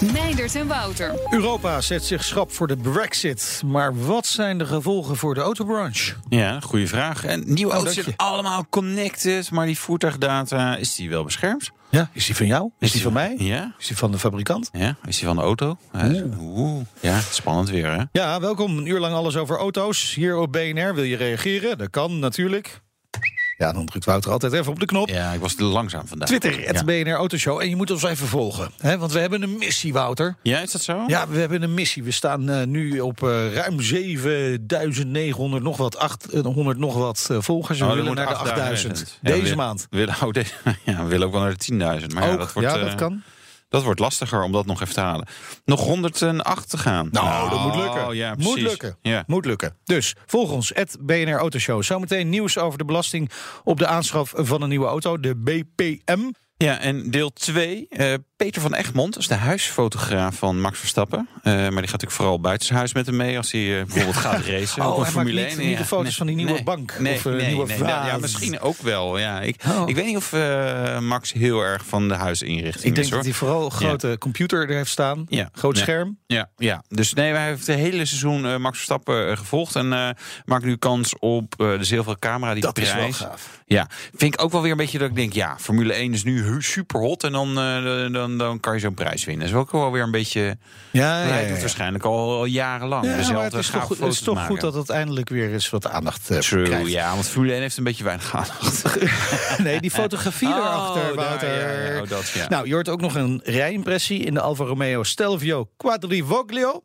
Meindert 0.00 0.54
en 0.54 0.66
Wouter. 0.66 1.14
Europa 1.30 1.80
zet 1.80 2.04
zich 2.04 2.24
schrap 2.24 2.52
voor 2.52 2.66
de 2.66 2.76
Brexit. 2.76 3.62
Maar 3.66 4.04
wat 4.06 4.26
zijn 4.26 4.58
de 4.58 4.66
gevolgen 4.66 5.16
voor 5.16 5.34
de 5.34 5.40
autobranche? 5.40 6.14
Ja, 6.28 6.60
goede 6.60 6.86
vraag. 6.86 7.24
En 7.24 7.42
nieuwe 7.46 7.70
Oh, 7.72 7.76
auto's 7.76 7.94
zijn 7.94 8.16
allemaal 8.16 8.66
connected, 8.70 9.50
maar 9.50 9.66
die 9.66 9.78
voertuigdata, 9.78 10.76
is 10.76 10.94
die 10.94 11.10
wel 11.10 11.24
beschermd? 11.24 11.70
Ja, 11.90 12.10
is 12.12 12.26
die 12.26 12.36
van 12.36 12.46
jou? 12.46 12.70
Is 12.78 12.92
die 12.92 13.02
van 13.02 13.12
mij? 13.12 13.34
Ja. 13.38 13.74
Is 13.78 13.86
die 13.86 13.96
van 13.96 14.10
de 14.10 14.18
fabrikant? 14.18 14.68
Ja, 14.72 14.96
is 15.06 15.16
die 15.18 15.26
van 15.26 15.36
de 15.36 15.42
auto? 15.42 15.76
Ja, 15.92 16.12
Oeh. 16.40 16.84
Ja, 17.00 17.20
spannend 17.20 17.70
weer, 17.70 17.90
hè? 17.92 18.02
Ja, 18.12 18.40
welkom. 18.40 18.78
Een 18.78 18.86
uur 18.86 19.00
lang 19.00 19.14
alles 19.14 19.36
over 19.36 19.56
auto's. 19.58 20.14
Hier 20.14 20.36
op 20.36 20.52
BNR. 20.52 20.94
Wil 20.94 21.04
je 21.04 21.16
reageren? 21.16 21.78
Dat 21.78 21.90
kan 21.90 22.18
natuurlijk. 22.18 22.80
Ja, 23.58 23.72
dan 23.72 23.86
drukt 23.86 24.04
Wouter 24.04 24.30
altijd 24.30 24.52
even 24.52 24.72
op 24.72 24.80
de 24.80 24.86
knop. 24.86 25.08
Ja, 25.08 25.32
ik 25.32 25.40
was 25.40 25.54
te 25.54 25.64
langzaam 25.64 26.06
vandaag. 26.06 26.28
Twitter, 26.28 26.66
het 26.66 26.76
ja. 26.76 26.84
BNR 26.84 27.12
Autoshow. 27.12 27.60
En 27.60 27.68
je 27.68 27.76
moet 27.76 27.90
ons 27.90 28.02
even 28.02 28.26
volgen. 28.26 28.70
Hè? 28.78 28.98
Want 28.98 29.12
we 29.12 29.18
hebben 29.18 29.42
een 29.42 29.58
missie, 29.58 29.92
Wouter. 29.92 30.36
ja, 30.42 30.60
is 30.60 30.72
dat 30.72 30.82
zo? 30.82 31.04
Ja, 31.06 31.28
we 31.28 31.38
hebben 31.38 31.62
een 31.62 31.74
missie. 31.74 32.02
We 32.02 32.10
staan 32.10 32.48
eh, 32.50 32.66
nu 32.66 33.00
op 33.00 33.22
eh, 33.22 33.52
ruim 33.52 33.80
7900 33.80 35.62
nog 35.62 35.76
wat, 35.76 35.96
800 35.98 36.78
nog 36.78 36.94
wat 36.94 37.26
eh, 37.30 37.36
volgers. 37.40 37.78
We 37.78 37.84
Oh, 37.84 37.92
willen 37.94 38.14
naar 38.14 38.26
de 38.26 38.34
8000. 38.34 38.92
8000. 38.92 39.18
Ja, 39.22 39.30
Deze 39.32 39.50
we- 39.50 39.56
maand. 39.56 39.86
We 39.90 39.96
willen, 39.96 40.14
oh, 40.22 40.30
deze, 40.38 40.52
ja, 40.84 41.02
we 41.02 41.08
willen 41.08 41.26
ook 41.26 41.32
wel 41.32 41.42
naar 41.42 41.54
de 41.56 42.00
10.000. 42.00 42.14
Maar 42.14 42.28
ja, 42.28 42.36
dat 42.36 42.52
wordt, 42.52 42.68
ja, 42.70 42.76
eh, 42.78 42.84
dat 42.84 42.94
kan. 42.94 43.22
Dat 43.68 43.82
wordt 43.82 44.00
lastiger 44.00 44.42
om 44.42 44.52
dat 44.52 44.66
nog 44.66 44.82
even 44.82 44.94
te 44.94 45.00
halen. 45.00 45.26
Nog 45.64 45.80
108 45.80 46.70
te 46.70 46.78
gaan. 46.78 47.08
Nou, 47.10 47.50
dat 47.50 47.60
moet 47.60 47.74
lukken. 47.74 48.06
Oh, 48.06 48.14
ja, 48.14 48.34
moet 48.38 48.60
lukken. 48.60 48.96
Ja. 49.02 49.24
Moet 49.26 49.44
lukken. 49.44 49.76
Dus 49.84 50.14
volg 50.26 50.50
ons, 50.50 50.70
het 50.74 50.96
BNR 51.00 51.38
Autoshow. 51.38 51.82
Zometeen 51.82 52.28
nieuws 52.28 52.58
over 52.58 52.78
de 52.78 52.84
belasting 52.84 53.30
op 53.64 53.78
de 53.78 53.86
aanschaf 53.86 54.32
van 54.36 54.62
een 54.62 54.68
nieuwe 54.68 54.86
auto, 54.86 55.20
de 55.20 55.36
BPM. 55.36 56.30
Ja, 56.56 56.78
en 56.78 57.10
deel 57.10 57.32
2. 57.32 57.88
Peter 58.38 58.62
van 58.62 58.74
Egmond 58.74 59.18
is 59.18 59.26
de 59.28 59.34
huisfotograaf 59.34 60.34
van 60.36 60.60
Max 60.60 60.78
Verstappen. 60.78 61.28
Eh, 61.42 61.52
maar 61.52 61.60
die 61.62 61.70
gaat 61.72 61.80
natuurlijk 61.80 62.10
vooral 62.12 62.40
buitenshuis 62.40 62.92
met 62.94 63.06
hem 63.06 63.16
mee... 63.16 63.36
als 63.36 63.52
hij 63.52 63.78
eh, 63.78 63.84
bijvoorbeeld 63.84 64.16
gaat 64.16 64.40
racen 64.46 64.82
Oh, 64.86 64.92
op 64.92 64.98
een 64.98 65.06
Formule 65.06 65.40
niet- 65.44 65.58
1. 65.58 65.66
niet 65.68 65.78
de 65.78 65.84
foto's 65.84 66.16
van 66.16 66.26
die 66.26 66.36
nieuwe 66.36 66.62
bank 66.62 66.98
Nee, 66.98 67.14
of, 67.14 67.26
eh, 67.26 67.32
nee, 67.32 67.46
nieuwe 67.46 67.66
nee, 67.66 67.76
vaas. 67.78 68.06
Ja, 68.06 68.18
misschien 68.18 68.60
ook 68.60 68.76
wel. 68.82 69.18
Ja. 69.18 69.40
Ik, 69.40 69.56
Oh. 69.68 69.88
ik 69.88 69.94
weet 69.94 70.06
niet 70.06 70.16
of 70.16 70.32
eh, 70.32 70.98
Max 70.98 71.32
heel 71.32 71.60
erg 71.60 71.86
van 71.86 72.08
de 72.08 72.14
huisinrichting 72.14 72.84
Ik 72.84 72.94
denk 72.94 73.06
is. 73.06 73.12
dat 73.12 73.24
hij 73.24 73.32
vooral 73.32 73.64
een 73.64 73.70
grote 73.70 74.16
computer 74.18 74.68
er 74.68 74.76
heeft 74.76 74.90
staan. 74.90 75.24
Ja. 75.28 75.48
Groot 75.52 75.76
Ja. 75.76 75.82
scherm. 75.82 76.18
Ja, 76.26 76.50
ja, 76.56 76.82
dus 76.88 77.12
nee, 77.12 77.32
wij 77.32 77.40
hebben 77.46 77.66
het 77.66 77.76
hele 77.76 78.04
seizoen 78.04 78.46
eh, 78.46 78.56
Max 78.56 78.76
Verstappen 78.76 79.30
eh, 79.30 79.36
gevolgd. 79.36 79.76
En 79.76 79.92
eh 79.92 80.08
maakt 80.44 80.64
nu 80.64 80.76
kans 80.76 81.18
op 81.18 81.54
eh, 81.60 81.78
de 81.78 81.84
zilveren 81.84 82.18
camera. 82.18 82.52
Die 82.52 82.62
Dat 82.62 82.78
is 82.78 82.86
wel 82.92 82.96
prijs. 82.96 83.16
gaaf. 83.16 83.62
Ja, 83.66 83.88
vind 84.14 84.34
ik 84.34 84.42
ook 84.42 84.52
wel 84.52 84.62
weer 84.62 84.70
een 84.70 84.76
beetje 84.76 84.98
dat 84.98 85.08
ik 85.08 85.14
denk, 85.14 85.32
ja, 85.32 85.56
Formule 85.58 85.92
1 85.92 86.12
is 86.12 86.24
nu 86.24 86.62
super 86.62 87.00
hot. 87.00 87.24
En 87.24 87.32
dan, 87.32 87.48
eh, 87.58 88.12
dan, 88.28 88.38
dan 88.38 88.60
kan 88.60 88.74
je 88.74 88.80
zo'n 88.80 88.94
prijs 88.94 89.24
winnen. 89.24 89.46
Dat 89.46 89.54
is 89.54 89.60
ook 89.62 89.72
wel 89.72 89.92
weer 89.92 90.02
een 90.02 90.10
beetje. 90.10 90.58
Ja, 90.90 91.16
hij 91.16 91.48
doet 91.48 91.60
waarschijnlijk 91.60 92.04
al, 92.04 92.36
al 92.36 92.44
jarenlang. 92.44 93.04
Ja, 93.04 93.16
dezelfde 93.16 93.56
het 93.56 93.64
is 93.64 93.70
toch, 93.70 93.82
goed, 93.82 93.98
het 93.98 94.12
is 94.12 94.20
toch 94.20 94.46
goed 94.46 94.60
dat 94.60 94.74
het 94.74 94.90
eindelijk 94.90 95.28
weer 95.28 95.52
eens 95.52 95.70
wat 95.70 95.86
aandacht 95.88 96.30
eh, 96.30 96.38
True, 96.38 96.64
krijgt. 96.64 96.90
ja, 96.90 97.14
want 97.14 97.32
1 97.36 97.48
heeft 97.48 97.76
een 97.76 97.84
beetje 97.84 98.04
weinig 98.04 98.34
aandacht. 98.34 98.84
Nee, 99.58 99.80
die 99.80 99.90
fotografie 99.90 100.48
Oh, 100.48 100.56
erachter, 100.56 101.14
Wouter. 101.14 101.94
ja, 101.94 102.00
oh, 102.02 102.08
dat, 102.08 102.28
ja. 102.28 102.48
Nou, 102.48 102.66
je 102.66 102.72
hoort 102.72 102.88
ook 102.88 103.00
nog 103.00 103.14
een 103.14 103.40
rijimpressie 103.44 104.24
in 104.24 104.34
de 104.34 104.40
Alfa 104.40 104.64
Romeo 104.64 105.02
Stelvio 105.02 105.68
Quadrivoglio. 105.76 106.82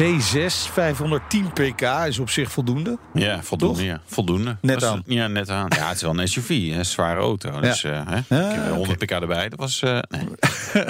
V6 0.00 0.72
510 0.72 1.52
pk 1.52 1.82
is 2.06 2.18
op 2.18 2.30
zich 2.30 2.52
voldoende. 2.52 2.98
Ja, 3.14 3.42
voldoende. 3.42 3.84
Ja, 3.84 4.00
voldoende. 4.06 4.56
Net 4.60 4.84
aan. 4.84 5.02
Ja, 5.06 5.26
net 5.26 5.50
aan. 5.50 5.66
Ja, 5.76 5.86
het 5.88 5.96
is 5.96 6.02
wel 6.02 6.18
een 6.18 6.28
SUV, 6.28 6.48
een 6.50 6.84
zware 6.84 7.20
auto. 7.20 7.60
Dus 7.60 7.84
eh, 7.84 7.92
hè, 8.06 8.36
Ja, 8.36 8.48
ik 8.50 8.54
heb 8.54 8.64
oké. 8.64 8.74
100 8.74 8.98
pk 8.98 9.10
erbij. 9.10 9.48
Dat 9.48 9.58
was. 9.58 9.82
eh 9.82 9.98
nee. 10.08 10.24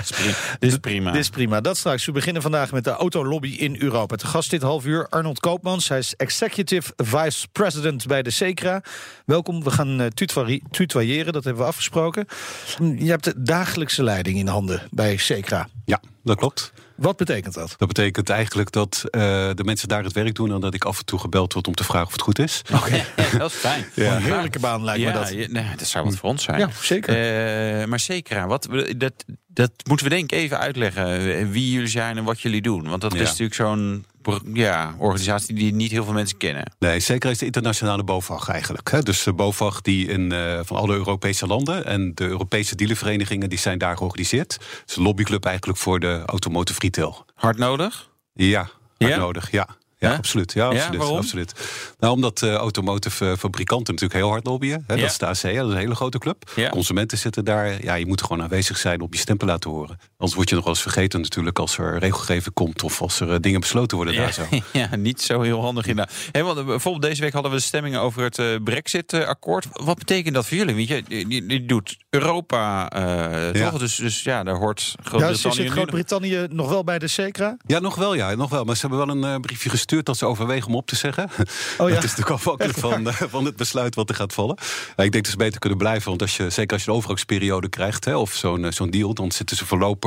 Dit 0.59 0.73
is 0.73 0.77
prima. 0.77 1.11
Dit 1.11 1.21
is 1.21 1.29
prima. 1.29 1.61
Dat 1.61 1.77
straks. 1.77 2.05
We 2.07 2.13
beginnen 2.13 2.43
vandaag 2.43 2.73
met 2.73 2.85
de 2.85 2.91
autolobby 2.91 3.49
in 3.49 3.77
Europa. 3.83 4.17
Te 4.17 4.27
gast 4.27 4.51
dit 4.51 4.63
half 4.63 4.85
uur 4.87 5.09
Arnold 5.09 5.41
Koopmans. 5.41 5.89
Hij 5.89 5.99
is 5.99 6.15
Executive 6.17 6.93
Vice 6.97 7.49
President 7.53 8.07
bij 8.07 8.23
de 8.23 8.31
SECRA. 8.31 8.83
Welkom. 9.25 9.63
We 9.65 9.71
gaan 9.71 10.01
eh, 10.01 10.07
tutoyeren, 10.71 11.33
dat 11.33 11.45
hebben 11.45 11.63
we 11.63 11.69
afgesproken. 11.69 12.27
Je 12.97 13.11
hebt 13.11 13.25
de 13.25 13.43
dagelijkse 13.43 14.03
leiding 14.03 14.39
in 14.39 14.47
handen 14.47 14.83
bij 14.91 15.17
SECRA. 15.17 15.69
Ja, 15.85 16.01
dat 16.25 16.37
klopt. 16.37 16.73
Wat 16.98 17.16
betekent 17.16 17.54
dat? 17.54 17.75
Dat 17.76 17.88
betekent 17.88 18.31
eigenlijk 18.31 18.72
dat 18.72 19.04
eh, 19.04 19.20
de 19.54 19.64
mensen 19.64 19.88
daar 19.88 20.04
het 20.04 20.12
werk 20.12 20.34
doen... 20.34 20.53
en 20.53 20.60
dat 20.60 20.75
ik 20.75 20.84
af 20.84 20.98
en 20.98 21.04
toe 21.04 21.19
gebeld 21.19 21.53
word 21.53 21.66
om 21.66 21.75
te 21.75 21.84
vragen 21.84 22.06
of 22.06 22.12
het 22.12 22.22
goed 22.22 22.38
is. 22.38 22.62
Oké. 22.75 23.04
dat 23.38 23.50
is 23.50 23.56
fijn. 23.56 23.84
Een 23.94 24.22
heerlijke 24.22 24.59
baan 24.59 24.84
lijkt 24.84 25.03
ja, 25.03 25.12
me 25.12 25.19
dat. 25.19 25.50
nee, 25.50 25.76
dat 25.76 25.86
zou 25.86 26.04
wat 26.04 26.16
voor 26.16 26.31
ons 26.31 26.42
zijn. 26.42 26.59
Ja, 26.59 26.70
zeker. 26.81 27.14
Eh, 27.81 27.86
maar 27.86 28.00
zeker, 28.00 28.47
wat, 28.47 28.69
dat, 28.97 29.25
dat 29.67 29.71
moeten 29.89 30.07
we 30.09 30.15
denk 30.15 30.33
ik 30.33 30.39
even 30.39 30.59
uitleggen. 30.59 31.07
eh, 31.37 31.47
Wie 31.51 31.71
jullie 31.73 31.89
zijn 31.89 32.17
en 32.17 32.25
wat 32.25 32.41
jullie 32.41 32.63
doen. 32.63 32.89
Want 32.89 33.01
dat 33.01 33.13
Ja. 33.13 33.21
is 33.21 33.29
natuurlijk 33.29 33.55
zo'n 33.55 34.05
ja, 34.53 34.95
organisatie 34.99 35.55
die 35.55 35.75
niet 35.75 35.91
heel 35.91 36.05
veel 36.05 36.13
mensen 36.13 36.37
kennen. 36.37 36.73
Nee, 36.79 37.01
zeker 37.01 37.31
is 37.31 37.39
de 37.39 37.45
internationale 37.45 38.05
BOVAG 38.05 38.49
eigenlijk. 38.49 38.91
Hè. 38.91 39.03
Dus 39.03 39.23
de 39.23 39.33
BOVAG 39.33 39.81
die 39.81 40.07
in, 40.09 40.33
eh, 40.33 40.61
van 40.65 40.77
alle 40.77 40.95
Europese 40.95 41.47
landen... 41.47 41.85
en 41.87 42.13
de 42.15 42.25
Europese 42.27 42.75
dealerverenigingen 42.77 43.49
die 43.49 43.59
zijn 43.59 43.79
daar 43.79 43.97
georganiseerd. 43.97 44.53
Het 44.53 44.83
is 44.91 44.97
een 44.97 45.03
lobbyclub 45.03 45.45
eigenlijk 45.45 45.79
voor 45.79 46.01
de 46.01 46.23
automotive 46.27 46.81
retail. 46.81 47.25
Hard 47.35 47.59
nodig? 47.59 48.11
Ja, 48.35 48.61
hard 48.99 49.13
Ja? 49.13 49.17
nodig, 49.19 49.51
ja. 49.51 49.69
Ja, 49.98 50.14
absoluut. 50.16 50.53
Ja, 50.53 50.70
absoluut. 51.16 51.53
Nou, 51.98 52.14
omdat 52.14 52.42
eh, 52.42 52.54
automotive 52.54 53.31
eh, 53.31 53.36
fabrikanten 53.36 53.94
natuurlijk 53.94 54.20
heel 54.20 54.31
hard 54.31 54.47
lobbyen. 54.47 54.84
Hè, 54.86 54.94
Ja. 54.94 55.00
Dat 55.00 55.10
is 55.10 55.19
de 55.19 55.26
ACA, 55.26 55.53
dat 55.59 55.66
is 55.66 55.72
een 55.72 55.78
hele 55.78 55.94
grote 55.94 56.19
club. 56.19 56.50
Consumenten 56.70 57.19
zitten 57.19 57.44
daar. 57.44 57.82
Ja, 57.84 57.94
je 57.94 58.06
moet 58.06 58.22
gewoon 58.22 58.42
aanwezig 58.42 58.76
zijn 58.78 59.00
op 59.00 59.12
je 59.14 59.20
stempel 59.20 59.47
laten 59.47 59.70
horen. 59.70 59.98
Anders 60.21 60.37
word 60.37 60.49
je 60.49 60.55
nog 60.55 60.65
wel 60.65 60.75
eens 60.75 60.83
vergeten 60.83 61.21
natuurlijk 61.21 61.59
als 61.59 61.79
er 61.79 61.99
regelgeving 61.99 62.55
komt... 62.55 62.83
of 62.83 63.01
als 63.01 63.21
er 63.21 63.33
eh, 63.33 63.37
dingen 63.41 63.61
besloten 63.61 63.97
worden 63.97 64.15
daar 64.17 64.33
zo. 64.33 64.43
ja, 64.73 64.97
niet 64.97 65.23
zo 65.23 65.41
heel 65.41 65.61
handig 65.61 65.87
inderdaad. 65.87 66.15
Hey, 66.33 66.43
want, 66.45 66.59
eh, 66.59 66.65
bijvoorbeeld 66.65 67.05
deze 67.05 67.21
week 67.23 67.33
hadden 67.33 67.51
we 67.51 67.56
de 67.56 67.62
stemmingen 67.62 68.01
over 68.01 68.23
het 68.23 68.39
eh, 68.39 68.47
Brexit-akkoord. 68.65 69.67
Wat 69.73 69.99
betekent 69.99 70.34
dat 70.34 70.47
voor 70.47 70.57
jullie? 70.57 70.75
Want 70.75 70.89
je, 71.09 71.25
je, 71.28 71.45
je 71.49 71.65
doet 71.65 71.97
Europa, 72.11 72.91
eh, 72.91 73.53
Ja. 73.61 73.71
toch? 73.71 73.78
Dus, 73.81 73.95
dus 73.97 74.23
ja, 74.23 74.43
daar 74.43 74.57
hoort 74.57 74.95
Ja, 75.12 75.28
dus 75.28 75.41
Groot-Brittannië 75.41 75.55
zit 75.55 75.57
nu 75.59 75.65
nog- 75.65 75.73
Groot-Brittannië 75.75 76.47
nog 76.51 76.69
wel 76.69 76.84
bij 76.84 76.99
de 76.99 77.09
SECRA? 77.09 77.57
Ja, 77.67 77.78
nog 77.78 77.95
wel, 77.95 78.15
ja, 78.15 78.34
nog 78.34 78.51
wel. 78.51 78.65
Maar 78.65 78.75
ze 78.77 78.87
hebben 78.87 79.07
wel 79.07 79.17
een 79.17 79.25
eh, 79.34 79.41
briefje 79.41 79.71
gestuurd 79.71 80.07
dat 80.07 80.17
ze 80.17 80.27
overwegen 80.27 80.69
om 80.69 80.75
op 80.75 80.87
te 80.87 80.97
zeggen. 80.97 81.25
Oh 81.78 81.89
ja. 81.89 81.95
Dat 81.95 82.05
is 82.05 82.11
natuurlijk 82.11 82.31
afhankelijk 82.31 82.78
van, 82.78 83.12
van 83.12 83.45
het 83.45 83.57
besluit 83.57 83.95
wat 83.95 84.09
er 84.09 84.15
gaat 84.15 84.33
vallen. 84.33 84.57
Ja, 84.97 85.05
ik 85.05 85.12
denk 85.12 85.25
dat 85.25 85.33
ze 85.33 85.37
beter 85.39 85.59
kunnen 85.61 85.78
blijven. 85.78 86.09
Want 86.09 86.23
als 86.23 86.37
je, 86.37 86.51
zeker 86.51 86.73
als 86.73 86.83
je 86.84 86.91
een 86.91 86.97
overgangsperiode 86.97 87.69
krijgt, 87.69 88.05
hè, 88.05 88.17
of 88.17 88.33
zo'n 88.34 88.73
zo'n 88.73 88.91
deal, 88.91 89.15
dan 89.15 89.33
zitten 89.33 89.57
ze 89.57 89.67
voorlopig, 89.67 90.07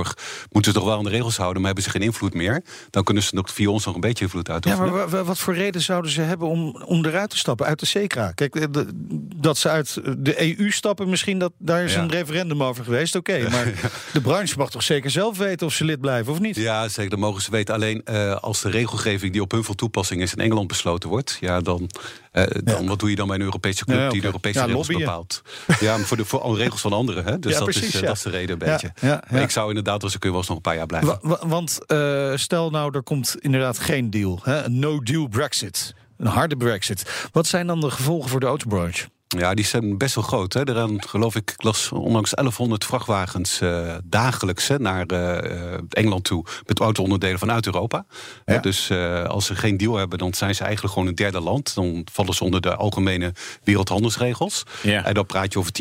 moeten 0.52 0.72
ze 0.72 0.78
toch 0.80 0.88
wel 0.88 0.98
aan 0.98 1.04
de 1.04 1.10
regels 1.10 1.38
houden, 1.38 1.58
maar 1.62 1.66
hebben 1.74 1.84
ze 1.92 1.98
geen 1.98 2.02
invloed 2.08 2.34
meer. 2.34 2.64
Dan 2.90 3.04
kunnen 3.04 3.24
ze 3.24 3.36
nog 3.36 3.50
via 3.50 3.70
ons 3.70 3.86
nog 3.86 3.96
een 3.96 4.02
beetje 4.02 4.24
invloed 4.24 4.48
Ja, 4.48 4.54
uitoefenen. 4.54 4.90
maar 4.92 5.00
wa- 5.00 5.08
wa- 5.18 5.24
wat 5.24 5.38
voor 5.40 5.54
reden 5.54 5.82
zouden 5.82 6.12
ze 6.12 6.22
hebben 6.22 6.48
om, 6.48 6.76
om 6.86 7.06
eruit 7.06 7.30
te 7.30 7.38
stappen 7.38 7.66
uit 7.66 7.80
de 7.80 7.86
SECRA? 7.86 8.32
Kijk, 8.32 8.74
de- 8.74 8.88
dat 9.36 9.58
ze 9.58 9.70
uit 9.70 9.98
de 10.18 10.58
EU 10.60 10.72
stappen, 10.72 11.10
misschien 11.10 11.40
dat 11.40 11.52
daar 11.58 11.84
is 11.84 11.94
Ja. 11.94 12.00
een 12.02 12.10
referendum 12.12 12.64
over 12.64 12.84
geweest. 12.84 13.16
Oké, 13.16 13.48
maar 13.52 13.74
de 14.14 14.22
branche 14.22 14.58
mag 14.58 14.70
toch 14.70 14.84
zeker 14.84 15.10
zelf 15.12 15.38
weten 15.38 15.68
of 15.68 15.74
ze 15.74 15.86
lid 15.86 16.02
blijven 16.02 16.32
of 16.34 16.40
niet? 16.40 16.56
Ja, 16.56 16.88
zeker, 16.88 17.10
dat 17.10 17.20
mogen 17.20 17.42
ze 17.42 17.52
weten. 17.52 17.74
Alleen 17.76 18.02
eh, 18.06 18.36
als 18.36 18.62
de 18.62 18.70
regelgeving 18.70 19.32
die 19.32 19.42
op 19.42 19.52
hun 19.52 19.64
van 19.64 19.76
toepassing 19.76 20.22
is 20.22 20.34
in 20.34 20.44
Engeland 20.44 20.68
besloten 20.68 21.10
wordt, 21.10 21.38
ja, 21.40 21.60
dan, 21.62 21.90
eh, 22.32 22.46
dan 22.64 22.88
wat 22.88 23.00
doe 23.00 23.10
je 23.10 23.16
dan 23.16 23.28
bij 23.28 23.36
een 23.36 23.42
Europese 23.42 23.86
club 23.86 23.98
Ja, 23.98 24.10
die 24.10 24.20
de 24.20 24.26
Europese 24.26 24.60
Ja, 24.60 24.66
regels 24.66 24.88
lobbyen. 24.88 25.08
bepaalt? 25.08 25.42
Ja, 25.80 25.98
voor 25.98 26.18
de 26.18 26.26
voor 26.26 26.42
alle 26.42 26.58
regels 26.58 26.82
van 26.82 26.94
anderen. 26.94 27.24
Hè? 27.26 27.40
Dus 27.40 27.52
Ja, 27.52 27.58
dat, 27.60 27.68
precies, 27.70 27.88
is, 27.88 28.02
eh, 28.02 28.08
dat 28.08 28.16
is 28.16 28.22
de 28.22 28.30
reden 28.30 28.52
een 28.52 28.58
beetje. 28.58 28.94
Maar 29.32 29.42
ik 29.42 29.50
zou 29.50 29.68
inderdaad, 29.68 30.04
als 30.04 30.14
ik 30.14 30.20
kun, 30.20 30.30
wel 30.30 30.40
eens 30.40 30.48
nog 30.48 30.58
een 30.58 30.64
paar 30.64 30.76
jaar 30.76 30.86
blijven. 30.86 31.20
Wa- 31.22 31.38
wa- 31.40 31.48
want 31.48 31.86
eh, 31.86 32.32
stel 32.36 32.70
nou, 32.70 32.96
er 32.96 33.04
komt 33.04 33.36
inderdaad 33.40 33.80
geen 33.80 34.10
deal. 34.10 34.40
Hè? 34.44 34.64
Een 34.64 34.80
no-deal 34.80 35.28
Brexit. 35.28 35.94
Een 36.18 36.28
harde 36.28 36.58
Brexit. 36.58 37.28
Wat 37.32 37.48
zijn 37.48 37.68
dan 37.68 37.80
de 37.82 37.90
gevolgen 37.92 38.30
voor 38.30 38.40
de 38.40 38.46
autobranche? 38.46 39.10
Ja, 39.38 39.54
die 39.54 39.66
zijn 39.66 39.98
best 39.98 40.16
wel 40.16 40.24
groot. 40.24 40.54
Hè. 40.54 40.64
Er 40.64 40.74
zijn, 40.76 41.04
geloof 41.08 41.36
ik, 41.36 41.52
ik 41.52 41.64
las 41.64 41.92
onlangs 41.92 42.30
1100 42.32 42.86
vrachtwagens 42.86 43.62
eh, 43.62 43.96
dagelijks 44.04 44.68
hè, 44.68 44.80
naar 44.80 45.06
eh, 45.06 45.74
Engeland 45.90 46.24
toe. 46.24 46.46
Met 46.66 46.80
auto-onderdelen 46.80 47.40
vanuit 47.40 47.66
Europa. 47.66 48.06
Ja. 48.46 48.58
dus 48.58 48.90
eh, 48.90 49.24
als 49.24 49.46
ze 49.46 49.56
geen 49.56 49.78
deal 49.78 49.96
hebben, 49.96 50.18
dan 50.18 50.34
zijn 50.34 50.56
ze 50.56 50.64
eigenlijk 50.64 50.94
gewoon 50.94 51.10
een 51.10 51.16
derde 51.16 51.40
land. 51.42 51.76
Dan 51.76 52.08
vallen 52.12 52.34
ze 52.34 52.44
onder 52.44 52.62
de 52.62 52.76
algemene 52.76 53.34
wereldhandelsregels. 53.64 54.64
Ja. 54.82 55.06
En 55.06 55.14
dan 55.14 55.26
praat 55.26 55.54
je 55.54 55.60
over 55.60 55.72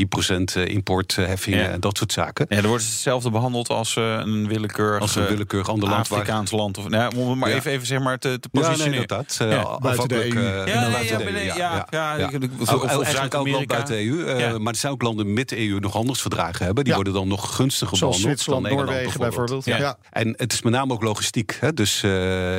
10% 0.60 0.62
importheffingen 0.64 1.58
Ja. 1.58 1.68
en 1.68 1.80
dat 1.80 1.96
soort 1.98 2.12
zaken. 2.12 2.46
Ja, 2.48 2.56
dan 2.60 2.66
wordt 2.68 2.82
het 2.84 2.92
hetzelfde 2.92 3.30
behandeld 3.30 3.68
als 3.68 3.96
eh, 3.96 4.04
een 4.04 4.48
willekeurig, 4.48 5.00
Als 5.00 5.14
een 5.16 5.22
eh, 5.22 5.28
willekeurig 5.28 5.68
ander 5.68 5.88
land 5.88 6.10
Afrikaans 6.10 6.50
land. 6.50 6.78
Of, 6.78 6.88
nou, 6.88 7.16
om 7.16 7.28
het 7.30 7.38
maar 7.38 7.48
Ja. 7.50 7.56
even, 7.56 7.70
even 7.70 7.86
zeg 7.86 8.00
maar 8.00 8.18
te, 8.18 8.38
te 8.40 8.48
Ja, 8.52 8.60
nee, 8.60 8.62
positioneren. 8.70 9.00
inderdaad. 9.00 9.36
Eh, 9.40 9.50
Ja, 9.50 9.56
afhankelijk, 9.60 9.80
buiten 9.96 10.08
de 10.08 10.14
eh, 10.22 10.56
EU. 10.60 10.66
Ja, 11.56 11.86
ja, 11.90 12.16
ja, 12.16 12.28
Ook- 13.40 13.46
Zuid-Amerika. 13.46 13.74
buiten 13.74 13.94
de 13.96 14.02
EU. 14.02 14.24
eh, 14.38 14.50
Ja. 14.52 14.58
Maar 14.58 14.72
er 14.72 14.78
zijn 14.78 14.92
ook 14.92 15.02
landen 15.02 15.32
met 15.32 15.48
de 15.48 15.58
EU 15.68 15.78
nog 15.80 15.92
handelsverdragen 15.92 16.64
hebben. 16.64 16.84
Die 16.84 16.92
Ja. 16.92 16.98
worden 17.02 17.12
dan 17.18 17.28
nog 17.28 17.54
gunstiger 17.54 17.96
Zoals 17.96 18.16
behandeld 18.16 18.40
Zwitserland, 18.40 18.62
dan 18.62 18.72
Engeland 18.72 18.94
Noorwegen 18.96 19.20
bijvoorbeeld. 19.20 19.64
Ja. 19.64 19.76
Ja. 19.78 19.96
En 20.10 20.34
het 20.36 20.52
is 20.52 20.62
met 20.62 20.72
name 20.72 20.92
ook 20.92 21.02
logistiek. 21.02 21.56
Hè? 21.60 21.74
Dus 21.74 22.02
eh, 22.02 22.10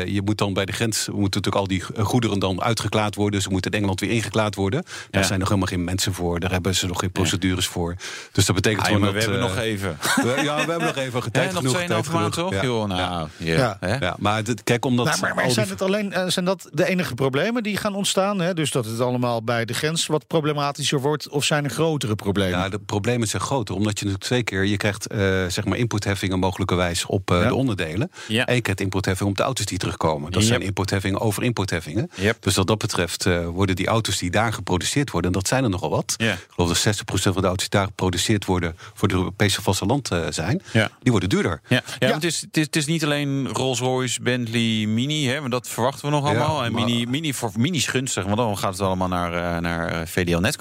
je 0.05 0.21
moet 0.25 0.37
dan 0.37 0.53
bij 0.53 0.65
de 0.65 0.71
grens 0.71 0.97
moeten 1.07 1.21
natuurlijk 1.41 1.55
al 1.55 1.67
die 1.67 1.83
goederen 2.05 2.39
dan 2.39 2.61
uitgeklaard 2.61 3.15
worden. 3.15 3.41
Ze 3.41 3.49
moeten 3.49 3.71
in 3.71 3.77
Engeland 3.77 3.99
weer 3.99 4.09
ingeklaard 4.11 4.55
worden. 4.55 4.83
Daar 5.09 5.25
zijn 5.25 5.39
nog 5.39 5.47
helemaal 5.47 5.69
geen 5.69 5.83
mensen 5.83 6.13
voor. 6.13 6.39
Daar 6.39 6.51
hebben 6.51 6.75
ze 6.75 6.87
nog 6.87 6.99
geen 6.99 7.11
procedures 7.11 7.67
voor. 7.67 7.95
Dus 8.31 8.45
dat 8.45 8.55
betekent 8.55 8.81
Ah, 8.83 8.89
ja, 8.89 8.95
gewoon 8.95 9.13
maar 9.13 9.21
we 9.23 9.25
dat. 9.27 9.35
hebben 9.37 9.49
eh, 9.49 9.55
nog 9.55 9.63
even. 9.65 9.97
we- 10.35 10.43
ja, 10.43 10.55
we 10.65 10.71
hebben 10.71 10.87
nog 10.87 10.95
even 10.95 11.31
tijd 11.31 11.51
nog 11.51 11.57
genoeg. 11.61 11.73
2,5 11.75 11.87
tijd 11.87 12.11
maanden 12.13 12.33
genoeg. 12.33 12.49
toch? 12.51 12.53
Ja. 12.61 12.63
Joh, 12.67 12.87
nou, 12.87 12.99
ja. 12.99 13.27
Ja. 13.37 13.77
hè? 13.79 13.95
Ja, 13.97 14.15
maar 14.19 14.43
kijk, 14.63 14.85
omdat. 14.85 15.05
Nou, 15.05 15.19
maar 15.19 15.29
maar 15.29 15.39
al 15.39 15.45
die- 15.45 15.53
zijn, 15.53 15.69
het 15.69 15.81
alleen, 15.81 16.13
eh, 16.13 16.27
zijn 16.27 16.45
dat 16.45 16.69
de 16.73 16.85
enige 16.87 17.13
problemen 17.13 17.63
die 17.63 17.77
gaan 17.77 17.95
ontstaan? 17.95 18.39
Hè? 18.39 18.53
Dus 18.53 18.71
dat 18.71 18.85
het 18.85 18.99
allemaal 18.99 19.43
bij 19.43 19.65
de 19.65 19.73
grens 19.73 20.05
wat 20.07 20.27
problematischer 20.71 20.99
wordt? 21.01 21.29
Of 21.29 21.43
zijn 21.45 21.63
er 21.63 21.69
grotere 21.69 22.15
problemen? 22.15 22.59
Ja, 22.59 22.69
de 22.69 22.79
problemen 22.79 23.27
zijn 23.27 23.41
groter. 23.41 23.75
Omdat 23.75 23.99
je 23.99 24.05
natuurlijk 24.05 24.23
twee 24.29 24.43
keer... 24.43 24.65
je 24.65 24.77
krijgt 24.77 25.07
eh, 25.07 25.19
zeg 25.47 25.65
maar 25.65 25.77
importheffingen 25.77 26.39
mogelijkerwijs 26.39 27.05
op 27.05 27.31
eh, 27.31 27.41
Ja. 27.41 27.47
de 27.47 27.55
onderdelen. 27.55 28.11
Ja. 28.27 28.45
En 28.45 28.55
je 28.55 28.61
krijgt 28.61 28.81
importheffing 28.81 29.29
op 29.29 29.37
de 29.37 29.43
auto's 29.43 29.65
die 29.65 29.77
terugkomen. 29.77 30.31
Dat 30.31 30.41
Yep. 30.41 30.49
zijn 30.49 30.61
importheffingen 30.61 31.19
over 31.19 31.43
importheffingen. 31.43 32.09
Yep. 32.15 32.37
Dus 32.39 32.55
wat 32.55 32.67
dat 32.67 32.77
betreft 32.77 33.25
eh, 33.25 33.47
worden 33.47 33.75
die 33.75 33.87
auto's 33.87 34.17
die 34.17 34.31
daar 34.31 34.53
geproduceerd 34.53 35.11
worden... 35.11 35.31
en 35.31 35.37
dat 35.39 35.47
zijn 35.47 35.63
er 35.63 35.69
nogal 35.69 35.89
wat. 35.89 36.13
Ja. 36.17 36.33
Ik 36.33 36.47
geloof 36.49 36.81
dat 36.81 36.95
60% 36.95 37.01
van 37.33 37.41
de 37.41 37.47
auto's 37.47 37.69
die 37.69 37.79
daar 37.79 37.85
geproduceerd 37.87 38.45
worden... 38.45 38.75
voor 38.93 39.07
het 39.07 39.17
Europese 39.17 39.61
vasteland 39.61 40.11
eh, 40.11 40.19
zijn. 40.29 40.61
Ja. 40.73 40.89
Die 41.01 41.11
worden 41.11 41.29
duurder. 41.29 41.61
Ja, 41.67 41.81
ja, 41.99 42.09
want 42.09 42.13
Het, 42.23 42.31
is, 42.33 42.41
het, 42.41 42.57
is, 42.57 42.65
het 42.65 42.75
is 42.75 42.85
niet 42.85 43.03
alleen 43.03 43.47
Rolls-Royce, 43.47 44.21
Bentley, 44.21 44.85
Mini, 44.87 45.27
hè, 45.27 45.39
want 45.39 45.51
dat 45.51 45.67
verwachten 45.67 46.05
we 46.05 46.11
nog 46.11 46.23
Ja, 46.23 46.29
allemaal. 46.37 46.63
en 46.63 46.73
Mini, 46.73 47.05
Mini, 47.05 47.33
voor, 47.33 47.51
mini 47.57 47.77
is 47.77 47.87
gunstig, 47.87 48.23
want 48.23 48.37
dan 48.37 48.57
gaat 48.57 48.71
het 48.71 48.81
allemaal 48.81 49.07
naar, 49.07 49.33
eh, 49.33 49.61
naar 49.61 49.87
eh, 49.87 50.07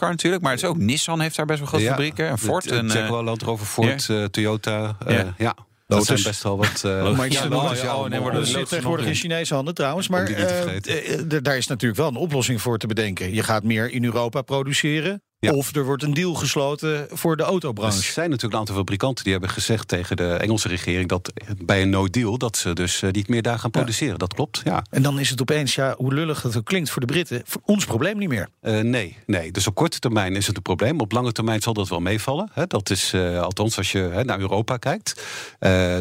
Natuurlijk. 0.08 0.43
Maar 0.43 0.52
het 0.52 0.62
is 0.62 0.69
ook 0.69 0.76
Nissan 0.79 1.20
heeft 1.20 1.37
daar 1.37 1.47
best 1.47 1.58
wel 1.58 1.69
grote 1.69 1.85
Ja. 1.85 1.91
fabrieken. 1.91 2.29
En 2.29 2.38
Ford. 2.38 2.62
De- 2.62 2.69
de 2.70 2.76
en, 2.76 2.88
eh, 2.91 2.94
Jaguar 2.94 3.23
Land 3.23 3.43
Rover, 3.43 3.67
Ford, 3.67 4.08
eh, 4.08 4.25
Toyota. 4.25 4.97
eh, 5.06 5.17
Ja. 5.19 5.35
ja. 5.38 5.55
Dat 5.87 6.05
zijn 6.06 6.23
best 6.23 6.43
wel 6.43 6.56
wat... 6.56 6.82
eh, 6.85 6.93
Maar 7.17 7.31
ja, 7.31 7.44
Ja, 7.44 7.56
oh, 7.56 7.73
ja, 7.75 7.82
ja, 7.82 7.97
oh, 7.97 8.08
nee, 8.08 8.20
maar 8.20 8.31
dat 8.31 8.38
dat 8.41 8.47
zit 8.47 8.56
loopt 8.56 8.69
tegenwoordig 8.69 9.06
in. 9.06 9.14
Chinese 9.14 9.55
handen 9.55 9.75
trouwens. 9.75 10.08
Maar 10.08 10.25
eh, 10.26 11.20
daar 11.43 11.56
is 11.56 11.67
natuurlijk 11.67 12.00
wel 12.00 12.08
een 12.08 12.17
oplossing 12.17 12.61
voor 12.61 12.79
te 12.79 12.87
bedenken. 12.87 13.35
Je 13.35 13.43
gaat 13.43 13.62
meer 13.62 13.91
in 13.91 14.05
Europa 14.05 14.43
produceren. 14.43 15.23
Ja. 15.42 15.52
Of 15.52 15.75
er 15.75 15.84
wordt 15.84 16.02
een 16.02 16.14
deal 16.14 16.34
gesloten 16.34 17.06
voor 17.10 17.37
de 17.37 17.42
Er 17.42 17.48
autobranche. 17.48 18.12
zijn 18.12 18.26
natuurlijk 18.26 18.54
een 18.54 18.58
aantal 18.60 18.75
fabrikanten 18.76 19.25
die 19.25 19.32
hebben 19.32 19.50
gezegd 19.50 19.88
tegen 19.88 20.16
de 20.16 20.32
Engelse 20.32 20.69
regering 20.69 21.08
dat 21.08 21.32
bij 21.64 21.82
een 21.82 21.90
no-deal 21.90 22.38
dat 22.38 22.56
ze 22.56 22.72
dus 22.72 23.02
eh, 23.02 23.10
niet 23.10 23.28
meer 23.28 23.42
daar 23.42 23.58
gaan 23.58 23.70
produceren. 23.70 24.19
Dat 24.19 24.34
klopt, 24.34 24.60
ja. 24.64 24.84
En 24.90 25.02
dan 25.02 25.19
is 25.19 25.31
het 25.31 25.40
opeens, 25.40 25.75
ja, 25.75 25.94
hoe 25.96 26.14
lullig 26.14 26.42
het 26.42 26.56
ook 26.56 26.64
klinkt 26.64 26.90
voor 26.90 27.00
de 27.00 27.06
Britten, 27.06 27.42
voor 27.44 27.60
ons 27.64 27.84
probleem 27.84 28.19
niet 28.19 28.28
meer. 28.28 28.48
Eh, 28.60 28.81
nee, 28.81 29.16
nee. 29.26 29.52
Dus 29.52 29.66
op 29.66 29.75
korte 29.75 29.98
termijn 29.98 30.37
is 30.37 30.46
het 30.46 30.56
een 30.56 30.62
probleem. 30.62 31.00
Op 31.00 31.12
lange 31.12 31.32
termijn 31.32 31.60
zal 31.62 31.72
dat 31.72 31.88
wel 31.88 32.00
meevallen. 32.00 32.50
Hè. 32.52 32.66
Dat 32.66 32.90
is 32.90 33.12
eh, 33.12 33.40
althans 33.43 33.76
als 33.76 33.93
je 33.93 33.98
hè, 33.98 34.25
naar 34.25 34.40
Europa 34.40 34.76
kijkt. 34.76 35.22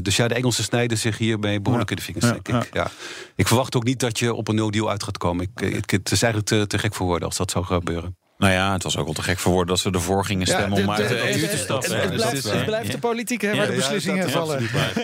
Dus 0.01 0.15
ja, 0.15 0.27
de 0.27 0.33
Engelsen 0.35 0.63
snijden 0.63 0.97
zich 0.97 1.17
hiermee 1.17 1.61
behoorlijk 1.61 1.89
Ja. 1.89 1.95
in 1.95 2.01
de 2.05 2.19
vingers, 2.19 2.43
denk 2.43 2.63
ik. 2.65 2.73
Ja. 2.73 2.91
Ik 3.35 3.47
verwacht 3.47 3.75
ook 3.75 3.83
niet 3.83 3.99
dat 3.99 4.19
je 4.19 4.33
op 4.33 4.47
een 4.47 4.55
no-deal 4.55 4.89
uit 4.89 5.03
gaat 5.03 5.17
komen. 5.17 5.47
Ik, 5.55 5.73
het, 5.73 5.91
het 5.91 6.11
is 6.11 6.21
eigenlijk 6.21 6.45
te, 6.45 6.67
te 6.67 6.77
gek 6.77 6.93
voor 6.95 7.05
woorden 7.07 7.27
als 7.27 7.37
dat 7.37 7.51
zou 7.51 7.65
gebeuren. 7.65 8.17
Nou 8.39 8.53
ja, 8.53 8.73
het 8.73 8.83
was 8.83 8.97
ook 8.97 9.05
wel 9.05 9.13
te 9.13 9.21
gek 9.21 9.39
voor 9.39 9.51
woorden 9.51 9.67
dat 9.75 9.79
ze 9.83 9.91
ervoor 9.91 10.25
gingen 10.25 10.47
stemmen 10.47 10.77
om 10.77 10.85
de- 10.85 10.91
uit 10.91 11.07
de- 11.07 11.13
de 11.15 11.19
het- 11.19 11.35
EU 11.35 11.39
te 11.41 11.45
het- 11.47 11.59
stappen. 11.59 11.89
Het, 11.91 11.97
hè. 11.97 12.01
het 12.01 12.11
Dus 12.11 12.21
blijft, 12.21 12.43
dat 12.43 12.51
is, 12.51 12.57
het 12.57 12.65
blijft 12.65 12.85
de 12.87 12.91
ja. 12.93 12.99
politiek 12.99 13.41
hè, 13.41 13.49
Ja, 13.51 13.55
waar 13.57 13.65
de 13.65 13.71
ja, 13.71 13.77
beslissingen 13.77 14.25
is 14.25 14.31
vallen. 14.31 14.59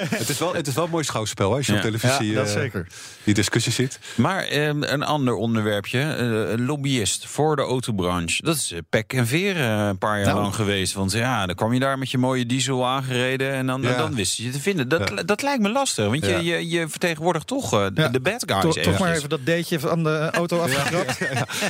het, 0.10 0.30
is 0.30 0.38
wel, 0.38 0.54
het 0.56 0.68
is 0.68 0.74
wel 0.74 0.84
een 0.84 0.90
mooi 0.90 1.04
schouwspel 1.04 1.50
hè, 1.50 1.56
als 1.58 1.66
je 1.66 1.72
Ja. 1.72 1.78
op 1.78 1.84
televisie 1.84 2.28
Ja, 2.30 2.36
dat 2.36 2.48
eh, 2.48 2.54
zeker. 2.54 2.88
die 3.24 3.34
discussie 3.34 3.72
ziet. 3.72 4.00
Maar 4.16 4.44
eh, 4.44 4.66
een 4.66 5.04
ander 5.04 5.34
onderwerpje, 5.34 6.00
eh, 6.00 6.52
een 6.52 6.66
lobbyist 6.66 7.26
voor 7.28 7.56
de 7.56 7.62
autobranche. 7.62 8.44
Dat 8.44 8.56
is 8.56 8.72
eh, 8.72 8.80
pek 8.90 9.14
en 9.14 9.28
veer 9.28 9.56
eh, 9.56 9.86
een 9.88 9.98
paar 9.98 10.18
jaar 10.18 10.28
Nou. 10.28 10.42
lang 10.42 10.56
geweest. 10.56 10.94
Want 10.94 11.12
ja, 11.12 11.46
dan 11.46 11.56
kwam 11.56 11.74
je 11.74 11.80
daar 11.80 11.98
met 11.98 12.12
je 12.12 12.18
mooie 12.18 12.46
diesel 12.46 12.86
aangereden 12.88 13.52
en 13.54 13.66
dan, 13.68 13.82
Ja. 13.82 13.98
dan 13.98 14.16
wist 14.16 14.38
je 14.38 14.44
je 14.44 14.50
te 14.50 14.60
vinden. 14.60 14.88
Dat, 14.90 15.12
Ja. 15.16 15.24
dat 15.24 15.42
lijkt 15.42 15.62
me 15.62 15.70
lastig, 15.70 16.06
want 16.06 16.26
Ja. 16.26 16.38
je, 16.38 16.44
je, 16.44 16.70
je 16.70 16.88
vertegenwoordigt 16.88 17.48
toch 17.48 17.74
eh, 17.74 17.86
de- 17.94 18.02
Ja. 18.02 18.08
de 18.08 18.20
bad 18.20 18.44
guys. 18.46 18.62
Toch, 18.62 18.78
toch 18.78 19.00
maar 19.00 19.14
even 19.16 19.30
dat 19.30 19.46
deetje 19.46 19.80
van 19.80 20.04
de 20.04 20.30
auto 20.32 20.60
afgekrapt. 20.60 21.18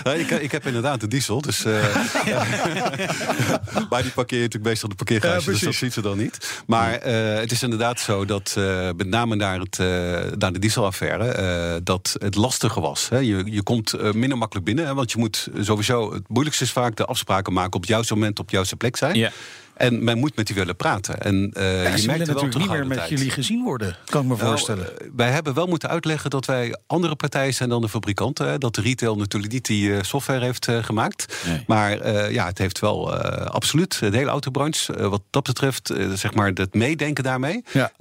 Ja, 0.03 0.13
ik, 0.13 0.29
ik 0.29 0.51
heb 0.51 0.65
inderdaad 0.65 1.03
een 1.03 1.09
diesel, 1.09 1.41
dus. 1.41 1.53
Eh, 1.63 1.96
maar 3.90 4.02
die 4.02 4.12
parkeer 4.12 4.38
je 4.38 4.44
natuurlijk 4.44 4.63
meestal 4.63 4.90
op 4.90 4.98
de 4.98 5.04
parkeergarage, 5.04 5.46
Ja, 5.46 5.52
dus 5.52 5.62
dat 5.62 5.74
ziet 5.74 5.94
ze 5.94 6.02
dan 6.02 6.18
niet. 6.18 6.62
Maar 6.68 6.94
eh, 6.94 7.40
het 7.40 7.52
is 7.52 7.63
inderdaad 7.63 8.00
zo 8.00 8.25
dat, 8.25 8.54
eh, 8.57 8.90
met 8.98 9.07
name 9.07 9.36
naar, 9.36 9.60
het, 9.60 9.78
naar 10.38 10.54
de 10.54 10.60
dieselaffaire, 10.60 11.84
dat 11.84 12.16
het 12.19 12.36
lastiger 12.36 12.81
was. 12.81 13.10
Hè. 13.10 13.18
Je, 13.18 13.44
je 13.46 13.63
komt 13.63 14.13
minder 14.13 14.38
makkelijk 14.38 14.66
binnen, 14.66 14.86
hè, 14.86 14.94
want 14.94 15.12
je 15.12 15.18
moet 15.18 15.48
sowieso. 15.60 16.13
Het 16.13 16.28
moeilijkste 16.28 16.63
is 16.63 16.72
vaak 16.72 16.96
de 16.96 17.06
afspraken 17.06 17.54
maken 17.54 17.74
op 17.74 17.81
het 17.81 17.90
juiste 17.90 18.13
moment, 18.13 18.40
op 18.40 18.50
de 18.50 18.56
juiste 18.56 18.75
plek 18.75 18.98
zijn. 18.98 19.16
Ja. 19.16 19.31
En 19.75 20.04
men 20.04 20.18
moet 20.18 20.36
met 20.36 20.48
die 20.48 20.56
willen 20.56 20.75
praten. 20.75 21.22
En 21.22 21.51
eh, 21.54 21.83
Ja, 21.83 21.89
je 21.89 21.98
ze 21.98 22.06
merkt 22.07 22.27
er 22.27 22.33
natuurlijk 22.33 22.57
niet 22.60 22.69
meer 22.69 22.88
met 22.88 23.10
jullie 23.10 23.30
gezien 23.30 23.63
worden, 23.63 23.98
kan 24.06 24.22
ik 24.22 24.27
me 24.27 24.36
Nou, 24.36 24.48
voorstellen. 24.48 25.00
eh, 25.00 25.07
wij 25.16 25.30
hebben 25.31 25.54
wel 25.54 25.68
moeten 25.68 25.89
uitleggen 25.89 26.30
dat 26.30 26.45
wij 26.45 26.75
andere 26.88 27.16
partijen 27.16 27.54
zijn 27.54 27.69
dan 27.69 27.81
de 27.81 27.89
fabrikanten. 27.89 28.48
Hè. 28.48 28.57
Dat 28.57 28.75
de 28.75 28.81
retail 28.81 29.16
natuurlijk 29.16 29.54
niet 29.54 29.66
die 29.66 29.94
eh, 29.95 30.04
software 30.04 30.45
heeft 30.45 30.68
gemaakt. 30.81 31.36
Nee. 31.48 31.63
Maar 31.68 32.12
ja, 32.31 32.45
het 32.45 32.57
heeft 32.57 32.80
wel 32.80 33.13
absoluut 33.45 34.00
de 34.00 34.18
hele 34.18 34.30
autobranche. 34.30 35.10
wat 35.10 35.22
dat 35.30 35.44
betreft, 35.44 35.94
zeg 36.13 36.33
maar, 36.33 36.51
het 36.54 36.74
meedenken 36.74 37.24
daarmee. 37.24 37.63
Ja. 37.74 37.92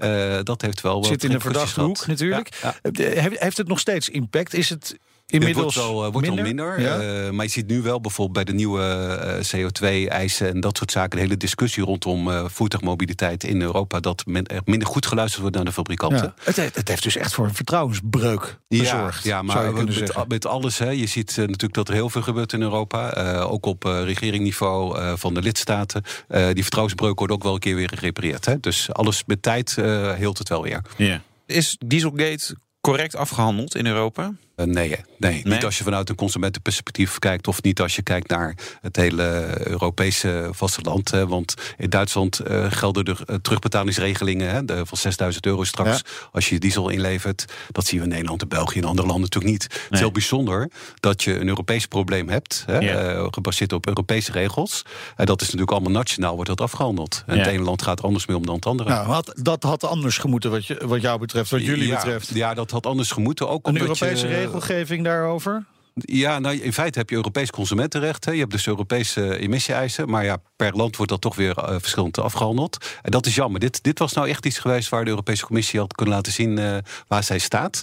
dat 0.43 0.61
heeft 0.63 0.81
wel. 0.81 0.95
wat 0.95 1.07
Zit 1.07 1.23
in 1.25 1.29
de 1.31 1.35
repercussies 1.37 1.73
verdachte 1.73 2.01
hoek 2.01 2.07
natuurlijk. 2.07 2.55
Ja, 2.63 2.75
ja. 2.93 3.21
Heeft- 3.21 3.39
Heeft 3.41 3.57
het 3.57 3.69
nog 3.69 3.79
steeds 3.79 4.09
impact? 4.09 4.55
Is 4.55 4.69
het 4.69 4.97
Het 5.25 5.35
inmiddels 5.35 5.75
wordt 5.75 5.89
wel, 5.89 6.05
eh, 6.05 6.13
wordt 6.13 6.27
minder? 6.27 6.45
minder. 6.45 6.81
Ja? 6.81 7.01
eh, 7.01 7.31
maar 7.31 7.45
je 7.45 7.51
ziet 7.51 7.67
nu 7.67 7.83
wel 7.83 8.01
bijvoorbeeld 8.01 8.45
bij 8.45 8.45
de 8.45 8.53
nieuwe 8.53 8.83
eh, 8.83 9.61
CO2-eisen 9.61 10.49
en 10.49 10.61
dat 10.61 10.77
soort 10.77 10.91
zaken, 10.91 11.11
de 11.19 11.25
hele 11.25 11.37
discussie 11.37 11.83
rondom 11.85 12.31
eh, 12.31 12.45
voertuigmobiliteit 12.49 13.45
in 13.45 13.63
Europa, 13.63 14.01
dat 14.01 14.27
men, 14.27 14.47
er 14.47 14.61
minder 14.65 14.89
goed 14.89 15.07
geluisterd 15.07 15.41
wordt 15.41 15.57
naar 15.57 15.65
de 15.65 15.73
fabrikanten. 15.73 16.35
Ja. 16.37 16.43
Het, 16.45 16.57
heeft, 16.57 16.75
het 16.75 16.89
heeft 16.89 17.03
dus 17.03 17.17
echt 17.17 17.35
voor 17.35 17.45
een 17.45 17.55
vertrouwensbreuk 17.55 18.59
gezorgd. 18.69 19.25
Ja, 19.25 19.41
ja 19.41 19.53
zou 19.53 19.75
maar 19.75 19.85
met, 19.85 20.29
met 20.29 20.47
alles. 20.47 20.79
Hè, 20.79 20.91
je 20.91 21.07
ziet 21.07 21.37
natuurlijk 21.37 21.75
dat 21.75 21.89
er 21.89 21.95
heel 21.95 22.11
veel 22.11 22.23
gebeurt 22.23 22.53
in 22.53 22.63
Europa. 22.63 23.13
eh, 23.15 23.53
ook 23.53 23.67
op 23.67 23.85
eh 23.85 24.03
regeringniveau 24.05 24.99
eh, 24.99 25.13
van 25.17 25.35
de 25.35 25.43
lidstaten. 25.43 26.03
Eh, 26.29 26.47
die 26.53 26.63
vertrouwensbreuk 26.63 27.19
wordt 27.19 27.33
ook 27.33 27.43
wel 27.43 27.55
een 27.55 27.61
keer 27.61 27.75
weer 27.75 27.91
gerepareerd. 27.95 28.45
Hè. 28.45 28.61
Dus 28.61 28.93
alles 28.93 29.23
met 29.27 29.43
tijd 29.43 29.79
eh 29.79 30.13
heelt 30.13 30.39
het 30.39 30.49
wel 30.49 30.63
weer. 30.63 30.83
Ja. 30.97 31.21
Is 31.47 31.77
Dieselgate 31.87 32.57
correct 32.81 33.17
afgehandeld 33.17 33.75
in 33.75 33.87
Europa? 33.87 34.33
Eh, 34.57 34.67
nee, 34.67 34.89
nee, 34.89 34.99
Nee? 35.19 35.43
niet 35.45 35.65
als 35.65 35.79
je 35.79 35.85
vanuit 35.85 36.09
een 36.09 36.15
consumentenperspectief 36.15 37.19
kijkt... 37.19 37.49
of 37.49 37.63
niet 37.63 37.81
als 37.81 37.97
je 37.97 38.03
kijkt 38.03 38.29
naar 38.29 38.55
het 38.81 38.97
hele 38.97 39.47
Europese 39.69 40.49
vasteland. 40.53 41.11
Hè, 41.11 41.27
want 41.27 41.55
in 41.79 41.91
Duitsland 41.91 42.39
eh, 42.39 42.67
gelden 42.71 43.05
er 43.05 43.21
eh, 43.27 43.37
terugbetalingsregelingen 43.43 44.51
hè, 44.51 44.65
de, 44.65 44.87
van 44.87 44.99
6000 44.99 45.47
euro 45.47 45.65
straks... 45.65 46.03
als 46.33 46.49
je 46.49 46.55
je 46.55 46.61
diesel 46.61 46.89
inlevert. 46.89 47.45
Dat 47.73 47.87
zien 47.87 47.99
we 47.99 48.05
in 48.05 48.11
Nederland 48.13 48.43
en 48.43 48.49
België 48.49 48.79
en 48.79 48.85
andere 48.85 49.07
landen 49.09 49.23
natuurlijk 49.31 49.53
niet. 49.53 49.63
Het 49.63 49.73
is 49.83 49.89
Nee. 49.91 50.01
heel 50.01 50.13
bijzonder 50.13 50.71
dat 51.01 51.23
je 51.23 51.39
een 51.41 51.49
Europees 51.49 51.87
probleem 51.87 52.29
hebt... 52.29 52.63
Hè, 52.67 52.79
Ja. 52.79 53.29
gebaseerd 53.31 53.73
op 53.73 53.87
Europese 53.87 54.33
regels. 54.33 54.83
En 55.17 55.27
dat 55.27 55.41
is 55.41 55.47
natuurlijk 55.47 55.73
allemaal 55.73 55.91
nationaal, 55.93 56.35
wordt 56.35 56.49
dat 56.51 56.61
afgehandeld. 56.61 57.23
En 57.27 57.37
Ja. 57.37 57.43
het 57.43 57.51
ene 57.53 57.63
land 57.63 57.83
gaat 57.83 57.99
er 57.99 58.05
anders 58.05 58.27
mee 58.27 58.37
om 58.37 58.47
dan 58.47 58.55
het 58.55 58.67
andere. 58.67 58.89
Nou, 58.89 59.07
had, 59.07 59.33
dat 59.37 59.63
had 59.63 59.85
anders 59.85 60.19
gemoeten 60.19 60.51
wat, 60.51 60.67
je, 60.67 60.81
wat 60.87 61.01
jou 61.01 61.19
betreft, 61.19 61.51
wat 61.51 61.65
jullie 61.65 61.87
ja, 61.87 61.95
betreft. 61.95 62.35
Ja, 62.35 62.55
dat 62.55 62.71
had 62.71 62.87
anders 62.87 63.11
gemoeten. 63.11 63.49
Ook 63.49 63.67
Een 63.67 63.73
omdat 63.73 63.83
Europese 64.01 64.29
je, 64.29 64.44
regelgeving 64.45 65.05
daarover? 65.05 65.65
Ja, 65.95 66.39
nou, 66.39 66.57
in 66.57 66.73
feite 66.73 66.99
heb 66.99 67.11
je 67.11 67.17
Europees 67.17 67.51
consumentenrecht. 67.51 68.25
Hè. 68.25 68.33
Je 68.33 68.39
hebt 68.39 68.51
dus 68.51 68.67
Europese 68.67 69.39
emissie-eisen. 69.39 70.11
Maar 70.11 70.25
ja, 70.25 70.37
per 70.57 70.77
land 70.77 70.97
wordt 70.97 71.13
dat 71.13 71.21
toch 71.21 71.37
weer 71.37 71.59
eh, 71.59 71.75
verschillend 71.79 72.19
afgehandeld. 72.19 72.87
En 73.03 73.11
dat 73.11 73.27
is 73.27 73.35
jammer. 73.35 73.61
Dit, 73.61 73.83
dit 73.83 73.99
was 73.99 74.13
nou 74.13 74.29
echt 74.29 74.47
iets 74.47 74.59
geweest 74.59 74.89
waar 74.89 75.05
de 75.05 75.11
Europese 75.11 75.47
Commissie 75.47 75.81
had 75.81 75.95
kunnen 75.95 76.15
laten 76.15 76.33
zien 76.33 76.59
eh, 76.59 76.77
waar 77.09 77.25
zij 77.25 77.39
staat. 77.39 77.83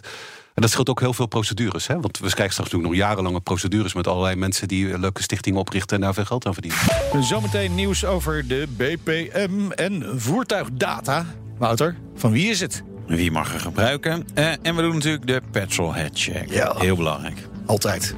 En 0.54 0.62
dat 0.62 0.72
scheelt 0.72 0.90
ook 0.90 1.00
heel 1.00 1.14
veel 1.14 1.26
procedures. 1.26 1.88
Hè? 1.88 2.00
Want 2.00 2.20
we 2.20 2.30
krijgen 2.30 2.52
straks 2.54 2.72
natuurlijk 2.72 3.00
nog 3.00 3.10
jarenlange 3.10 3.42
procedures 3.42 3.94
met 3.94 4.08
allerlei 4.08 4.36
mensen 4.36 4.68
die 4.68 4.92
eh, 4.92 5.00
leuke 5.00 5.22
stichtingen 5.22 5.60
oprichten 5.60 5.96
en 5.96 6.02
daar 6.02 6.14
veel 6.14 6.26
geld 6.26 6.46
aan 6.46 6.54
verdienen. 6.54 6.80
Zometeen 7.24 7.76
nieuws 7.76 8.06
over 8.06 8.48
de 8.48 8.68
BPM 8.78 9.72
en 9.72 10.20
voertuigdata. 10.22 11.26
Wouter, 11.58 11.98
van 12.16 12.32
wie 12.32 12.50
is 12.50 12.60
het? 12.60 12.84
Wie 13.16 13.32
mag 13.32 13.54
er 13.54 13.60
gebruiken? 13.60 14.26
Eh, 14.34 14.52
en 14.62 14.76
we 14.76 14.82
doen 14.82 14.94
natuurlijk 14.94 15.28
de 15.28 15.42
petrolhead 15.52 16.12
check. 16.14 16.50
Ja. 16.50 16.76
Heel 16.78 16.96
belangrijk. 16.96 17.38
Altijd. 17.66 18.16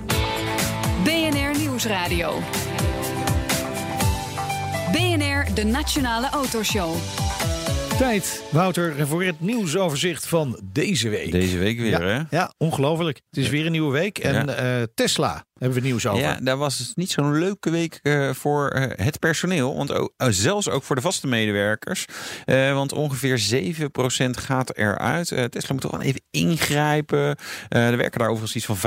BNR 1.03 1.59
Nieuwsradio. 1.59 2.41
de 5.53 5.63
Nationale 5.63 6.29
Autoshow. 6.29 6.95
Tijd, 7.97 8.43
Wouter, 8.51 9.07
voor 9.07 9.23
het 9.23 9.39
nieuwsoverzicht 9.39 10.27
van 10.27 10.59
deze 10.63 11.09
week. 11.09 11.31
Deze 11.31 11.57
week 11.57 11.79
weer, 11.79 11.89
ja, 11.89 12.01
hè? 12.01 12.37
Ja, 12.37 12.53
ongelooflijk. 12.57 13.21
Het 13.29 13.43
is 13.43 13.49
weer 13.49 13.65
een 13.65 13.71
nieuwe 13.71 13.91
week. 13.91 14.17
En 14.17 14.57
eh, 14.57 14.83
Tesla 14.95 15.45
hebben 15.57 15.81
we 15.81 15.87
nieuws 15.87 16.07
over. 16.07 16.21
Ja, 16.21 16.37
daar 16.41 16.57
was 16.57 16.77
het 16.79 16.95
niet 16.95 17.11
zo'n 17.11 17.39
leuke 17.39 17.69
week 17.69 17.99
eh, 18.01 18.29
voor 18.29 18.69
eh, 18.69 19.05
het 19.05 19.19
personeel. 19.19 19.75
Want 19.75 19.91
ook, 19.91 20.13
eh, 20.17 20.27
zelfs 20.29 20.69
ook 20.69 20.83
voor 20.83 20.95
de 20.95 21.01
vaste 21.01 21.27
medewerkers. 21.27 22.05
Want 22.73 22.93
ongeveer 22.93 23.37
7% 23.37 24.37
gaat 24.37 24.77
eruit. 24.77 25.27
Tesla 25.27 25.73
moet 25.73 25.81
toch 25.81 25.91
wel 25.91 26.01
even 26.01 26.21
ingrijpen. 26.31 27.35
Er 27.69 27.97
werken 27.97 28.19
daar 28.19 28.29
overigens 28.29 28.55
iets 28.55 28.65
van 28.65 28.77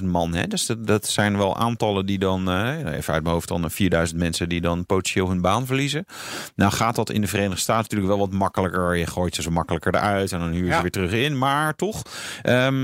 45.000 0.00 0.04
man. 0.04 0.34
Hè? 0.34 0.46
Dus 0.46 0.66
dat, 0.66 0.86
dat 0.86 1.06
zijn 1.08 1.36
wel 1.36 1.56
aantallen 1.56 2.06
die 2.06 2.18
dan, 2.18 2.48
even 2.86 3.14
uit 3.14 3.22
mijn 3.22 3.34
hoofd, 3.34 3.48
dan 3.48 3.70
4.000 4.08 4.16
mensen 4.16 4.48
die 4.48 4.60
dan 4.60 4.86
potentieel 4.86 5.28
hun 5.28 5.40
baan 5.40 5.66
verliezen. 5.66 6.04
Nou 6.54 6.72
gaat 6.72 6.94
dat 6.94 7.10
in 7.10 7.20
de 7.20 7.26
Verenigde 7.26 7.60
Staten 7.60 7.82
natuurlijk 7.82 8.08
wel 8.10 8.18
wat 8.18 8.32
makkelijker. 8.32 8.96
Je 8.96 9.06
gooit 9.06 9.34
ze 9.34 9.42
zo 9.42 9.50
makkelijker 9.50 9.94
eruit 9.94 10.32
en 10.32 10.38
dan 10.38 10.48
huur 10.50 10.64
je 10.64 10.68
Ja. 10.68 10.76
ze 10.76 10.82
weer 10.82 10.90
terug 10.90 11.12
in. 11.12 11.38
Maar 11.38 11.74
toch, 11.74 12.02
Waar 12.42 12.82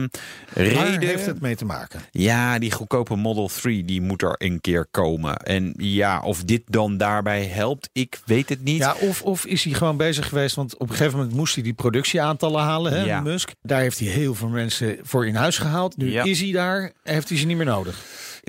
reden... 0.52 1.08
heeft 1.08 1.26
het 1.26 1.40
mee 1.40 1.56
te 1.56 1.64
maken? 1.64 2.00
Ja, 2.10 2.58
die 2.58 2.70
goedkope 3.06 3.28
Model 3.28 3.48
3 3.48 3.84
die 3.84 4.00
moet 4.00 4.22
er 4.22 4.34
een 4.38 4.60
keer 4.60 4.86
komen. 4.90 5.36
En 5.36 5.74
ja, 5.76 6.20
of 6.20 6.44
dit 6.44 6.62
dan 6.66 6.96
daarbij 6.96 7.44
helpt, 7.44 7.88
ik 7.92 8.20
weet 8.26 8.48
het 8.48 8.64
niet. 8.64 8.78
Ja, 8.78 8.94
of, 9.00 9.22
of 9.22 9.46
is 9.46 9.64
hij 9.64 9.72
gewoon 9.72 9.96
bezig 9.96 10.28
geweest? 10.28 10.54
Want 10.56 10.74
op 10.78 10.88
een 10.90 10.96
gegeven 10.96 11.18
moment 11.18 11.36
moest 11.36 11.54
hij 11.54 11.62
die 11.64 11.72
productieaantallen 11.74 12.62
halen, 12.62 12.92
hè, 12.92 13.04
Ja. 13.04 13.20
Musk. 13.20 13.50
Daar 13.62 13.80
heeft 13.80 13.98
hij 13.98 14.08
heel 14.08 14.34
veel 14.34 14.48
mensen 14.48 14.98
voor 15.02 15.26
in 15.26 15.34
huis 15.34 15.58
gehaald. 15.58 15.96
Nu 15.96 16.10
Ja. 16.10 16.24
is 16.24 16.40
hij 16.40 16.52
daar, 16.52 16.92
heeft 17.02 17.28
hij 17.28 17.38
ze 17.38 17.46
niet 17.46 17.56
meer 17.56 17.66
nodig. 17.66 18.02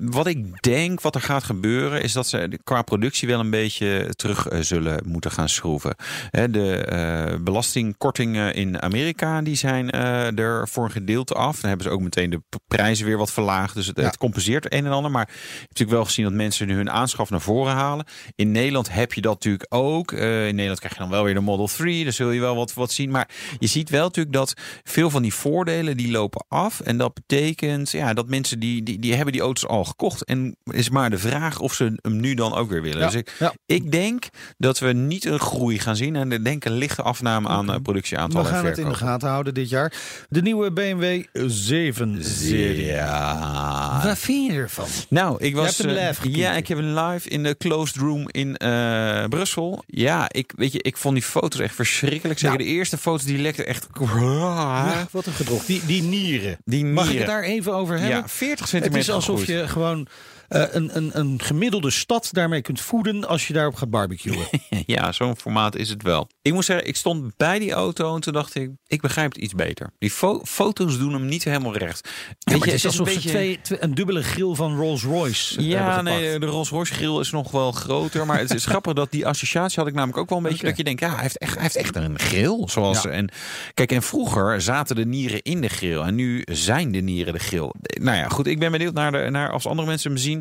Wat 0.04 0.28
ik 0.28 0.62
denk 0.62 1.02
wat 1.02 1.16
er 1.16 1.22
gaat 1.22 1.44
gebeuren 1.44 2.02
is 2.02 2.14
dat 2.14 2.28
ze 2.28 2.60
qua 2.64 2.82
productie 2.82 3.28
wel 3.28 3.40
een 3.40 3.50
beetje 3.50 4.10
terug 4.16 4.48
eh, 4.48 4.60
zullen 4.62 5.04
moeten 5.06 5.32
gaan 5.32 5.50
schroeven. 5.50 5.96
De 6.32 6.78
eh, 6.78 7.40
belastingkortingen 7.42 8.54
in 8.54 8.82
Amerika 8.82 9.42
die 9.42 9.56
zijn 9.56 9.92
eh, 9.92 10.40
er 10.40 10.68
voor 10.68 10.84
een 10.84 10.92
gedeelte 10.92 11.34
af. 11.34 11.60
Dan 11.60 11.70
hebben 11.70 11.88
ze 11.88 11.94
ook 11.94 12.02
meteen 12.02 12.30
de 12.30 12.42
prijzen 12.68 13.06
weer 13.06 13.18
wat 13.18 13.32
verlaagd. 13.32 13.76
Dus 13.76 13.88
het, 13.88 13.98
Ja. 13.98 14.04
het 14.04 14.18
compenseert 14.18 14.74
een 14.74 14.86
en 14.86 14.92
ander. 14.92 15.12
Maar 15.12 15.28
je 15.28 15.34
hebt 15.38 15.70
natuurlijk 15.70 15.98
wel 15.98 16.06
gezien 16.06 16.26
dat 16.26 16.34
mensen 16.34 16.68
nu 16.68 16.76
hun 16.76 16.92
aanschaf 16.92 17.30
naar 17.30 17.42
voren 17.42 17.74
halen. 17.74 18.06
In 18.36 18.52
Nederland 18.52 18.92
heb 18.94 19.14
je 19.14 19.22
dat 19.22 19.34
natuurlijk 19.34 19.74
ook. 19.74 20.12
In 20.12 20.20
Nederland 20.56 20.80
krijg 20.80 20.94
je 20.94 21.00
dan 21.00 21.10
wel 21.10 21.24
weer 21.24 21.34
de 21.34 21.40
Model 21.40 21.68
3. 21.68 22.04
Daar 22.04 22.14
zul 22.14 22.32
je 22.32 22.40
wel 22.40 22.56
wat, 22.56 22.74
wat 22.74 22.92
zien. 22.92 23.12
Maar 23.12 23.30
je 23.60 23.68
ziet 23.68 23.90
wel 23.90 24.04
natuurlijk 24.04 24.36
dat 24.36 24.54
veel 24.84 25.10
van 25.10 25.22
die 25.22 25.34
voordelen 25.34 25.98
die 25.98 26.12
lopen 26.12 26.46
af. 26.48 26.80
En 26.80 26.98
dat 26.98 27.14
betekent 27.14 27.92
ja, 27.92 28.14
dat 28.14 28.28
mensen 28.30 28.60
die, 28.60 28.84
die, 28.84 29.00
die 29.00 29.14
hebben 29.14 29.34
die 29.34 29.42
auto's 29.42 29.68
al 29.70 29.85
gekocht. 29.86 30.24
En 30.24 30.56
is 30.64 30.90
maar 30.90 31.10
de 31.10 31.18
vraag 31.18 31.60
of 31.60 31.74
ze 31.74 31.94
hem 32.02 32.20
nu 32.20 32.34
dan 32.34 32.54
ook 32.54 32.70
weer 32.70 32.82
willen. 32.82 33.00
Ja, 33.00 33.06
Dus 33.06 33.16
ik, 33.16 33.36
ja. 33.40 33.54
ik 33.66 33.92
denk 33.92 34.26
dat 34.58 34.80
we 34.80 34.94
niet 34.94 35.26
een 35.26 35.40
groei 35.40 35.80
gaan 35.80 35.96
zien. 35.96 36.16
En 36.16 36.32
ik 36.32 36.44
denk 36.44 36.66
een 36.66 36.78
lichte 36.78 37.02
afname 37.02 37.48
aan 37.48 37.70
eh, 37.70 37.76
We 37.76 37.82
productieaantallen 37.82 38.46
gaan 38.48 38.60
en 38.64 38.70
het 38.70 38.78
in 38.78 38.90
de 38.90 38.96
gaten 38.96 39.30
houden 39.30 39.54
dit 39.54 39.70
jaar. 39.70 39.94
De 40.30 40.42
nieuwe 40.42 40.72
BMW 40.72 41.24
7 41.46 42.24
serie. 42.24 42.86
Ja. 42.86 44.02
Wat 44.04 44.18
vind 44.18 44.52
je 44.52 44.58
ervan? 44.58 44.86
Nou, 45.10 45.36
ik 45.44 45.56
was. 45.56 45.80
eh, 45.80 46.12
ja, 46.22 46.52
ik 46.54 46.68
heb 46.68 46.78
hem 46.78 47.00
live 47.00 47.30
in 47.30 47.44
de 47.44 47.56
closed 47.58 47.96
room 47.96 48.26
in 48.32 48.58
eh, 48.58 49.24
Brussel. 49.30 49.84
Ja, 49.88 50.26
ik 50.32 50.54
weet 50.56 50.72
je, 50.72 50.82
ik 50.82 50.98
vond 50.98 51.14
die 51.16 51.24
foto's 51.24 51.60
echt 51.60 51.76
verschrikkelijk. 51.76 52.40
Zeker 52.40 52.58
Nou. 52.58 52.70
de 52.70 52.76
eerste 52.76 52.98
foto's 52.98 53.24
die 53.26 53.38
lekten 53.38 53.66
echt. 53.68 53.88
Wat 55.12 55.26
een 55.26 55.34
gedrocht. 55.34 55.68
Die, 55.68 55.82
die 55.86 56.02
nieren. 56.04 56.58
Die 56.64 56.86
Mag 56.86 57.04
ik 57.06 57.10
nieren. 57.12 57.28
het 57.28 57.36
daar 57.36 57.44
even 57.50 57.74
over 57.74 58.00
hebben? 58.00 58.18
Ja, 58.18 58.28
40 58.28 58.60
Het 58.60 58.70
centimeter. 58.70 59.00
is 59.00 59.12
alsof 59.12 59.46
je 59.46 59.68
gewoon 59.76 60.08
eh, 60.48 60.64
een, 60.72 60.90
een, 60.98 61.10
een 61.14 61.40
gemiddelde 61.44 61.90
stad 61.92 62.30
daarmee 62.32 62.62
kunt 62.62 62.82
voeden 62.82 63.28
als 63.28 63.48
je 63.48 63.54
daarop 63.54 63.76
gaat 63.76 63.90
barbecuen. 63.90 64.46
Ja, 64.86 65.12
zo'n 65.12 65.36
formaat 65.38 65.76
is 65.76 65.90
het 65.90 66.04
wel. 66.04 66.30
Ik 66.42 66.54
moet 66.54 66.66
zeggen, 66.66 66.88
ik 66.88 66.96
stond 66.96 67.38
bij 67.38 67.60
die 67.60 67.72
auto 67.72 68.16
en 68.16 68.22
toen 68.22 68.34
dacht 68.34 68.56
ik, 68.56 68.70
ik 68.88 69.02
begrijp 69.02 69.34
het 69.34 69.42
iets 69.42 69.54
beter. 69.54 69.90
Die 70.00 70.12
fo- 70.12 70.42
foto's 70.46 70.98
doen 70.98 71.14
hem 71.14 71.26
niet 71.26 71.44
helemaal 71.44 71.78
recht. 71.78 72.10
Ja, 72.40 72.54
Weet 72.54 72.64
je, 72.64 72.66
het 72.66 72.74
is 72.76 72.86
alsof 72.86 73.08
een 73.08 73.14
beetje- 73.14 73.30
twee, 73.30 73.60
twee- 73.62 73.78
een 73.82 73.96
dubbele 73.96 74.24
grill 74.24 74.54
van 74.56 74.76
Rolls 74.78 75.04
Royce 75.04 75.58
eh, 75.60 75.68
Ja, 75.68 76.02
nee, 76.02 76.40
de 76.40 76.46
Rolls 76.46 76.70
Royce 76.70 76.94
grill 76.94 77.20
is 77.20 77.32
nog 77.32 77.52
wel 77.52 77.72
groter. 77.72 78.26
Maar 78.26 78.40
het 78.40 78.54
is 78.54 78.66
grappig 78.72 78.94
dat 78.94 79.12
die 79.12 79.26
associatie 79.28 79.80
had 79.80 79.88
ik 79.88 79.94
namelijk 79.94 80.18
ook 80.18 80.30
wel 80.30 80.38
een 80.38 80.44
beetje. 80.44 80.66
Dat 80.68 80.78
je 80.78 80.84
denkt, 80.84 81.02
ja, 81.02 81.12
hij 81.14 81.22
heeft 81.22 81.38
echt, 81.38 81.54
hij 81.54 81.62
heeft 81.64 81.76
echt 81.76 81.96
een 81.96 82.20
grill. 82.20 82.62
Zoals, 82.68 83.02
Ja. 83.02 83.10
en, 83.10 83.30
kijk, 83.74 83.92
en 83.92 84.02
vroeger 84.04 84.62
zaten 84.62 84.96
de 84.96 85.06
nieren 85.06 85.42
in 85.42 85.62
de 85.62 85.70
grill. 85.70 86.00
En 86.00 86.16
nu 86.16 86.42
zijn 86.52 86.92
de 86.92 87.00
nieren 87.02 87.34
de 87.34 87.40
grill. 87.40 87.72
Nou 87.82 88.18
ja, 88.18 88.28
goed, 88.28 88.48
ik 88.48 88.60
ben 88.60 88.72
benieuwd 88.72 88.94
naar, 88.94 89.12
de, 89.12 89.28
naar 89.30 89.52
als 89.52 89.66
andere 89.68 89.88
mensen 89.88 90.12
hem 90.12 90.20
zien. 90.20 90.35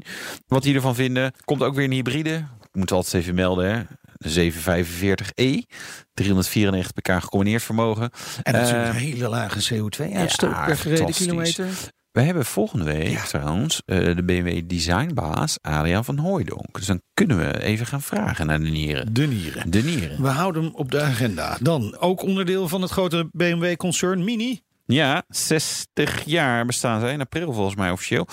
Wat 0.47 0.63
die 0.63 0.75
ervan 0.75 0.95
vinden. 0.95 1.33
Komt 1.45 1.63
ook 1.63 1.75
weer 1.75 1.85
een 1.85 1.93
hybride. 1.93 2.35
Ik 2.63 2.81
moet 2.81 2.93
altijd 2.93 3.15
even 3.23 3.35
melden, 3.35 3.75
hè. 3.75 3.83
De 4.17 4.29
745e. 4.53 5.67
394 6.15 6.93
pk 6.93 7.23
gecombineerd 7.23 7.63
vermogen. 7.63 8.11
En 8.43 8.53
natuurlijk 8.53 8.83
Eh, 8.83 8.89
een 8.89 8.95
hele 8.95 9.29
lage 9.29 9.75
CO2-uitstoot 9.75 10.51
ja, 10.51 10.65
per 10.65 10.77
gereden 10.77 11.13
kilometer. 11.13 11.67
We 12.13 12.21
hebben 12.21 12.45
volgende 12.45 12.85
week 12.85 13.19
trouwens 13.19 13.83
eh, 13.85 14.17
de 14.17 14.25
BMW 14.25 14.63
designbaas 14.67 15.59
Adriaan 15.61 16.05
van 16.05 16.19
Hooijdonk. 16.19 16.75
Dus 16.77 16.87
dan 16.87 17.01
kunnen 17.15 17.39
we 17.39 17.63
even 17.63 17.87
gaan 17.87 18.03
vragen 18.03 18.47
naar 18.47 18.61
de 18.61 18.69
nieren. 18.71 19.15
De 19.15 19.27
nieren. 19.27 19.71
De 19.71 19.83
nieren. 19.83 20.23
We 20.23 20.29
houden 20.29 20.63
hem 20.63 20.75
op 20.75 20.91
de 20.91 21.01
agenda. 21.01 21.57
Dan 21.61 21.97
ook 21.99 22.23
onderdeel 22.23 22.69
van 22.69 22.83
het 22.83 22.91
grote 22.91 23.29
BMW-concern 23.33 24.25
Mini. 24.25 24.61
Ja, 24.87 25.23
60 25.29 26.25
jaar 26.25 26.67
bestaan 26.67 27.01
zij 27.01 27.13
in 27.13 27.21
april 27.21 27.53
volgens 27.53 27.77
mij 27.77 27.91
officieel. 27.91 28.27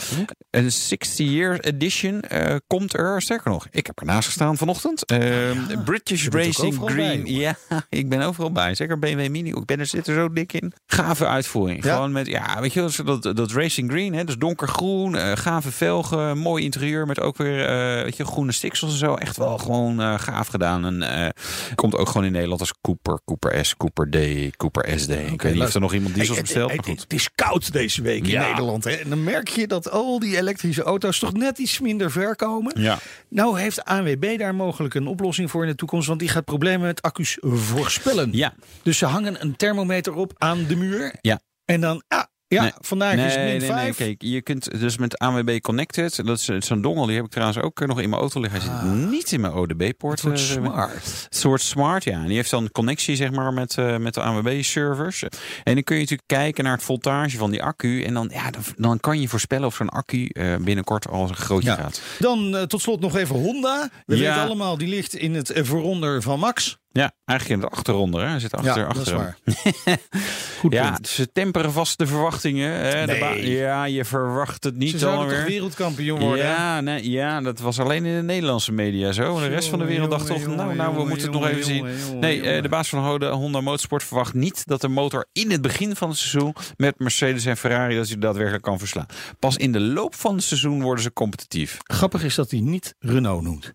Een 0.49 0.71
60 0.71 1.27
year 1.27 1.59
edition 1.59 2.21
eh, 2.21 2.55
komt 2.67 2.93
er. 2.93 3.21
Sterker 3.21 3.51
nog, 3.51 3.67
ik 3.71 3.87
heb 3.87 3.99
ernaast 3.99 4.25
gestaan 4.25 4.57
vanochtend. 4.57 5.05
Ehm, 5.05 5.83
British 5.83 6.27
Racing 6.27 6.75
Green. 6.85 7.23
bij, 7.23 7.33
ja, 7.33 7.57
ik 7.89 8.09
ben 8.09 8.21
overal 8.21 8.51
bij. 8.51 8.75
Zeker 8.75 8.99
BMW 8.99 9.29
Mini. 9.29 9.49
Ik 9.49 9.65
ben 9.65 9.79
er 9.79 9.85
zit 9.85 10.07
er 10.07 10.15
zo 10.15 10.33
dik 10.33 10.53
in. 10.53 10.73
Gave 10.85 11.27
uitvoering. 11.27 11.83
Ja. 11.83 11.93
Gewoon 11.93 12.11
met, 12.11 12.27
ja, 12.27 12.61
weet 12.61 12.73
je, 12.73 12.89
dat, 13.05 13.35
dat 13.35 13.51
Racing 13.51 13.91
Green, 13.91 14.13
hè, 14.13 14.23
dus 14.23 14.37
donkergroen, 14.37 15.15
eh 15.15 15.31
gave 15.35 15.71
velgen, 15.71 16.37
mooi 16.37 16.63
interieur 16.63 17.07
met 17.07 17.19
ook 17.19 17.37
weer, 17.37 17.65
eh, 17.65 18.03
weet 18.03 18.17
je, 18.17 18.25
groene 18.25 18.51
stiksels 18.51 18.91
en 18.91 18.97
zo. 18.97 19.13
Echt 19.13 19.37
wel 19.37 19.57
gewoon 19.57 20.19
gaaf 20.19 20.47
gedaan. 20.47 20.85
En 20.85 21.33
komt 21.75 21.95
ook 21.95 22.07
gewoon 22.07 22.25
in 22.25 22.31
Nederland 22.31 22.59
als 22.59 22.73
Cooper, 22.81 23.19
Cooper 23.25 23.65
S, 23.65 23.77
Cooper 23.77 24.09
D, 24.09 24.17
Cooper 24.57 24.99
SD. 24.99 25.09
ik 25.09 25.41
weet 25.41 25.53
niet 25.53 25.63
of 25.63 25.73
er 25.73 25.79
nog 25.81 25.93
iemand 25.93 26.15
diesels 26.15 26.39
Hey, 26.49 26.65
maar 26.65 26.83
goed. 26.83 27.01
Het 27.01 27.13
is 27.13 27.29
koud 27.35 27.71
deze 27.73 28.01
week 28.01 28.23
in 28.23 28.29
Ja. 28.29 28.47
Nederland. 28.47 28.83
Hè? 28.83 28.91
En 28.91 29.09
dan 29.09 29.23
merk 29.23 29.47
je 29.47 29.67
dat 29.67 29.89
al 29.89 30.19
die 30.19 30.37
elektrische 30.37 30.83
auto's 30.83 31.19
toch 31.19 31.33
net 31.33 31.57
iets 31.57 31.79
minder 31.79 32.11
ver 32.11 32.35
komen. 32.35 32.81
Ja. 32.81 32.99
Nou 33.29 33.59
heeft 33.59 33.85
ANWB 33.85 34.37
daar 34.37 34.55
mogelijk 34.55 34.93
een 34.93 35.07
oplossing 35.07 35.51
voor 35.51 35.63
in 35.63 35.69
de 35.69 35.75
toekomst. 35.75 36.07
Want 36.07 36.19
die 36.19 36.29
gaat 36.29 36.45
problemen 36.45 36.87
met 36.87 37.01
accu's 37.01 37.37
voorspellen. 37.41 38.29
Ja. 38.31 38.53
Dus 38.83 38.97
ze 38.97 39.05
hangen 39.05 39.41
een 39.41 39.55
thermometer 39.55 40.13
op 40.13 40.33
aan 40.37 40.65
de 40.65 40.75
muur. 40.75 41.15
Ja. 41.21 41.39
En 41.65 41.81
dan, 41.81 42.03
ah, 42.07 42.23
ja, 42.51 42.61
Nee. 42.61 42.71
vandaag 42.79 43.13
is 43.15 43.21
het 43.21 43.35
min 43.35 43.43
nee, 43.45 43.59
nee, 43.59 43.67
5. 43.69 43.95
kijk, 43.95 44.21
je 44.21 44.41
kunt 44.41 44.79
dus 44.79 44.97
met 44.97 45.17
ANWB 45.17 45.59
Connected, 45.59 46.25
dat 46.25 46.37
is 46.37 46.45
zo'n 46.67 46.81
dongel, 46.81 47.05
die 47.05 47.15
heb 47.15 47.25
ik 47.25 47.31
trouwens 47.31 47.59
ook 47.59 47.79
nog 47.87 48.01
in 48.01 48.09
mijn 48.09 48.21
auto 48.21 48.39
liggen. 48.41 48.61
Hij 48.61 48.69
zit 48.69 49.09
niet 49.09 49.31
in 49.31 49.41
mijn 49.41 49.53
ODB-poort. 49.53 50.21
Wordt 50.21 50.39
eh, 50.39 50.45
smart. 50.45 51.27
Soort 51.29 51.61
smart, 51.61 52.03
ja. 52.03 52.19
En 52.21 52.25
die 52.27 52.35
heeft 52.35 52.49
dan 52.49 52.71
connectie 52.71 53.15
zeg 53.15 53.31
maar 53.31 53.53
met, 53.53 53.77
eh, 53.77 53.97
met 53.97 54.13
de 54.13 54.21
ANWB-servers. 54.21 55.23
En 55.63 55.73
dan 55.73 55.83
kun 55.83 55.95
je 55.95 56.01
natuurlijk 56.01 56.27
kijken 56.27 56.63
naar 56.63 56.73
het 56.73 56.83
voltage 56.83 57.37
van 57.37 57.51
die 57.51 57.63
accu. 57.63 58.03
En 58.03 58.13
dan, 58.13 58.29
ja, 58.33 58.49
dan, 58.51 58.61
dan 58.75 58.99
kan 58.99 59.21
je 59.21 59.27
voorspellen 59.27 59.65
of 59.67 59.75
zo'n 59.75 59.89
accu 59.89 60.25
eh, 60.25 60.55
binnenkort 60.55 61.07
al 61.09 61.27
een 61.29 61.35
grootje 61.35 61.69
Ja. 61.69 61.75
gaat. 61.75 62.01
Dan 62.19 62.55
eh, 62.55 62.63
tot 62.63 62.81
slot 62.81 62.99
nog 62.99 63.15
even 63.15 63.35
Honda. 63.35 63.89
We 64.05 64.15
Ja. 64.17 64.21
weten 64.21 64.41
allemaal, 64.45 64.77
die 64.77 64.87
ligt 64.87 65.15
in 65.15 65.33
het 65.35 65.49
eh, 65.49 65.63
vooronder 65.63 66.21
van 66.21 66.39
Max. 66.39 66.77
Ja, 66.93 67.11
eigenlijk 67.25 67.61
in 67.61 67.67
de 67.69 67.75
achterronde. 67.75 68.19
Hè. 68.19 68.27
Hij 68.27 68.39
zit 68.39 68.53
achter, 68.53 68.77
ja, 68.81 68.87
dat 68.87 69.05
is 69.07 69.11
waar. 69.11 69.37
Goed 70.59 70.73
Ja, 70.73 70.91
punt. 70.91 71.07
ze 71.07 71.31
temperen 71.31 71.71
vast 71.71 71.97
de 71.97 72.07
verwachtingen. 72.07 72.71
Hè. 72.71 73.05
De 73.05 73.11
Nee. 73.11 73.19
ba- 73.19 73.29
ja, 73.33 73.83
je 73.83 74.05
verwacht 74.05 74.63
het 74.63 74.75
niet 74.75 74.99
Ze 74.99 75.07
alweer. 75.07 75.37
toch 75.37 75.47
wereldkampioen 75.47 76.19
worden? 76.19 76.45
Ja, 76.45 76.81
nee, 76.81 77.09
ja, 77.09 77.41
dat 77.41 77.59
was 77.59 77.79
alleen 77.79 78.05
in 78.05 78.15
de 78.15 78.21
Nederlandse 78.23 78.71
media 78.71 79.11
zo. 79.11 79.39
De 79.39 79.47
rest 79.47 79.69
van 79.69 79.79
de 79.79 79.85
wereld 79.85 80.09
dacht 80.11 80.27
toch, 80.27 80.47
nou, 80.47 80.75
nou, 80.75 80.95
we 80.95 81.05
moeten 81.05 81.31
het 81.31 81.39
nog 81.39 81.47
even 81.47 81.63
zien. 81.63 81.85
Nee, 82.19 82.41
eh, 82.41 82.61
de 82.61 82.69
baas 82.69 82.89
van 82.89 83.05
Honda, 83.07 83.31
Honda 83.31 83.61
Motorsport 83.61 84.03
verwacht 84.03 84.33
niet 84.33 84.61
dat 84.65 84.81
de 84.81 84.87
motor 84.87 85.25
in 85.31 85.51
het 85.51 85.61
begin 85.61 85.95
van 85.95 86.09
het 86.09 86.17
seizoen 86.17 86.55
met 86.77 86.99
Mercedes 86.99 87.45
en 87.45 87.57
Ferrari 87.57 87.95
dat 87.95 88.07
hij 88.07 88.17
daadwerkelijk 88.17 88.63
kan 88.63 88.79
verslaan. 88.79 89.05
Pas 89.39 89.57
in 89.57 89.71
de 89.71 89.79
loop 89.79 90.15
van 90.15 90.35
het 90.35 90.43
seizoen 90.43 90.81
worden 90.81 91.03
ze 91.03 91.13
competitief. 91.13 91.77
Grappig 91.83 92.23
is 92.23 92.35
dat 92.35 92.51
hij 92.51 92.59
niet 92.59 92.95
Renault 92.99 93.43
noemt. 93.43 93.73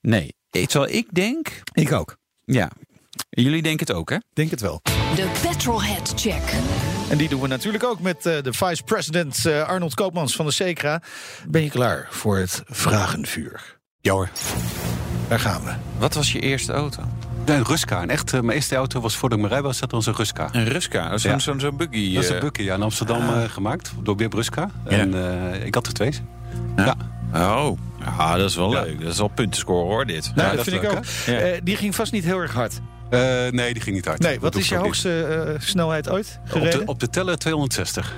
Nee, 0.00 0.34
terwijl 0.50 0.92
ik 0.92 1.06
denk, 1.14 1.60
Ik 1.72 1.92
ook. 1.92 2.16
Ja, 2.44 2.70
jullie 3.30 3.62
denken 3.62 3.86
het 3.86 3.96
ook, 3.96 4.10
hè? 4.10 4.16
Denk 4.32 4.50
het 4.50 4.60
wel. 4.60 4.80
De 5.14 5.30
Petrolhead 5.42 6.12
Check. 6.16 6.42
En 7.10 7.18
die 7.18 7.28
doen 7.28 7.40
we 7.40 7.46
natuurlijk 7.48 7.84
ook 7.84 8.00
met 8.00 8.26
eh, 8.26 8.42
de 8.42 8.52
vice-president 8.52 9.46
eh, 9.46 9.62
Arnold 9.68 9.94
Koopmans 9.94 10.36
van 10.36 10.46
de 10.46 10.52
Secra. 10.52 11.02
Ben 11.48 11.62
je 11.62 11.70
klaar 11.70 12.06
voor 12.10 12.36
het 12.36 12.62
vragenvuur? 12.66 13.78
Ja 14.00 14.12
hoor. 14.12 14.28
Daar 15.28 15.40
gaan 15.40 15.62
we. 15.64 15.72
Wat 15.98 16.14
was 16.14 16.32
je 16.32 16.40
eerste 16.40 16.72
auto? 16.72 17.02
Ja, 17.46 17.54
een 17.56 17.64
Ruska. 17.64 18.02
En 18.02 18.10
echt, 18.10 18.32
eh, 18.32 18.40
mijn 18.40 18.56
eerste 18.56 18.74
auto 18.76 19.00
was 19.00 19.16
voordat 19.16 19.38
ik 19.38 19.44
me 19.44 19.50
rij 19.50 19.62
was, 19.62 19.78
dat 19.80 19.90
was 19.90 20.06
een 20.06 20.14
Ruska. 20.14 20.48
Een 20.52 20.68
Ruska, 20.68 21.18
zo'n 21.18 21.30
Ja. 21.30 21.38
zo'n 21.38 21.60
zo'n 21.60 21.76
buggy. 21.76 22.14
Dat 22.14 22.22
is 22.24 22.30
een 22.30 22.40
bukkie 22.40 22.64
ja, 22.64 22.74
in 22.74 22.82
Amsterdam 22.82 23.20
eh, 23.20 23.44
gemaakt 23.44 23.92
door 24.02 24.16
Wim 24.16 24.30
Ruska. 24.32 24.70
En 24.84 25.14
eh, 25.14 25.66
ik 25.66 25.74
had 25.74 25.86
er 25.86 25.92
twee. 25.92 26.12
Ja. 26.76 26.96
Oh, 27.34 27.78
Ja, 28.18 28.36
dat 28.36 28.48
is 28.50 28.56
wel 28.56 28.72
Ja. 28.72 28.80
leuk. 28.82 29.00
Dat 29.00 29.12
is 29.12 29.18
wel 29.18 29.28
punten 29.28 29.60
scoren 29.60 29.86
hoor, 29.86 30.06
dit. 30.06 30.22
Nou, 30.34 30.40
Ja, 30.40 30.46
dat 30.56 30.56
dat 30.56 30.64
vind 30.74 30.82
ik 30.82 30.90
ook. 30.90 31.04
Eh, 31.40 31.60
die 31.62 31.76
ging 31.76 31.94
vast 31.94 32.12
niet 32.12 32.24
heel 32.24 32.38
erg 32.38 32.52
hard. 32.52 32.80
Eh, 33.10 33.20
nee, 33.50 33.72
die 33.72 33.82
ging 33.82 33.96
niet 33.96 34.04
hard. 34.04 34.18
Nee, 34.20 34.32
Dat 34.32 34.42
wat 34.42 34.54
is 34.56 34.62
ik 34.64 34.68
je 34.70 34.76
hoogste 34.76 35.22
eh, 35.24 35.60
snelheid 35.60 36.08
ooit 36.10 36.38
Op 36.44 36.50
gereden? 36.50 36.78
de, 36.80 36.86
op 36.86 37.00
de 37.00 37.10
teller 37.10 37.38
260. 37.38 38.12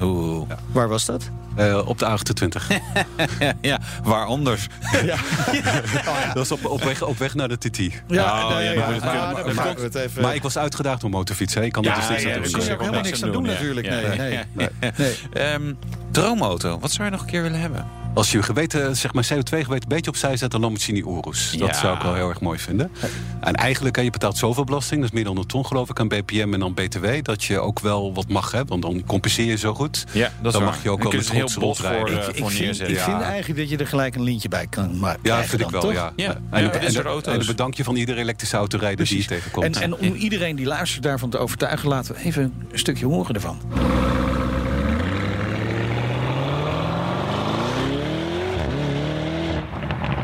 Oeh. 0.00 0.48
Waar 0.72 0.88
was 0.88 1.04
dat? 1.04 1.30
Eh, 1.56 1.82
op 1.88 1.98
de 1.98 2.06
A28. 2.06 2.66
Ja, 3.60 3.78
waar 4.02 4.24
anders? 4.26 4.66
Ja, 5.04 5.16
Dat 6.26 6.34
was 6.34 6.52
op, 6.52 6.64
op, 6.64 6.82
weg, 6.82 7.02
op 7.02 7.18
weg 7.18 7.34
naar 7.34 7.48
de 7.48 7.58
TT. 7.58 7.76
ja, 7.76 7.92
Oh, 8.48 8.56
nee, 8.56 8.76
maar 8.78 8.90
Maar- 9.00 9.54
maken 9.54 9.76
we 9.76 9.82
het 9.82 9.94
even. 9.94 10.22
Maar 10.22 10.34
ik 10.34 10.42
was 10.42 10.58
uitgedaagd 10.58 11.04
om 11.04 11.10
motorfietsen. 11.10 11.62
Ik 11.62 11.72
kan 11.72 11.84
er 11.84 11.94
dus 11.94 12.08
niks 12.08 12.22
ja, 12.22 12.28
aan 12.28 12.34
doen. 12.34 12.42
je 12.44 12.50
precies. 12.50 12.70
ook 12.72 12.80
helemaal 12.80 13.02
niks 13.02 13.22
aan 13.24 13.32
doen 13.32 13.42
natuurlijk. 13.42 13.86
Ja. 13.86 14.00
Nee, 14.16 14.38
nee. 14.52 14.68
nee. 14.96 15.14
Ehm, 15.32 15.72
droomauto, 16.10 16.78
wat 16.78 16.90
zou 16.92 17.04
je 17.04 17.10
nog 17.10 17.20
een 17.20 17.26
keer 17.26 17.42
willen 17.42 17.60
hebben? 17.60 17.86
Als 18.14 18.30
je 18.32 18.42
geweten, 18.42 18.96
zeg 18.96 19.12
maar 19.12 19.24
CO2-geweten 19.24 19.82
een 19.82 19.88
beetje 19.88 20.10
opzij 20.10 20.36
zet, 20.36 20.50
dan 20.50 20.60
Lamborghini 20.60 21.00
Urus. 21.00 21.50
Dat 21.58 21.68
Ja. 21.68 21.74
zou 21.74 21.96
ik 21.96 22.02
wel 22.02 22.14
heel 22.14 22.28
erg 22.28 22.40
mooi 22.40 22.58
vinden. 22.58 22.90
En 23.40 23.54
eigenlijk, 23.54 23.96
je 24.02 24.10
betaalt 24.10 24.36
zoveel 24.36 24.64
belasting, 24.64 25.00
dat 25.00 25.08
is 25.10 25.14
meer 25.14 25.24
dan 25.24 25.36
een 25.36 25.46
ton 25.46 25.66
geloof 25.66 25.90
ik 25.90 26.00
aan 26.00 26.08
BPM 26.08 26.50
en 26.54 26.60
dan 26.60 26.74
BTW, 26.74 27.06
dat 27.22 27.44
je 27.44 27.58
ook 27.60 27.80
wel 27.80 28.14
wat 28.14 28.28
mag 28.28 28.50
hebben, 28.52 28.80
want 28.80 28.82
dan 28.94 29.04
compenseer 29.06 29.46
je 29.46 29.56
zo 29.56 29.74
goed. 29.74 30.04
Ja, 30.12 30.32
dat 30.42 30.52
Dan 30.52 30.64
mag 30.64 30.82
je 30.82 30.90
ook 30.90 31.02
wel 31.02 31.12
met 31.12 31.20
met 31.20 31.30
heel 31.32 31.48
voor, 31.48 31.76
eh, 31.84 32.00
Ik, 32.00 32.06
ik, 32.28 32.36
voor 32.36 32.50
vind, 32.50 32.60
neerzetten. 32.60 32.88
ik 32.88 32.96
ja. 32.96 33.04
vind 33.04 33.20
eigenlijk 33.20 33.58
dat 33.60 33.68
je 33.70 33.76
er 33.76 33.86
gelijk 33.86 34.14
een 34.14 34.22
lintje 34.22 34.48
bij 34.48 34.66
kan 34.66 34.98
maar 34.98 35.16
Ja, 35.22 35.42
vind 35.44 35.60
ik 35.62 35.70
wel, 35.70 35.80
toch? 35.80 35.92
ja. 35.92 36.12
Ja, 36.16 36.36
En, 36.50 36.62
ja, 36.62 36.70
en, 36.70 37.40
een 37.40 37.46
bedankje 37.46 37.84
van 37.84 37.96
iedere 37.96 38.20
elektrische 38.20 38.56
autorijder 38.56 39.06
die 39.06 39.18
je 39.18 39.24
tegenkomt. 39.24 39.76
En, 39.76 39.82
en 39.82 39.94
om 39.96 40.14
iedereen 40.14 40.56
die 40.56 40.66
luistert 40.66 41.02
daarvan 41.02 41.30
te 41.30 41.38
overtuigen, 41.38 41.88
laten 41.88 42.14
we 42.14 42.20
even 42.20 42.42
een 42.72 42.78
stukje 42.78 43.06
horen 43.06 43.34
ervan. 43.34 43.58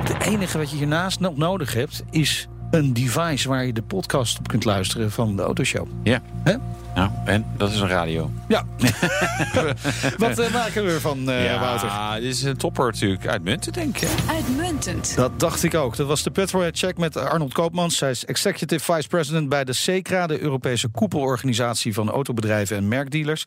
Het 0.09 0.26
enige 0.37 0.59
wat 0.59 0.71
je 0.71 0.77
hiernaast 0.77 1.21
nog 1.21 1.37
nodig 1.37 1.75
hebt, 1.75 2.03
is 2.11 2.49
een 2.71 2.93
device 2.93 3.49
waar 3.49 3.67
je 3.67 3.73
de 3.73 3.83
podcast 3.83 4.39
op 4.39 4.49
kunt 4.49 4.65
luisteren 4.65 5.11
van 5.11 5.37
de 5.37 5.43
Autoshow. 5.43 5.87
Ja. 6.03 6.23
Hè? 6.43 6.57
Nou, 6.97 7.11
en 7.25 7.47
dat 7.57 7.71
is 7.71 7.81
een 7.81 7.89
radio. 7.89 8.31
Ja. 8.49 8.67
wat 10.19 10.39
eh, 10.39 10.53
maken 10.53 10.85
we 10.85 10.91
ervan, 10.91 11.31
eh 11.31 11.61
Wouter? 11.61 11.89
ja, 11.89 12.15
dit 12.15 12.35
is 12.35 12.43
een 12.43 12.57
topper 12.57 12.85
natuurlijk. 12.85 13.27
Uitmunten, 13.27 13.73
denk 13.73 13.99
ik. 13.99 14.09
Uitmuntend. 14.29 15.17
Dat 15.17 15.41
dacht 15.41 15.63
ik 15.63 15.75
ook. 15.75 15.97
Dat 15.97 16.07
was 16.07 16.23
de 16.23 16.31
Petrolhead 16.31 16.79
Check 16.79 16.99
met 16.99 17.17
Arnold 17.17 17.53
Koopmans. 17.53 17.97
Zij 17.97 18.11
is 18.11 18.25
Executive 18.25 18.93
Vice 18.93 19.09
President 19.09 19.49
bij 19.49 19.65
de 19.65 19.73
SECRA, 19.73 20.27
de 20.27 20.41
Europese 20.41 20.89
koepelorganisatie 20.89 21.95
van 21.95 22.11
autobedrijven 22.11 22.77
en 22.77 22.89
merkdealers. 22.89 23.45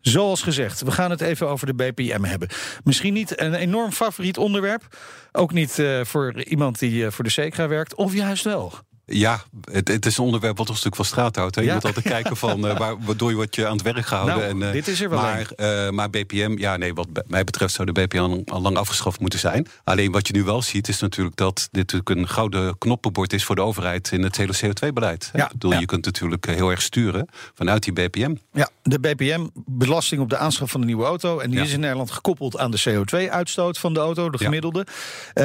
Zoals 0.00 0.42
gezegd, 0.42 0.82
we 0.82 0.90
gaan 0.90 1.10
het 1.10 1.20
even 1.20 1.48
over 1.48 1.66
de 1.66 1.74
BPM 1.74 2.24
hebben. 2.24 2.48
Misschien 2.84 3.14
niet 3.14 3.40
een 3.40 3.54
enorm 3.54 3.92
favoriet 3.92 4.38
onderwerp. 4.38 4.96
Ook 5.32 5.52
niet 5.52 5.78
eh, 5.78 6.04
voor 6.04 6.42
iemand 6.42 6.78
die 6.78 7.04
eh, 7.04 7.10
voor 7.10 7.24
de 7.24 7.30
SECRA 7.30 7.68
werkt, 7.68 7.94
of 7.94 8.14
juist 8.14 8.44
wel. 8.44 8.72
Ja, 9.10 9.42
het, 9.72 9.88
het 9.88 10.06
is 10.06 10.18
een 10.18 10.24
onderwerp 10.24 10.56
wat 10.56 10.66
toch 10.66 10.74
een 10.74 10.80
stuk 10.80 10.96
van 10.96 11.04
straat 11.04 11.36
houdt. 11.36 11.54
Hè? 11.54 11.60
Je 11.60 11.66
Ja. 11.66 11.74
moet 11.74 11.84
altijd 11.84 12.04
kijken 12.08 12.36
van 12.36 12.66
eh, 12.68 12.78
waar, 12.78 12.94
waardoor 13.04 13.30
je 13.30 13.36
wordt 13.36 13.54
je 13.54 13.66
aan 13.66 13.72
het 13.72 13.82
werk 13.82 14.06
gehouden. 14.06 14.36
Nou, 14.38 14.50
en, 14.50 14.62
eh, 14.62 14.72
dit 14.72 14.88
is 14.88 15.00
er 15.00 15.10
wel 15.10 15.20
maar, 15.20 15.50
eh, 15.56 15.90
maar 15.90 16.10
BPM, 16.10 16.54
ja 16.58 16.76
nee, 16.76 16.94
wat 16.94 17.06
mij 17.26 17.44
betreft 17.44 17.74
zou 17.74 17.92
de 17.92 18.00
BPM 18.06 18.40
al, 18.46 18.60
lang 18.60 18.76
afgeschaft 18.76 19.20
moeten 19.20 19.38
zijn. 19.38 19.66
Alleen 19.84 20.12
wat 20.12 20.26
je 20.26 20.32
nu 20.32 20.44
wel 20.44 20.62
ziet 20.62 20.88
is 20.88 21.00
natuurlijk 21.00 21.36
dat 21.36 21.56
dit 21.70 21.92
natuurlijk 21.92 22.10
een 22.10 22.28
gouden 22.28 22.78
knoppenbord 22.78 23.32
is 23.32 23.44
voor 23.44 23.54
de 23.54 23.62
overheid 23.62 24.12
in 24.12 24.22
het 24.22 24.36
hele 24.36 24.52
CO2-beleid. 24.64 25.30
Ja, 25.32 25.44
Ik 25.44 25.52
bedoel, 25.52 25.72
ja. 25.72 25.78
je 25.78 25.86
kunt 25.86 26.04
natuurlijk 26.04 26.46
heel 26.46 26.70
erg 26.70 26.82
sturen 26.82 27.28
vanuit 27.54 27.82
die 27.82 27.92
BPM. 27.92 28.34
Ja, 28.52 28.68
de 28.82 29.00
BPM, 29.00 29.46
belasting 29.66 30.20
op 30.20 30.30
de 30.30 30.36
aanschaf 30.36 30.70
van 30.70 30.80
een 30.80 30.86
nieuwe 30.86 31.04
auto. 31.04 31.38
En 31.38 31.50
die 31.50 31.60
is 31.60 31.72
in 31.72 31.80
Nederland 31.80 32.10
gekoppeld 32.10 32.58
aan 32.58 32.70
de 32.70 32.80
CO2-uitstoot 32.88 33.78
van 33.78 33.94
de 33.94 34.00
auto, 34.00 34.30
de 34.30 34.38
gemiddelde. 34.38 34.86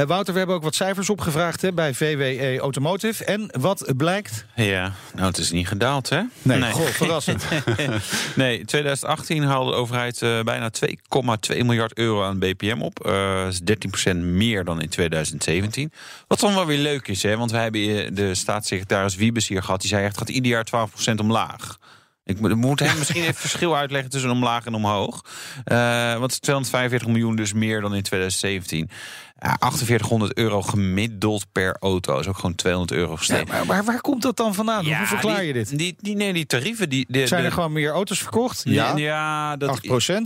Wouter, 0.07 0.31
we 0.33 0.37
hebben 0.39 0.55
ook 0.55 0.63
wat 0.63 0.75
cijfers 0.75 1.09
opgevraagd 1.09 1.61
hè, 1.61 1.73
bij 1.73 1.93
VWE 1.93 2.57
Automotive. 2.59 3.25
En 3.25 3.51
wat 3.59 3.93
blijkt? 3.97 4.45
Ja, 4.55 4.93
nou, 5.13 5.27
het 5.27 5.37
is 5.37 5.51
niet 5.51 5.67
gedaald, 5.67 6.09
hè? 6.09 6.21
Nee, 6.41 6.71
goh, 6.71 6.85
verrassend. 6.85 7.45
nee, 8.35 8.59
in 8.59 8.65
2018 8.65 9.43
haalde 9.43 9.71
de 9.71 9.77
overheid 9.77 10.21
eh, 10.21 10.41
bijna 10.41 10.71
2,2 11.53 11.57
miljard 11.57 11.97
euro 11.97 12.23
aan 12.23 12.39
BPM 12.39 12.81
op. 12.81 13.05
Eh, 13.05 13.43
dat 13.43 13.53
is 13.53 14.13
13% 14.13 14.15
meer 14.17 14.63
dan 14.63 14.81
in 14.81 14.89
2017. 14.89 15.91
Wat 16.27 16.39
dan 16.39 16.53
wel 16.53 16.65
weer 16.65 16.77
leuk 16.77 17.07
is, 17.07 17.23
hè? 17.23 17.37
Want 17.37 17.51
wij 17.51 17.61
hebben 17.61 17.81
eh, 17.81 18.09
de 18.11 18.35
staatssecretaris 18.35 19.15
Wiebes 19.15 19.47
hier 19.47 19.63
gehad. 19.63 19.81
Die 19.81 19.89
zei 19.89 20.05
echt, 20.05 20.17
gaat 20.17 20.29
ieder 20.29 20.51
jaar 20.51 20.89
12% 21.11 21.15
omlaag. 21.15 21.77
Ik 22.25 22.39
moet, 22.39 22.79
hem 22.79 22.97
misschien 22.97 23.21
even 23.21 23.33
verschil 23.33 23.75
uitleggen 23.75 24.09
tussen 24.09 24.31
omlaag 24.31 24.65
en 24.65 24.73
omhoog. 24.73 25.25
Eh 25.63 26.17
want 26.17 26.41
245 26.41 27.07
miljoen 27.07 27.35
dus 27.35 27.53
meer 27.53 27.81
dan 27.81 27.95
in 27.95 28.01
2017. 28.01 28.89
Ja, 29.39 29.57
4800 29.59 30.37
euro 30.37 30.61
gemiddeld 30.61 31.45
per 31.51 31.75
auto. 31.79 32.19
is 32.19 32.27
ook 32.27 32.35
gewoon 32.35 32.55
200 32.55 32.91
euro 32.99 33.11
Ja, 33.11 33.17
gestegen. 33.17 33.47
maar 33.47 33.65
waar, 33.65 33.83
waar 33.83 34.01
komt 34.01 34.21
dat 34.21 34.37
dan 34.37 34.53
vandaan? 34.53 34.85
Hoe 34.85 35.05
verklaar 35.05 35.37
die, 35.37 35.47
je 35.47 35.53
dit? 35.53 35.77
Die, 35.77 35.95
die, 36.01 36.15
nee, 36.15 36.33
die 36.33 36.45
tarieven... 36.45 36.89
Die, 36.89 37.05
de, 37.09 37.27
Zijn 37.27 37.41
de- 37.41 37.47
er 37.47 37.53
gewoon 37.53 37.71
meer 37.71 37.91
auto's 37.91 38.19
verkocht? 38.19 38.61
ja, 38.65 38.97
ja, 38.97 39.57
dat 39.57 39.79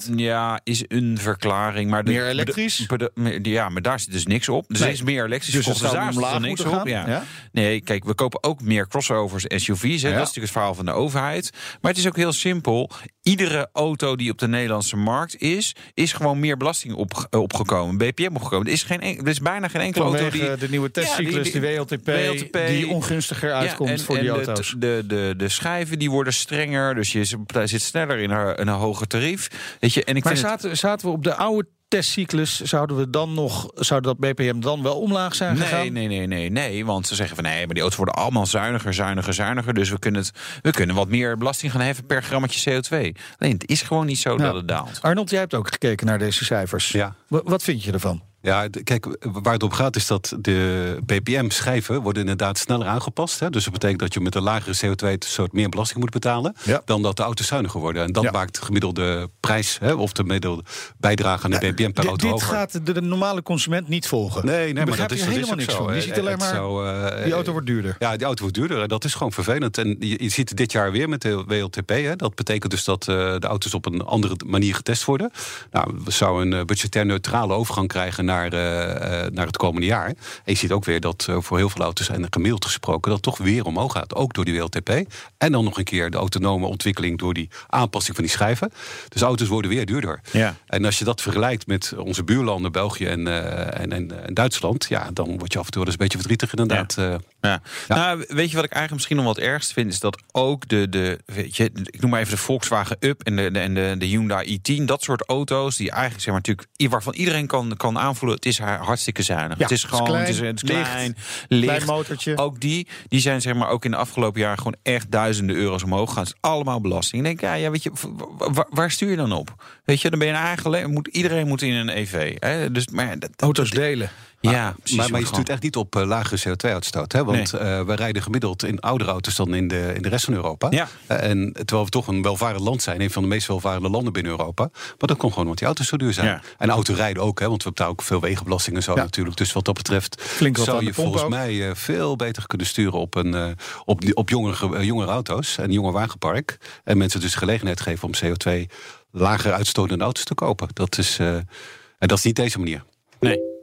8%? 0.10 0.14
Ja, 0.16 0.60
is 0.64 0.84
een 0.88 1.18
verklaring. 1.22 1.90
Maar 1.90 2.04
de- 2.04 2.12
Meer 2.12 2.28
elektrisch? 2.28 2.88
de- 2.88 3.40
ja, 3.42 3.70
maar 3.70 3.82
daar 3.82 4.00
zit 4.00 4.12
dus 4.12 4.26
niks 4.26 4.50
op. 4.50 4.66
Dus 4.68 4.80
Nee. 4.80 4.88
er 4.88 4.94
is 4.94 5.02
meer 5.02 5.26
elektrisch 5.26 5.54
Dus 5.54 5.64
verkocht, 5.64 5.84
zou 5.86 5.96
daar 6.04 6.14
zit 6.14 6.24
er 6.24 6.40
niks 6.40 6.62
op. 6.66 6.88
Ja. 6.88 7.08
Ja? 7.08 7.24
Nee, 7.52 7.82
kijk, 7.82 8.04
we 8.06 8.14
kopen 8.14 8.44
ook 8.44 8.62
meer 8.62 8.88
crossovers 8.88 9.48
en 9.48 9.60
SUV's. 9.60 10.02
Hè. 10.02 10.10
Dat 10.10 10.12
is 10.22 10.26
natuurlijk 10.28 10.36
het 10.38 10.52
verhaal 10.52 10.76
van 10.76 10.86
de 10.86 10.92
overheid. 10.92 11.50
Maar 11.82 11.92
het 11.92 12.00
is 12.00 12.08
ook 12.08 12.16
heel 12.16 12.34
simpel. 12.34 12.90
Iedere 13.22 13.70
auto 13.74 14.16
die 14.16 14.32
op 14.32 14.38
de 14.38 14.48
Nederlandse 14.48 14.96
markt 14.98 15.36
is, 15.42 15.76
is 15.94 16.14
gewoon 16.14 16.40
meer 16.40 16.58
belasting 16.58 16.94
op, 16.94 17.28
opgekomen. 17.30 17.98
BPM 17.98 18.36
opgekomen. 18.36 18.68
Er 18.68 18.74
is, 18.74 18.84
geen, 18.84 18.97
er 19.02 19.28
is 19.28 19.40
bijna 19.40 19.68
geen 19.68 19.82
enkele 19.82 20.04
auto 20.04 20.30
die... 20.30 20.56
de 20.58 20.70
nieuwe 20.70 20.92
testcyclus, 20.92 21.36
Ja, 21.36 21.42
die- 21.42 21.52
die, 21.52 21.62
die- 21.62 21.76
WLTP, 21.78 22.06
WLTP, 22.06 22.68
die 22.68 22.88
ongunstiger 22.88 23.54
uitkomt 23.54 23.90
Ja, 23.90 23.96
en- 23.96 24.02
voor 24.02 24.20
die 24.20 24.30
auto's. 24.30 24.76
De, 24.78 25.04
de, 25.08 25.34
de, 25.38 25.50
schijven 25.50 26.00
die 26.00 26.12
worden 26.12 26.34
strenger, 26.34 26.96
dus 26.96 27.12
je 27.12 27.24
zit- 27.24 27.40
zit 27.64 27.82
sneller 27.82 28.18
in 28.18 28.30
een, 28.30 28.56
in 28.56 28.68
een 28.68 28.74
hoger 28.76 29.08
tarief. 29.08 29.48
Weet 29.80 29.94
je, 29.94 30.04
en 30.04 30.16
ik 30.16 30.24
maar 30.24 30.34
het- 30.34 30.42
zaten, 30.42 30.78
zaten 30.78 31.08
we 31.08 31.14
op 31.14 31.24
de 31.24 31.36
oude 31.36 31.68
testcyclus, 31.88 32.62
zouden 32.62 32.98
we 32.98 33.10
dan 33.10 33.34
nog, 33.34 33.70
zou 33.76 34.02
dat 34.02 34.18
BPM 34.18 34.60
dan 34.60 34.84
wel 34.84 35.00
omlaag 35.00 35.36
zijn 35.36 35.58
gegaan? 35.58 35.80
Nee, 35.80 35.90
nee, 35.92 36.08
nee, 36.08 36.28
nee, 36.28 36.50
nee. 36.50 36.86
Want 36.86 37.08
ze 37.08 37.16
zeggen 37.16 37.36
van 37.36 37.46
nee, 37.46 37.58
maar 37.66 37.74
die 37.74 37.82
auto's 37.82 37.98
worden 37.98 38.16
allemaal 38.16 38.46
zuiniger, 38.46 38.94
zuiniger, 38.94 39.34
zuiniger. 39.34 39.74
Dus 39.74 39.90
we 39.90 40.00
kunnen, 40.00 40.22
het, 40.22 40.32
we 40.62 40.72
kunnen 40.72 40.96
wat 40.96 41.08
meer 41.08 41.38
belasting 41.38 41.72
gaan 41.72 41.82
heffen 41.82 42.06
per 42.06 42.24
grammetje 42.24 42.72
CO2. 42.82 42.92
Alleen 43.38 43.54
het 43.54 43.70
is 43.70 43.82
gewoon 43.82 44.06
niet 44.06 44.20
zo 44.20 44.32
Ja. 44.32 44.38
dat 44.38 44.56
het 44.56 44.68
daalt. 44.68 45.00
Arnold, 45.02 45.30
jij 45.30 45.40
hebt 45.40 45.54
ook 45.54 45.68
gekeken 45.72 46.06
naar 46.08 46.20
deze 46.20 46.46
cijfers. 46.46 46.90
Ja. 46.90 47.16
Wa- 47.28 47.42
Wat 47.44 47.64
vind 47.64 47.84
je 47.84 47.92
ervan? 47.92 48.22
Ja, 48.42 48.68
kijk, 48.84 49.18
waar 49.20 49.54
het 49.54 49.64
om 49.64 49.72
gaat 49.72 49.96
is 49.96 50.08
dat 50.08 50.36
de 50.40 50.98
BPM-schijven 51.06 52.02
worden 52.02 52.22
inderdaad 52.22 52.58
sneller 52.58 52.88
aangepast. 52.88 53.40
Hè? 53.40 53.50
Dus 53.50 53.64
dat 53.64 53.74
betekent 53.74 54.00
dat 54.00 54.14
je 54.14 54.20
met 54.20 54.36
een 54.36 54.42
lagere 54.44 54.76
CO2-soort 54.86 55.52
meer 55.54 55.70
belasting 55.70 56.00
moet 56.00 56.10
betalen... 56.10 56.56
Ja. 56.64 56.82
dan 56.86 57.02
dat 57.02 57.18
de 57.18 57.24
auto's 57.24 57.48
zuiniger 57.48 57.80
worden. 57.80 58.04
En 58.04 58.12
dat 58.12 58.24
Ja. 58.24 58.32
maakt 58.32 58.56
de 58.60 58.66
gemiddelde 58.66 59.30
prijs, 59.40 59.78
hè, 59.80 59.94
of 59.94 60.12
de 60.12 60.22
gemiddelde 60.22 60.64
bijdrage 60.98 61.44
aan 61.46 61.52
de 61.52 61.58
BPM 61.60 61.92
per 61.92 62.06
auto 62.06 62.24
dit 62.24 62.32
hoger. 62.42 62.56
gaat 62.56 62.86
de, 62.86 62.92
de 62.94 63.02
normale 63.02 63.42
consument 63.44 63.88
niet 63.88 64.08
volgen. 64.08 64.46
Nee, 64.46 64.74
nee, 64.74 64.86
maar 64.86 64.98
dat 64.98 65.12
is, 65.12 65.20
dat 65.20 65.28
is 65.28 65.34
helemaal 65.36 65.56
niks 65.56 65.74
zo. 65.74 65.84
van. 65.86 65.96
Je 65.96 66.02
ziet 66.02 66.20
alleen 66.20 66.38
maar, 66.38 66.54
zou, 66.54 66.88
eh, 66.88 67.24
die 67.24 67.34
auto 67.34 67.52
wordt 67.52 67.68
duurder. 67.68 67.96
Ja, 68.00 68.16
die 68.18 68.26
auto 68.26 68.42
wordt 68.42 68.56
duurder. 68.58 68.82
En 68.82 68.88
dat 68.88 69.04
is 69.04 69.14
gewoon 69.14 69.32
vervelend. 69.32 69.78
En 69.78 69.96
je, 70.00 70.24
je 70.24 70.30
ziet 70.30 70.58
dit 70.58 70.72
jaar 70.72 70.92
weer 70.92 71.10
met 71.10 71.22
de 71.22 71.44
WLTP. 71.48 71.90
Hè. 71.90 72.16
Dat 72.16 72.36
betekent 72.36 72.72
dus 72.72 72.84
dat 72.84 73.08
eh, 73.08 73.16
de 73.16 73.48
auto's 73.48 73.74
op 73.74 73.86
een 73.86 74.02
andere 74.02 74.36
manier 74.46 74.76
getest 74.76 75.04
worden. 75.06 75.32
Nou, 75.72 75.94
we 76.04 76.12
zouden 76.12 76.52
een 76.52 76.60
eh, 76.60 76.66
budgetair 76.66 77.06
neutrale 77.06 77.54
overgang 77.54 77.88
krijgen 77.88 78.26
naar, 78.28 78.54
eh, 78.54 79.26
eh, 79.26 79.32
naar 79.32 79.46
het 79.46 79.58
komende 79.58 79.86
jaar. 79.86 80.08
En 80.08 80.16
je 80.44 80.56
ziet 80.56 80.72
ook 80.72 80.86
weer 80.86 81.00
dat 81.00 81.26
eh, 81.30 81.38
voor 81.40 81.58
heel 81.58 81.70
veel 81.70 81.84
auto's, 81.84 82.10
en 82.10 82.28
gemiddeld 82.30 82.66
gesproken, 82.66 83.12
dat 83.12 83.22
toch 83.22 83.38
weer 83.38 83.66
omhoog 83.66 83.92
gaat. 83.92 84.16
Ook 84.16 84.34
door 84.34 84.46
die 84.46 84.60
WLTP. 84.60 84.90
En 85.38 85.52
dan 85.52 85.64
nog 85.64 85.78
een 85.78 85.84
keer 85.84 86.10
de 86.10 86.18
autonome 86.18 86.66
ontwikkeling 86.66 87.18
door 87.18 87.34
die 87.34 87.50
aanpassing 87.68 88.16
van 88.16 88.26
die 88.26 88.34
schijven. 88.34 88.72
Dus 89.10 89.22
auto's 89.22 89.48
worden 89.48 89.72
weer 89.72 89.86
duurder. 89.86 90.22
Ja. 90.32 90.56
En 90.66 90.86
als 90.86 91.00
je 91.00 91.06
dat 91.06 91.22
vergelijkt 91.22 91.68
met 91.68 91.94
onze 91.98 92.24
buurlanden, 92.24 92.72
België 92.72 93.06
en, 93.06 93.28
en, 93.74 93.92
en, 93.92 94.26
en 94.26 94.34
Duitsland, 94.34 94.86
ja, 94.90 95.10
dan 95.14 95.38
word 95.38 95.54
je 95.54 95.60
af 95.60 95.66
en 95.66 95.72
toe 95.72 95.84
wel 95.84 95.92
eens 95.92 96.00
een 96.00 96.08
beetje 96.08 96.18
verdrietig 96.18 96.54
inderdaad. 96.54 97.22
Ja. 97.42 97.62
Nou, 97.88 98.26
weet 98.28 98.50
je 98.50 98.56
wat 98.56 98.66
ik 98.66 98.72
eigenlijk 98.72 98.92
misschien 98.92 99.16
nog 99.16 99.26
wat 99.26 99.38
ergst 99.38 99.74
vind? 99.74 99.92
Is 99.92 100.00
dat 100.00 100.22
ook 100.32 100.68
de, 100.68 100.90
de 100.90 101.20
weet 101.26 101.56
je, 101.56 101.64
ik 101.74 102.02
noem 102.02 102.10
maar 102.10 102.20
even 102.20 102.32
de 102.32 102.42
Volkswagen 102.42 102.98
Up 103.00 103.24
en 103.24 103.36
de, 103.36 103.52
de, 103.52 103.60
en 103.60 103.74
de, 103.74 103.96
de 103.98 104.06
Hyundai 104.06 104.60
i10. 104.60 104.84
Dat 104.84 105.04
soort 105.04 105.28
auto's 105.30 105.78
die 105.78 105.92
eigenlijk, 105.92 106.24
zeg 106.24 106.34
maar, 106.34 106.44
natuurlijk, 106.46 106.92
waarvan 106.92 107.14
iedereen 107.14 107.48
kan, 107.48 107.74
kan 107.78 108.00
aanvoelen, 108.18 108.38
het 108.38 108.46
is 108.46 108.60
haar 108.60 108.80
hartstikke 108.80 109.22
zuinig. 109.22 109.58
Ja, 109.58 109.64
het 109.64 109.72
is 109.72 109.82
het 109.82 109.92
is 109.92 109.98
gewoon, 109.98 110.08
klein, 110.12 110.26
het 110.26 110.34
is, 110.36 110.40
het 110.40 110.64
is 110.64 110.70
licht, 110.70 110.90
klein, 110.90 111.16
klein 111.48 111.62
licht. 111.64 111.86
motortje. 111.86 112.38
Ook 112.38 112.60
die, 112.60 112.88
die 113.08 113.20
zijn 113.20 113.42
zeg 113.42 113.54
maar 113.54 113.70
ook 113.70 113.86
in 113.86 113.92
de 113.92 113.98
afgelopen 113.98 114.42
jaren 114.42 114.58
gewoon 114.58 114.76
echt 114.84 115.12
duizenden 115.12 115.56
euro's 115.56 115.84
omhoog 115.84 116.10
gegaan. 116.10 116.24
Het 116.24 116.34
is 116.34 116.50
allemaal 116.50 116.82
belasting. 116.82 117.22
Ik 117.22 117.28
denk, 117.28 117.42
ja, 117.42 117.54
ja 117.54 117.72
weet 117.72 117.84
je, 117.84 117.92
wa- 118.38 118.52
wa- 118.52 118.68
waar 118.70 118.92
stuur 118.92 119.10
je 119.10 119.16
dan 119.16 119.32
op? 119.32 119.56
Weet 119.86 120.02
je, 120.02 120.10
dan 120.10 120.20
ben 120.20 120.28
je 120.28 120.34
een 120.34 120.40
eigen, 120.40 120.70
le- 120.70 120.88
moet, 120.88 121.08
iedereen 121.08 121.48
moet 121.48 121.62
in 121.62 121.74
een 121.74 121.90
EV. 121.98 122.36
Hè? 122.40 122.72
Dus, 122.72 122.88
maar 122.88 123.20
dat, 123.20 123.30
Auto's 123.38 123.70
delen. 123.70 124.10
Ja, 124.40 124.76
precies. 124.78 124.98
maar, 124.98 125.12
maar 125.12 125.20
je 125.20 125.26
stuurt 125.26 125.50
echt 125.50 125.62
niet 125.62 125.76
op 125.76 125.96
uh, 125.96 126.06
lagere 126.06 126.50
CO2-uitstoot. 126.50 127.12
Hè? 127.12 127.24
Want 127.24 127.52
nee. 127.52 127.62
uh, 127.62 127.82
we 127.82 127.96
rijden 127.96 128.22
gemiddeld 128.22 128.64
in 128.64 128.80
oudere 128.80 129.12
auto's 129.12 129.36
dan 129.36 129.54
in 129.54 129.68
de, 129.68 129.92
in 129.96 130.02
de 130.02 130.10
rest 130.10 130.26
van 130.26 130.34
Europa. 130.34 130.68
Ja. 130.70 130.88
Uh, 131.12 131.24
en 131.30 131.52
terwijl 131.54 131.84
we 131.84 131.90
toch 131.90 132.08
een 132.08 132.22
welvarend 132.22 132.62
land 132.62 132.82
zijn, 132.82 133.02
een 133.02 133.12
van 133.12 133.22
de 133.22 133.28
meest 133.28 133.48
welvarende 133.48 133.90
landen 133.90 134.14
binnen 134.14 134.32
Europa. 134.32 134.70
Maar 134.72 134.96
dat 134.98 135.18
komt 135.18 135.32
gewoon 135.32 135.44
omdat 135.44 135.58
die 135.58 135.68
auto's 135.68 135.88
zo 135.88 135.98
duur 135.98 136.14
zijn. 136.14 136.28
Ja. 136.28 136.42
En 136.58 136.70
autorijden 136.70 137.24
ook, 137.24 137.40
hè? 137.40 137.50
want 137.50 137.64
we 137.64 137.70
betalen 137.70 137.92
ook 137.92 138.02
veel 138.02 138.22
wegenbelasting 138.22 138.76
en 138.76 138.84
zo 138.84 138.96
Ja. 138.96 139.02
natuurlijk. 139.04 139.38
Dus 139.38 139.54
wat 139.54 139.66
dat 139.66 139.74
betreft 139.76 140.22
Flink 140.22 140.58
zou 140.58 140.86
je 140.86 140.94
volgens 140.94 141.24
ook. 141.24 141.30
mij 141.30 141.70
eh, 141.70 141.76
veel 141.76 142.16
beter 142.16 142.48
kunnen 142.48 142.68
sturen 142.68 143.00
op, 143.00 143.16
een, 143.16 143.34
eh, 143.34 143.48
op, 143.86 144.02
op 144.14 144.30
jongere, 144.30 144.76
eh, 144.78 144.84
jongere 144.84 145.12
auto's 145.12 145.58
en 145.58 145.72
jonger 145.72 145.92
wagenpark. 145.92 146.58
En 146.84 146.98
mensen 146.98 147.20
dus 147.20 147.36
gelegenheid 147.36 147.82
geven 147.82 148.08
om 148.08 148.14
CO2 148.16 148.70
lager 149.12 149.54
uitstotende 149.54 150.04
auto's 150.04 150.24
te 150.24 150.34
kopen. 150.34 150.68
Dat 150.74 150.98
is, 150.98 151.20
eh, 151.20 151.36
en 151.36 152.08
dat 152.08 152.18
is 152.18 152.24
niet 152.24 152.36
deze 152.36 152.60
manier. 152.60 152.84
Nee. 153.20 153.56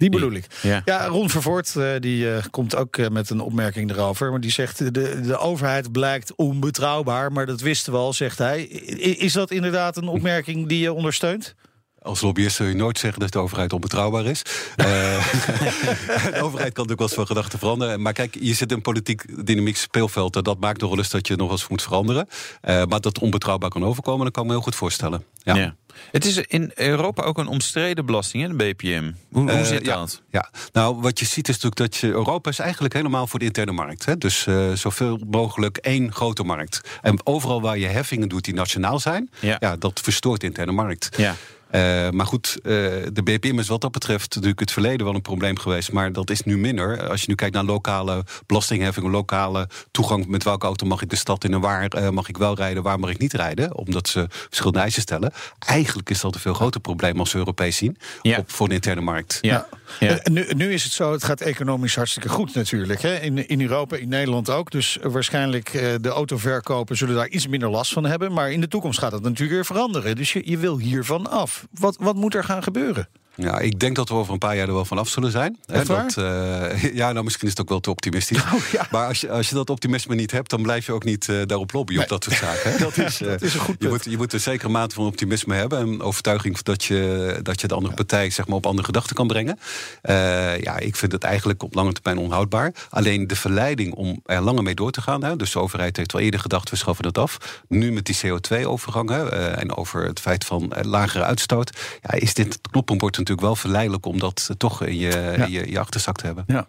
Die 0.00 0.10
bedoel 0.10 0.32
ik. 0.32 0.46
Ja. 0.62 0.82
Ja, 0.84 1.06
Ron 1.06 1.30
Vervoort 1.30 1.76
eh, 1.76 1.88
die, 2.00 2.32
eh, 2.34 2.44
komt 2.50 2.76
ook 2.76 2.96
eh, 2.96 3.08
met 3.08 3.30
een 3.30 3.40
opmerking 3.40 3.90
erover. 3.90 4.30
Maar 4.30 4.40
die 4.40 4.50
zegt, 4.50 4.78
de, 4.94 5.20
de 5.20 5.36
overheid 5.38 5.92
blijkt 5.92 6.34
onbetrouwbaar. 6.36 7.32
Maar 7.32 7.46
dat 7.46 7.60
wisten 7.60 7.92
we 7.92 7.98
al, 7.98 8.12
zegt 8.12 8.38
hij. 8.38 8.68
I- 8.70 9.18
Is 9.18 9.32
dat 9.32 9.50
inderdaad 9.50 9.96
een 9.96 10.08
opmerking 10.08 10.68
die 10.68 10.80
je 10.80 10.92
ondersteunt? 10.92 11.54
Als 12.02 12.20
lobbyist 12.20 12.56
zul 12.56 12.66
je 12.66 12.74
nooit 12.74 12.98
zeggen 12.98 13.20
dat 13.20 13.32
de 13.32 13.38
overheid 13.38 13.72
onbetrouwbaar 13.72 14.24
is. 14.26 14.42
Eh, 14.76 14.86
de 14.86 16.40
overheid 16.42 16.72
kan 16.72 16.86
natuurlijk 16.86 16.98
wel 16.98 17.06
eens 17.06 17.14
van 17.16 17.26
gedachten 17.26 17.58
veranderen. 17.58 18.02
Maar 18.02 18.12
kijk, 18.12 18.36
je 18.40 18.54
zit 18.54 18.70
in 18.70 18.76
een 18.76 18.82
politiek 18.82 19.46
dynamiek 19.46 19.76
speelveld. 19.76 20.36
En 20.36 20.42
dat 20.42 20.60
maakt 20.60 20.80
nog 20.80 20.90
wel 20.90 20.98
eens 20.98 21.08
dat 21.10 21.26
je 21.26 21.36
nog 21.36 21.50
eens 21.50 21.68
moet 21.68 21.82
veranderen. 21.82 22.28
Eh, 22.60 22.84
maar 22.84 23.00
dat 23.00 23.18
onbetrouwbaar 23.18 23.70
kan 23.70 23.84
overkomen, 23.84 24.24
dat 24.24 24.32
kan 24.34 24.42
ik 24.42 24.48
me 24.48 24.54
heel 24.54 24.64
goed 24.64 24.74
voorstellen. 24.74 25.24
Ja. 25.42 25.54
Ja. 25.54 25.74
Het 26.12 26.24
is 26.24 26.36
in 26.38 26.70
Europa 26.74 27.22
ook 27.22 27.38
een 27.38 27.46
omstreden 27.46 28.06
belasting, 28.06 28.42
hè, 28.42 28.56
de 28.56 28.64
BPM. 28.74 29.12
Hoe, 29.32 29.42
hoe 29.42 29.50
Eh, 29.50 29.64
zit 29.64 29.84
ja, 29.86 29.96
dat? 29.96 30.22
Ja, 30.30 30.50
nou 30.72 31.00
wat 31.00 31.18
je 31.18 31.24
ziet 31.24 31.48
is 31.48 31.54
natuurlijk 31.58 31.92
dat 31.92 31.96
je 32.00 32.06
Europa 32.06 32.50
is 32.50 32.58
eigenlijk 32.58 32.94
helemaal 32.94 33.26
voor 33.26 33.38
de 33.38 33.44
interne 33.44 33.72
markt. 33.72 34.04
Hè? 34.04 34.18
Dus 34.18 34.46
eh, 34.46 34.72
zoveel 34.72 35.18
mogelijk 35.30 35.76
één 35.76 36.12
grote 36.12 36.42
markt. 36.42 36.80
En 37.02 37.26
overal 37.26 37.60
waar 37.60 37.78
je 37.78 37.86
heffingen 37.86 38.28
doet 38.28 38.44
die 38.44 38.54
nationaal 38.54 38.98
zijn, 38.98 39.30
Ja. 39.40 39.56
ja. 39.60 39.76
dat 39.76 40.00
verstoort 40.00 40.40
de 40.40 40.46
interne 40.46 40.72
markt. 40.72 41.08
Ja. 41.16 41.34
Eh, 41.70 42.10
maar 42.10 42.26
goed, 42.26 42.56
eh, 42.62 42.70
de 43.12 43.22
BPM 43.24 43.58
is 43.58 43.68
wat 43.68 43.80
dat 43.80 43.92
betreft 43.92 44.34
natuurlijk 44.34 44.60
het 44.60 44.72
verleden 44.72 45.06
wel 45.06 45.14
een 45.14 45.22
probleem 45.22 45.58
geweest. 45.58 45.92
Maar 45.92 46.12
dat 46.12 46.30
is 46.30 46.42
nu 46.42 46.58
minder. 46.58 47.08
Als 47.08 47.20
je 47.20 47.26
nu 47.28 47.34
kijkt 47.34 47.54
naar 47.54 47.64
lokale 47.64 48.24
belastingheffingen, 48.46 49.10
lokale 49.10 49.68
toegang 49.90 50.26
met 50.26 50.44
welke 50.44 50.66
auto 50.66 50.86
mag 50.86 51.02
ik 51.02 51.10
de 51.10 51.16
stad 51.16 51.44
in 51.44 51.52
en 51.52 51.60
waar 51.60 51.86
eh, 51.86 52.08
mag 52.08 52.28
ik 52.28 52.36
wel 52.36 52.54
rijden, 52.54 52.82
waar 52.82 52.98
mag 52.98 53.10
ik 53.10 53.18
niet 53.18 53.32
rijden, 53.32 53.76
omdat 53.76 54.08
ze 54.08 54.26
verschillende 54.28 54.78
eisen 54.78 55.02
stellen. 55.02 55.32
Eigenlijk 55.58 56.10
is 56.10 56.20
dat 56.20 56.34
een 56.34 56.40
veel 56.40 56.54
groter 56.54 56.80
probleem 56.80 57.18
als 57.18 57.32
we 57.32 57.38
Europees 57.38 57.76
zien 57.76 57.96
Ja. 58.22 58.38
op, 58.38 58.50
voor 58.50 58.68
de 58.68 58.74
interne 58.74 59.00
markt. 59.00 59.38
Ja. 59.40 59.66
Ja. 59.98 60.08
Eh, 60.18 60.24
Nu, 60.32 60.46
nu 60.56 60.72
is 60.72 60.84
het 60.84 60.92
zo, 60.92 61.12
het 61.12 61.24
gaat 61.24 61.40
economisch 61.40 61.94
hartstikke 61.96 62.28
goed 62.28 62.54
natuurlijk. 62.54 63.02
Hè? 63.02 63.14
In, 63.20 63.48
in 63.48 63.60
Europa, 63.60 63.96
in 63.96 64.08
Nederland 64.08 64.50
ook. 64.50 64.70
Dus 64.70 64.98
waarschijnlijk 65.02 65.68
eh, 65.68 65.94
de 66.00 66.08
autoverkopen 66.08 66.96
zullen 66.96 67.14
daar 67.14 67.28
iets 67.28 67.46
minder 67.48 67.70
last 67.70 67.92
van 67.92 68.04
hebben. 68.04 68.32
Maar 68.32 68.52
in 68.52 68.60
de 68.60 68.68
toekomst 68.68 68.98
gaat 68.98 69.12
het 69.12 69.22
natuurlijk 69.22 69.50
weer 69.50 69.64
veranderen. 69.64 70.16
Dus 70.16 70.32
je, 70.32 70.42
je 70.44 70.58
wil 70.58 70.78
hiervan 70.78 71.30
af. 71.30 71.59
Wat, 71.72 71.96
wat 71.96 72.16
moet 72.16 72.34
er 72.34 72.44
gaan 72.44 72.62
gebeuren? 72.62 73.08
Ja, 73.34 73.58
ik 73.58 73.80
denk 73.80 73.96
dat 73.96 74.08
we 74.08 74.14
over 74.14 74.32
een 74.32 74.38
paar 74.38 74.56
jaar 74.56 74.68
er 74.68 74.74
wel 74.74 74.84
vanaf 74.84 75.08
zullen 75.08 75.30
zijn. 75.30 75.58
Echt 75.66 75.86
dat, 75.86 76.16
eh, 76.16 76.94
ja, 77.00 77.12
nou 77.12 77.24
misschien 77.24 77.46
is 77.46 77.52
het 77.52 77.60
ook 77.60 77.68
wel 77.68 77.80
te 77.80 77.90
optimistisch. 77.90 78.38
Oh, 78.50 78.64
ja. 78.72 78.86
Maar 78.90 79.06
als 79.06 79.20
je, 79.20 79.30
als 79.30 79.48
je 79.48 79.54
dat 79.54 79.70
optimisme 79.70 80.14
niet 80.14 80.30
hebt, 80.30 80.50
dan 80.50 80.62
blijf 80.62 80.86
je 80.86 80.92
ook 80.92 81.04
niet 81.04 81.28
eh, 81.28 81.36
daarop 81.46 81.72
lobbyen 81.72 82.02
op 82.02 82.08
dat 82.08 82.24
soort 82.24 82.36
zaken. 82.36 82.78
Dat 82.90 82.98
is, 82.98 83.18
dat 83.18 83.42
is 83.42 83.54
een 83.54 83.60
goed 83.60 83.76
je 83.78 83.88
moet, 83.88 84.04
je 84.04 84.16
moet 84.16 84.32
een 84.32 84.40
zekere 84.40 84.68
mate 84.68 84.94
van 84.94 85.06
optimisme 85.06 85.54
hebben. 85.54 85.78
En 85.78 86.02
overtuiging 86.02 86.58
dat 86.58 86.84
je, 86.84 87.38
dat 87.42 87.60
je 87.60 87.66
de 87.66 87.74
andere 87.74 87.94
partij 87.94 88.30
zeg 88.30 88.46
maar, 88.46 88.56
op 88.56 88.66
andere 88.66 88.86
gedachten 88.86 89.16
kan 89.16 89.26
brengen. 89.26 89.58
Eh, 90.02 90.60
ja, 90.60 90.78
ik 90.78 90.96
vind 90.96 91.12
het 91.12 91.24
eigenlijk 91.24 91.62
op 91.62 91.74
lange 91.74 91.92
termijn 91.92 92.18
onhoudbaar. 92.24 92.72
Alleen 92.90 93.26
de 93.26 93.36
verleiding 93.36 93.94
om 93.94 94.20
er 94.24 94.40
langer 94.40 94.62
mee 94.62 94.74
door 94.74 94.90
te 94.90 95.00
gaan. 95.00 95.24
Hè, 95.24 95.36
dus 95.36 95.52
de 95.52 95.58
overheid 95.58 95.96
heeft 95.96 96.12
wel 96.12 96.22
eerder 96.22 96.40
gedacht, 96.40 96.70
we 96.70 96.76
schaffen 96.76 97.06
het 97.06 97.18
af. 97.18 97.62
Nu 97.68 97.92
met 97.92 98.04
die 98.04 98.18
CO2-overgang 98.26 99.08
hè, 99.08 99.30
eh, 99.30 99.62
en 99.62 99.76
over 99.76 100.04
het 100.04 100.20
feit 100.20 100.44
van 100.44 100.72
lagere 100.82 101.24
uitstoot. 101.24 101.70
Ja, 102.02 102.12
is 102.12 102.34
dit 102.34 102.58
knoppenbord 102.70 103.16
natuurlijk 103.20 103.46
wel 103.46 103.56
verleidelijk 103.56 104.06
om 104.06 104.18
dat 104.18 104.46
eh, 104.50 104.56
toch 104.56 104.84
in 104.84 104.96
je, 104.96 105.34
in 105.36 105.50
je, 105.50 105.62
in 105.62 105.70
je 105.70 105.78
achterzak 105.78 106.16
te 106.16 106.26
hebben. 106.26 106.44
Ja. 106.46 106.66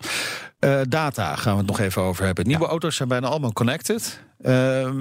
Eh, 0.62 0.80
data 0.90 1.36
gaan 1.36 1.52
we 1.54 1.58
het 1.58 1.68
nog 1.68 1.80
even 1.80 2.02
over 2.02 2.26
hebben. 2.26 2.48
Nieuwe 2.48 2.66
auto's 2.66 2.96
zijn 2.96 3.10
bijna 3.10 3.28
allemaal 3.28 3.54
connected. 3.54 4.20
Ehm, 4.42 5.00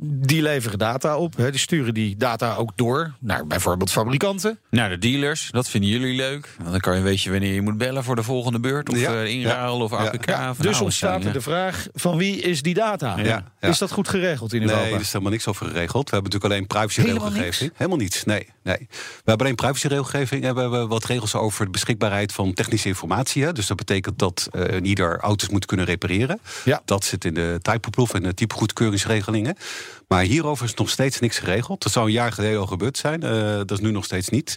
die 0.00 0.42
leveren 0.42 0.78
data 0.78 1.16
op. 1.16 1.36
Hè. 1.36 1.50
Die 1.50 1.60
sturen 1.60 1.94
die 1.94 2.16
data 2.16 2.54
ook 2.54 2.72
door 2.76 3.14
naar 3.20 3.46
bijvoorbeeld 3.46 3.90
fabrikanten. 3.90 4.58
Nou, 4.70 4.90
de 4.90 4.98
dealers, 4.98 5.48
dat 5.50 5.68
vinden 5.68 5.90
jullie 5.90 6.16
leuk. 6.16 6.54
Want 6.58 6.70
dan 6.70 6.80
kan 6.80 6.96
je 6.96 7.02
weet 7.02 7.22
je 7.22 7.30
wanneer 7.30 7.54
je 7.54 7.60
moet 7.60 7.78
bellen 7.78 8.04
voor 8.04 8.16
de 8.16 8.22
volgende 8.22 8.60
beurt. 8.60 8.88
Of 8.90 9.00
Ja, 9.00 9.22
eh, 9.22 9.30
inruil 9.34 9.80
of 9.80 9.92
APK. 9.92 10.28
Ja, 10.28 10.54
van 10.54 10.66
dus 10.66 10.80
ontstaat 10.80 11.24
er 11.24 11.32
de 11.32 11.40
vraag 11.40 11.86
van 11.94 12.16
wie 12.16 12.40
is 12.40 12.62
die 12.62 12.74
data? 12.74 13.18
Ja, 13.18 13.44
ja. 13.60 13.68
Is 13.68 13.78
dat 13.78 13.90
goed 13.90 14.08
geregeld 14.08 14.52
in 14.52 14.62
Europa? 14.62 14.82
Nee, 14.82 14.94
er 14.94 15.00
is 15.00 15.12
helemaal 15.12 15.32
niks 15.32 15.46
over 15.46 15.66
geregeld. 15.66 16.10
We 16.10 16.16
hebben 16.16 16.32
natuurlijk 16.32 16.52
alleen 16.52 16.66
privacyregelgeving. 16.66 17.72
Helemaal 17.74 17.98
niets, 17.98 18.24
nee, 18.24 18.46
nee. 18.62 18.86
We 18.88 19.22
hebben 19.24 19.46
alleen 19.46 19.54
privacyregelgeving 19.54 20.44
en 20.44 20.54
we 20.54 20.60
hebben 20.60 20.88
wat 20.88 21.04
regels 21.04 21.34
over 21.34 21.64
de 21.64 21.70
beschikbaarheid 21.70 22.32
van 22.32 22.52
technische 22.52 22.88
informatie. 22.88 23.44
Hè. 23.44 23.52
Dus 23.52 23.66
dat 23.66 23.76
betekent 23.76 24.18
dat 24.18 24.48
eh 24.50 24.80
ieder 24.88 25.18
auto's 25.18 25.48
moet 25.48 25.66
kunnen 25.66 25.86
repareren. 25.86 26.40
Ja. 26.64 26.82
Dat 26.84 27.04
zit 27.04 27.24
in 27.24 27.34
de 27.34 27.58
typeproof 27.62 28.14
en 28.14 28.22
de 28.22 28.34
typegoedkeuringsregelingen. 28.34 29.56
Maar 30.08 30.22
hierover 30.22 30.64
is 30.64 30.74
nog 30.74 30.90
steeds 30.90 31.20
niks 31.20 31.38
geregeld. 31.38 31.82
Dat 31.82 31.92
zou 31.92 32.06
een 32.06 32.12
jaar 32.12 32.32
geleden 32.32 32.60
al 32.60 32.66
gebeurd 32.66 32.96
zijn. 32.98 33.22
Eh, 33.22 33.56
dat 33.56 33.70
is 33.70 33.80
nu 33.80 33.90
nog 33.90 34.04
steeds 34.04 34.28
niet. 34.28 34.56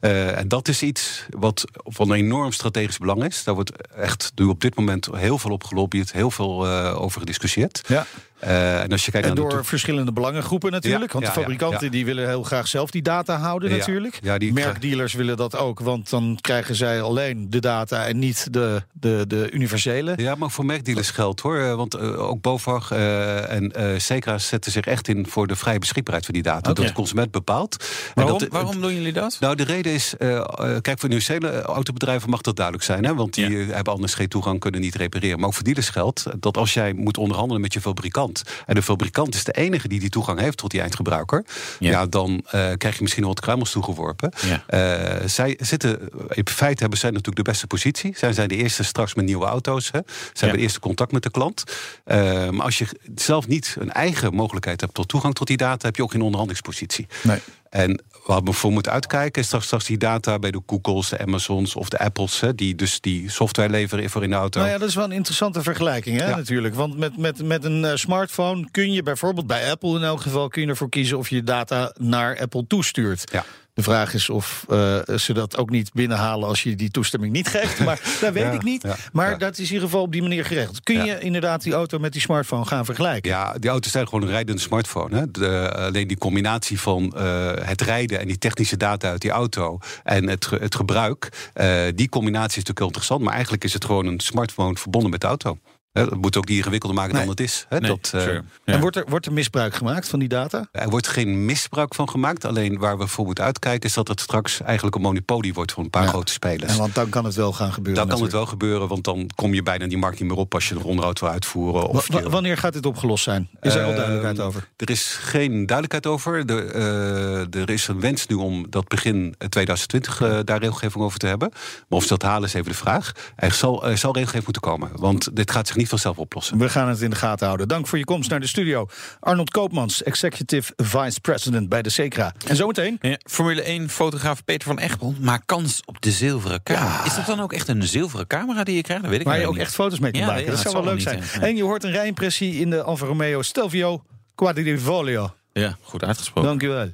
Eh, 0.00 0.38
en 0.38 0.48
dat 0.48 0.68
is 0.68 0.82
iets 0.82 1.26
wat 1.30 1.64
van 1.84 2.12
enorm 2.12 2.52
strategisch 2.52 2.98
belang 2.98 3.24
is. 3.24 3.44
Daar 3.44 3.54
wordt 3.54 3.86
echt 3.86 4.32
nu 4.34 4.44
op 4.44 4.60
dit 4.60 4.76
moment 4.76 5.08
heel 5.12 5.38
veel 5.38 5.50
op 5.50 5.64
gelobbyd, 5.64 6.12
heel 6.12 6.30
veel 6.30 6.66
eh, 6.66 7.00
over 7.02 7.20
gediscussieerd. 7.20 7.80
Ja. 7.88 8.06
En 8.40 8.90
als 8.92 9.04
je 9.04 9.10
kijkt 9.10 9.26
En 9.26 9.34
naar 9.34 9.44
de 9.44 9.54
door 9.54 9.64
verschillende 9.64 10.12
belangengroepen 10.12 10.72
natuurlijk. 10.72 11.12
Ja, 11.12 11.12
want 11.12 11.24
de 11.24 11.30
ja, 11.30 11.38
fabrikanten 11.40 11.84
ja. 11.84 11.90
die 11.90 12.04
willen 12.04 12.28
heel 12.28 12.42
graag 12.42 12.68
zelf 12.68 12.90
die 12.90 13.02
data 13.02 13.38
houden 13.38 13.70
natuurlijk. 13.70 14.18
ja, 14.22 14.38
die- 14.38 14.52
Merkdealers 14.52 15.14
willen 15.14 15.36
dat 15.36 15.56
ook. 15.56 15.80
Want 15.80 16.10
dan 16.10 16.38
krijgen 16.40 16.74
zij 16.74 17.02
alleen 17.02 17.50
de 17.50 17.60
data 17.60 18.06
en 18.06 18.18
niet 18.18 18.52
de, 18.52 18.82
de, 18.92 19.24
de 19.28 19.50
universele. 19.50 20.12
Ja, 20.16 20.34
maar 20.34 20.50
voor 20.50 20.64
merkdealers 20.64 21.10
geldt 21.10 21.40
hoor. 21.40 21.76
Want 21.76 21.98
ook 21.98 22.40
BOVAG 22.40 22.90
en 22.90 23.72
eh 23.72 23.98
Secra 23.98 24.38
zetten 24.38 24.72
zich 24.72 24.85
echt 24.86 25.08
in 25.08 25.26
voor 25.28 25.46
de 25.46 25.56
vrije 25.56 25.78
beschikbaarheid 25.78 26.24
van 26.24 26.34
die 26.34 26.42
data. 26.42 26.70
Oké. 26.70 26.80
Dat 26.80 26.86
de 26.88 26.92
consument 26.92 27.30
bepaalt. 27.30 27.76
En 27.80 27.86
Waarom, 28.14 28.38
dat- 28.38 28.48
waarom 28.48 28.80
doen 28.80 28.94
jullie 28.94 29.12
dat? 29.12 29.36
Nou, 29.40 29.54
de 29.56 29.64
reden 29.64 29.92
is, 29.92 30.14
eh, 30.16 30.36
eh, 30.36 30.44
kijk, 30.80 30.98
voor 30.98 31.08
universele 31.08 31.62
autobedrijven 31.62 32.30
mag 32.30 32.40
dat 32.40 32.56
duidelijk 32.56 32.84
zijn. 32.84 33.04
Hè? 33.04 33.14
Want 33.14 33.34
die 33.34 33.48
Ja. 33.50 33.66
eh, 33.66 33.74
hebben 33.74 33.92
anders 33.92 34.14
geen 34.14 34.28
toegang, 34.28 34.60
kunnen 34.60 34.80
niet 34.80 34.94
repareren. 34.94 35.38
Maar 35.38 35.48
ook 35.48 35.54
voor 35.54 35.64
dealers 35.64 35.88
geldt 35.88 36.24
dat 36.40 36.56
als 36.56 36.74
jij 36.74 36.92
moet 36.92 37.18
onderhandelen 37.18 37.62
met 37.62 37.72
je 37.72 37.80
fabrikant... 37.80 38.42
en 38.66 38.74
de 38.74 38.82
fabrikant 38.82 39.34
is 39.34 39.44
de 39.44 39.52
enige 39.52 39.88
die 39.88 40.00
die 40.00 40.08
toegang 40.10 40.40
heeft 40.40 40.56
tot 40.56 40.70
die 40.70 40.80
eindgebruiker... 40.80 41.44
Ja. 41.78 41.90
Ja. 41.90 42.06
dan 42.06 42.42
eh, 42.46 42.50
krijg 42.76 42.94
je 42.96 43.02
misschien 43.02 43.22
nog 43.22 43.30
wat 43.32 43.40
kruimels 43.40 43.70
toegeworpen. 43.70 44.32
Ja. 44.46 44.64
Eh, 44.66 45.28
zij 45.28 45.58
zitten, 45.62 45.98
in 46.28 46.46
feite 46.48 46.80
hebben 46.80 46.98
zij 46.98 47.10
natuurlijk 47.10 47.36
de 47.36 47.50
beste 47.50 47.66
positie. 47.66 48.12
Zij 48.16 48.32
zijn 48.32 48.48
de 48.48 48.56
eerste 48.56 48.84
straks 48.84 49.14
met 49.14 49.24
nieuwe 49.24 49.46
auto's. 49.46 49.84
Hè? 49.92 49.98
Zij 50.06 50.30
hebben 50.32 50.50
het 50.50 50.60
eerste 50.60 50.80
contact 50.80 51.12
met 51.12 51.22
de 51.22 51.30
klant. 51.30 51.64
Eh, 52.04 52.48
maar 52.50 52.64
als 52.64 52.78
je 52.78 52.86
zelf 53.14 53.46
niet 53.46 53.76
een 53.78 53.92
eigen 53.92 54.34
mogelijkheid 54.34 54.75
hebt 54.80 54.94
tot 54.94 55.08
toegang 55.08 55.34
tot 55.34 55.46
die 55.46 55.56
data... 55.56 55.86
heb 55.86 55.96
je 55.96 56.02
ook 56.02 56.10
geen 56.10 56.22
onderhandelingspositie. 56.22 57.06
Nee. 57.22 57.38
En 57.70 58.02
waar 58.26 58.42
we 58.42 58.52
voor 58.52 58.72
moeten 58.72 58.92
uitkijken 58.92 59.40
is 59.40 59.46
straks, 59.46 59.64
straks 59.66 59.84
die 59.84 59.98
data 59.98 60.38
bij 60.38 60.50
de 60.50 60.60
Googles, 60.66 61.08
de 61.08 61.18
Amazons 61.18 61.74
of 61.74 61.88
de 61.88 61.98
Apples, 61.98 62.40
hè, 62.40 62.54
die 62.54 62.74
dus 62.74 63.00
die 63.00 63.30
software 63.30 63.68
leveren 63.68 64.10
voor 64.10 64.22
in 64.22 64.30
de 64.30 64.36
auto. 64.36 64.60
Nou 64.60 64.72
ja, 64.72 64.78
dat 64.78 64.88
is 64.88 64.94
wel 64.94 65.04
een 65.04 65.12
interessante 65.12 65.62
vergelijking 65.62 66.20
hè, 66.20 66.28
Ja. 66.28 66.36
natuurlijk. 66.36 66.74
Want 66.74 66.98
met, 66.98 67.16
met, 67.16 67.42
met 67.42 67.64
een 67.64 67.84
eh, 67.84 67.96
smartphone 67.96 68.68
kun 68.70 68.92
je 68.92 69.02
bijvoorbeeld 69.02 69.46
bij 69.46 69.70
Apple 69.70 69.96
in 69.96 70.02
elk 70.02 70.20
geval... 70.20 70.48
kun 70.48 70.62
je 70.62 70.68
ervoor 70.68 70.88
kiezen 70.88 71.18
of 71.18 71.28
je 71.28 71.42
data 71.42 71.92
naar 71.98 72.40
Apple 72.40 72.66
toestuurt. 72.66 73.32
Ja. 73.32 73.44
De 73.76 73.82
vraag 73.82 74.14
is 74.14 74.30
of 74.30 74.64
eh, 74.68 74.98
ze 75.16 75.32
dat 75.32 75.56
ook 75.56 75.70
niet 75.70 75.92
binnenhalen 75.92 76.48
als 76.48 76.62
je 76.62 76.74
die 76.76 76.90
toestemming 76.90 77.32
niet 77.32 77.48
geeft. 77.48 77.84
Maar 77.84 78.00
dat 78.20 78.32
weet 78.32 78.42
Ja, 78.42 78.50
ik 78.50 78.62
niet. 78.62 78.82
ja, 78.82 78.96
maar 79.12 79.30
ja. 79.30 79.36
dat 79.36 79.52
is 79.58 79.66
in 79.68 79.74
ieder 79.74 79.88
geval 79.88 80.02
op 80.02 80.12
die 80.12 80.22
manier 80.22 80.44
geregeld. 80.44 80.82
Kun 80.82 81.04
je 81.04 81.18
inderdaad 81.20 81.62
die 81.62 81.72
auto 81.72 81.98
met 81.98 82.12
die 82.12 82.20
smartphone 82.20 82.64
gaan 82.64 82.84
vergelijken? 82.84 83.30
Ja, 83.30 83.54
die 83.58 83.70
auto's 83.70 83.92
zijn 83.92 84.04
gewoon 84.08 84.22
een 84.22 84.28
rijdende 84.28 84.60
smartphone. 84.60 85.16
Hè. 85.16 85.30
De, 85.30 85.72
alleen 85.74 86.06
die 86.08 86.18
combinatie 86.18 86.80
van 86.80 87.12
eh, 87.16 87.50
het 87.60 87.80
rijden 87.80 88.20
en 88.20 88.26
die 88.26 88.38
technische 88.38 88.76
data 88.76 89.08
uit 89.10 89.20
die 89.20 89.30
auto 89.30 89.78
en 90.04 90.28
het, 90.28 90.50
het 90.50 90.74
gebruik, 90.74 91.50
eh, 91.52 91.82
die 91.94 92.08
combinatie 92.08 92.48
is 92.48 92.64
natuurlijk 92.64 92.78
heel 92.78 92.86
interessant. 92.86 93.22
Maar 93.22 93.32
eigenlijk 93.32 93.64
is 93.64 93.72
het 93.72 93.84
gewoon 93.84 94.06
een 94.06 94.20
smartphone 94.20 94.76
verbonden 94.76 95.10
met 95.10 95.20
de 95.20 95.26
auto. 95.26 95.58
Dat 96.04 96.14
moet 96.16 96.36
ook 96.36 96.48
niet 96.48 96.56
ingewikkelder 96.58 96.96
maken 96.98 97.12
Nee. 97.14 97.22
dan 97.22 97.30
het 97.30 97.40
is. 97.40 97.66
Hè, 97.68 97.78
Nee, 97.80 97.90
dat, 97.90 98.10
eh. 98.14 98.26
Ja. 98.34 98.42
En 98.64 98.80
wordt 98.80 98.96
er, 98.96 99.04
wordt 99.08 99.26
er 99.26 99.32
misbruik 99.32 99.74
gemaakt 99.74 100.08
van 100.08 100.18
die 100.18 100.28
data? 100.28 100.68
Er 100.72 100.88
wordt 100.90 101.08
geen 101.08 101.44
misbruik 101.44 101.94
van 101.94 102.08
gemaakt. 102.08 102.44
Alleen 102.44 102.78
waar 102.78 102.98
we 102.98 103.06
voor 103.06 103.24
moeten 103.24 103.44
uitkijken 103.44 103.88
is 103.88 103.94
dat 103.94 104.08
het 104.08 104.20
straks 104.20 104.60
eigenlijk 104.60 104.96
een 104.96 105.02
monopolie 105.02 105.54
wordt 105.54 105.72
voor 105.72 105.84
een 105.84 105.90
paar 105.90 106.02
Ja. 106.02 106.08
grote 106.08 106.32
spelers. 106.32 106.72
En 106.72 106.78
want 106.78 106.94
dan 106.94 107.08
kan 107.08 107.24
het 107.24 107.34
wel 107.34 107.52
gaan 107.52 107.72
gebeuren. 107.72 108.06
Dan 108.06 108.14
kan 108.14 108.22
het 108.24 108.32
wel 108.32 108.46
gebeuren, 108.46 108.88
want 108.88 109.04
dan 109.04 109.30
kom 109.34 109.54
je 109.54 109.62
bijna 109.62 109.86
die 109.86 109.98
markt 109.98 110.20
niet 110.20 110.28
meer 110.28 110.38
op 110.38 110.54
als 110.54 110.68
je 110.68 110.74
een 110.74 110.82
onderhoud 110.82 111.20
wil 111.20 111.28
uitvoeren. 111.28 111.88
Of 111.88 112.08
wanneer 112.28 112.56
gaat 112.56 112.72
dit 112.72 112.86
opgelost 112.86 113.24
zijn? 113.24 113.48
Is 113.60 113.74
er 113.74 113.80
al 113.82 113.86
Ehm, 113.86 113.96
duidelijkheid 113.96 114.40
over? 114.40 114.68
Er 114.76 114.90
is 114.90 115.18
geen 115.20 115.66
duidelijkheid 115.66 116.06
over. 116.06 116.46
De, 116.46 116.62
eh, 116.62 117.60
er 117.60 117.70
is 117.70 117.88
een 117.88 118.00
wens 118.00 118.26
nu 118.26 118.34
om 118.36 118.66
dat 118.70 118.88
begin 118.88 119.34
2020 119.48 120.20
eh, 120.20 120.38
daar 120.44 120.58
regelgeving 120.58 121.04
over 121.04 121.18
te 121.18 121.26
hebben. 121.26 121.48
Maar 121.52 121.98
of 121.98 122.02
ze 122.02 122.08
dat 122.08 122.22
halen 122.22 122.48
is 122.48 122.54
even 122.54 122.70
de 122.70 122.76
vraag. 122.76 123.12
Er 123.36 123.52
zal, 123.52 123.86
er 123.88 123.98
zal 123.98 124.12
regelgeving 124.12 124.44
moeten 124.44 124.62
komen, 124.62 124.90
want 124.94 125.36
dit 125.36 125.50
gaat 125.50 125.66
zich 125.66 125.76
niet 125.76 125.85
vanzelf 125.88 126.18
oplossen. 126.18 126.58
We 126.58 126.68
gaan 126.68 126.88
het 126.88 127.00
in 127.00 127.10
de 127.10 127.16
gaten 127.16 127.46
houden. 127.46 127.68
Dank 127.68 127.86
voor 127.86 127.98
je 127.98 128.04
komst 128.04 128.30
naar 128.30 128.40
de 128.40 128.46
studio. 128.46 128.88
Arnold 129.20 129.50
Koopmans, 129.50 130.02
Executive 130.02 130.72
Vice 130.76 131.20
President 131.20 131.68
bij 131.68 131.82
de 131.82 131.90
SECRA. 131.90 132.32
En 132.46 132.56
zometeen... 132.56 132.98
Ja, 133.00 133.18
Formule 133.30 133.62
1 133.62 133.88
fotograaf 133.90 134.44
Peter 134.44 134.66
van 134.68 134.78
Egmond 134.78 135.20
maakt 135.20 135.42
kans 135.46 135.80
op 135.84 136.00
de 136.00 136.10
zilveren 136.10 136.62
camera. 136.62 137.04
Is 137.04 137.14
dat 137.14 137.26
dan 137.26 137.40
ook 137.40 137.52
echt 137.52 137.68
een 137.68 137.82
zilveren 137.82 138.26
camera 138.26 138.64
die 138.64 138.74
je 138.76 138.82
krijgt? 138.82 139.02
Dat 139.02 139.10
weet 139.10 139.20
ik 139.20 139.26
Waar 139.26 139.40
je 139.40 139.46
ook 139.48 139.56
echt 139.56 139.74
foto's 139.74 139.98
mee 139.98 140.10
kan 140.10 140.20
Ja, 140.20 140.26
maken. 140.26 140.42
ja, 140.42 140.46
dat 140.50 140.62
dat 140.62 140.72
zou 140.72 140.84
wel 140.84 140.92
leuk 140.92 141.02
zijn. 141.02 141.18
niet. 141.20 141.38
En 141.40 141.56
je 141.56 141.62
hoort 141.62 141.84
een 141.84 141.90
rijimpressie 141.90 142.60
in 142.60 142.70
de 142.70 142.82
Alfa 142.82 143.06
Romeo 143.06 143.42
Stelvio 143.42 144.02
Quadrifoglio. 144.34 145.34
Ja, 145.52 145.76
goed 145.82 146.04
uitgesproken. 146.04 146.48
Dank 146.50 146.62
u 146.62 146.68
wel. 146.68 146.90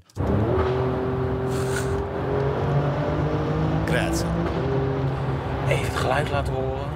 Grazie. 3.86 4.26
Even 5.68 5.84
het 5.86 5.96
geluid 5.96 6.30
laten 6.30 6.52
horen. 6.52 6.88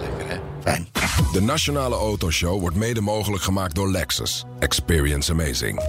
Lekker 0.00 0.28
hè? 0.28 0.36
Fijn. 0.62 0.88
De 1.34 1.40
Nationale 1.40 1.94
Autoshow 1.94 2.60
wordt 2.60 2.76
mede 2.76 3.00
mogelijk 3.00 3.42
gemaakt 3.42 3.74
door 3.74 3.90
Lexus. 3.90 4.44
Experience 4.58 5.32
amazing. 5.32 5.80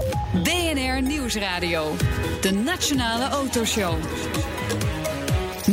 BNR 0.43 1.01
Nieuwsradio. 1.01 1.95
De 2.41 2.51
Nationale 2.51 3.27
Autoshow. 3.29 3.93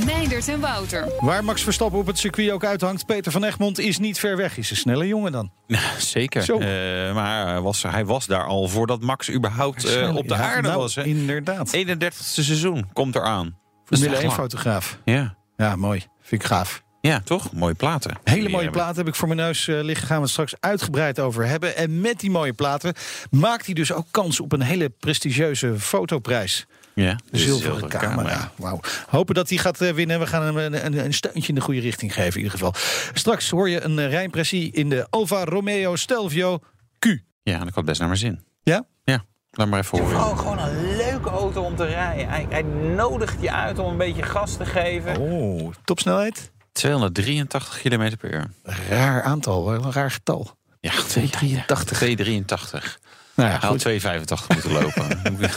Meindert 0.07 0.49
en 0.49 0.61
Wouter. 0.61 1.13
Waar 1.21 1.45
Max 1.45 1.63
Verstappen 1.63 1.99
op 1.99 2.07
het 2.07 2.19
circuit 2.19 2.51
ook 2.51 2.65
uithangt, 2.65 3.07
Peter 3.07 3.33
van 3.33 3.45
Egmond 3.45 3.79
is 3.79 3.99
niet 3.99 4.19
ver 4.19 4.37
weg. 4.37 4.57
Is 4.57 4.71
een 4.71 4.77
snelle 4.77 5.07
jongen 5.07 5.33
dan. 5.33 5.53
Zeker. 5.99 6.43
Eh, 6.53 7.15
maar 7.15 7.47
hij 7.47 7.61
was, 7.61 7.83
hij 7.83 8.05
was 8.05 8.27
daar 8.27 8.47
al 8.47 8.69
voordat 8.69 9.01
Max 9.01 9.31
überhaupt 9.31 9.85
eh, 9.85 10.17
op 10.17 10.29
de 10.29 10.35
Ja, 10.35 10.41
aarde 10.41 10.69
nou, 10.69 10.81
was. 10.81 10.95
Hè. 10.95 11.05
Inderdaad. 11.05 11.77
31ste 11.77 12.43
seizoen 12.43 12.89
komt 12.93 13.15
eraan. 13.17 13.59
Formule 13.85 14.11
echt 14.11 14.19
1 14.19 14.27
lang. 14.27 14.41
fotograaf. 14.41 14.99
Ja. 15.05 15.37
Ja, 15.57 15.77
mooi. 15.77 16.07
Vind 16.21 16.43
ik 16.43 16.49
gaaf. 16.49 16.83
Ja, 17.03 17.21
toch? 17.25 17.53
Mooie 17.53 17.75
platen. 17.75 18.17
Hele 18.25 18.43
mooie 18.43 18.55
hebben. 18.55 18.73
platen 18.73 18.97
heb 18.97 19.07
ik 19.07 19.15
voor 19.15 19.29
mijn 19.29 19.41
neus 19.41 19.69
eh, 19.69 19.83
liggen. 19.83 20.07
Gaan 20.07 20.17
we 20.17 20.23
het 20.23 20.31
straks 20.31 20.55
uitgebreid 20.61 21.21
over 21.21 21.47
hebben. 21.47 21.77
En 21.77 22.01
met 22.01 22.21
die 22.21 22.31
mooie 22.31 22.53
platen 22.53 22.95
maakt 23.31 23.65
hij 23.67 23.75
dus 23.75 23.93
ook 23.93 24.07
kans 24.11 24.41
op 24.41 24.53
een 24.53 24.62
hele 24.62 24.88
prestigieuze 24.88 25.79
fotoprijs. 25.79 26.67
Ja, 26.95 27.19
De 27.31 27.38
zilveren 27.38 27.88
camera. 27.88 28.53
Wauw. 28.57 28.81
Hopen 29.09 29.35
dat 29.35 29.49
hij 29.49 29.59
gaat 29.59 29.81
eh, 29.81 29.91
winnen. 29.93 30.21
We 30.21 30.27
gaan 30.27 30.43
hem 30.43 30.57
een, 30.57 30.87
een, 30.87 31.05
een 31.05 31.15
steuntje 31.15 31.49
in 31.49 31.55
de 31.55 31.61
goede 31.61 31.81
richting 31.81 32.12
geven 32.15 32.33
in 32.33 32.37
ieder 32.37 32.51
geval. 32.59 32.75
Straks 33.12 33.51
hoor 33.51 33.69
je 33.69 33.81
een 33.81 33.99
eh, 33.99 34.09
rijimpressie 34.09 34.73
in 34.73 34.88
de 34.88 35.07
Alfa 35.11 35.45
Romeo 35.45 35.97
Stelvio 35.97 36.59
Q. 36.99 37.07
Ja, 37.43 37.65
dat 37.65 37.75
had 37.75 37.85
best 37.85 37.99
naar 37.99 38.09
mijn 38.09 38.21
zin. 38.21 38.45
Ja? 38.62 38.85
Ja, 39.05 39.25
laat 39.51 39.69
maar 39.69 39.81
even 39.81 39.99
horen. 39.99 40.15
Vooral 40.15 40.37
gewoon 40.37 40.59
een 40.59 40.97
leuke 40.97 41.29
auto 41.29 41.62
om 41.62 41.77
te 41.77 41.85
rijden. 41.85 42.29
Hij, 42.29 42.47
hij 42.49 42.62
nodigt 42.95 43.37
je 43.41 43.53
uit 43.53 43.79
om 43.79 43.91
een 43.91 43.97
beetje 43.97 44.23
gas 44.23 44.57
te 44.57 44.65
geven. 44.67 45.17
Oh, 45.17 45.73
topsnelheid? 45.85 46.51
283 46.73 47.81
km 47.83 48.17
per 48.17 48.35
uur. 48.35 48.51
Raar 48.89 49.23
aantal, 49.23 49.65
wel 49.65 49.85
een 49.85 49.93
raar 49.93 50.11
getal. 50.11 50.57
Ja, 50.81 50.91
283. 50.91 51.99
283. 51.99 52.99
Nou 53.35 53.51
ja, 53.51 53.59
had 53.59 53.71
goed. 53.71 53.79
285 53.79 54.49
moeten 54.49 54.73
lopen. 54.73 55.09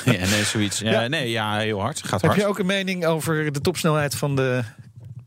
ja, 0.20 0.26
nee, 0.30 0.44
zoiets. 0.44 0.80
Ja, 0.80 0.92
Ja. 1.02 1.08
Nee, 1.08 1.30
ja, 1.30 1.58
heel 1.58 1.80
hard. 1.82 2.00
Gaat 2.04 2.22
Heb 2.22 2.30
hard. 2.30 2.42
je 2.42 2.48
ook 2.48 2.60
een 2.60 2.66
mening 2.66 3.06
over 3.06 3.52
de 3.52 3.62
topsnelheid 3.62 4.16
van 4.16 4.36
de 4.36 4.64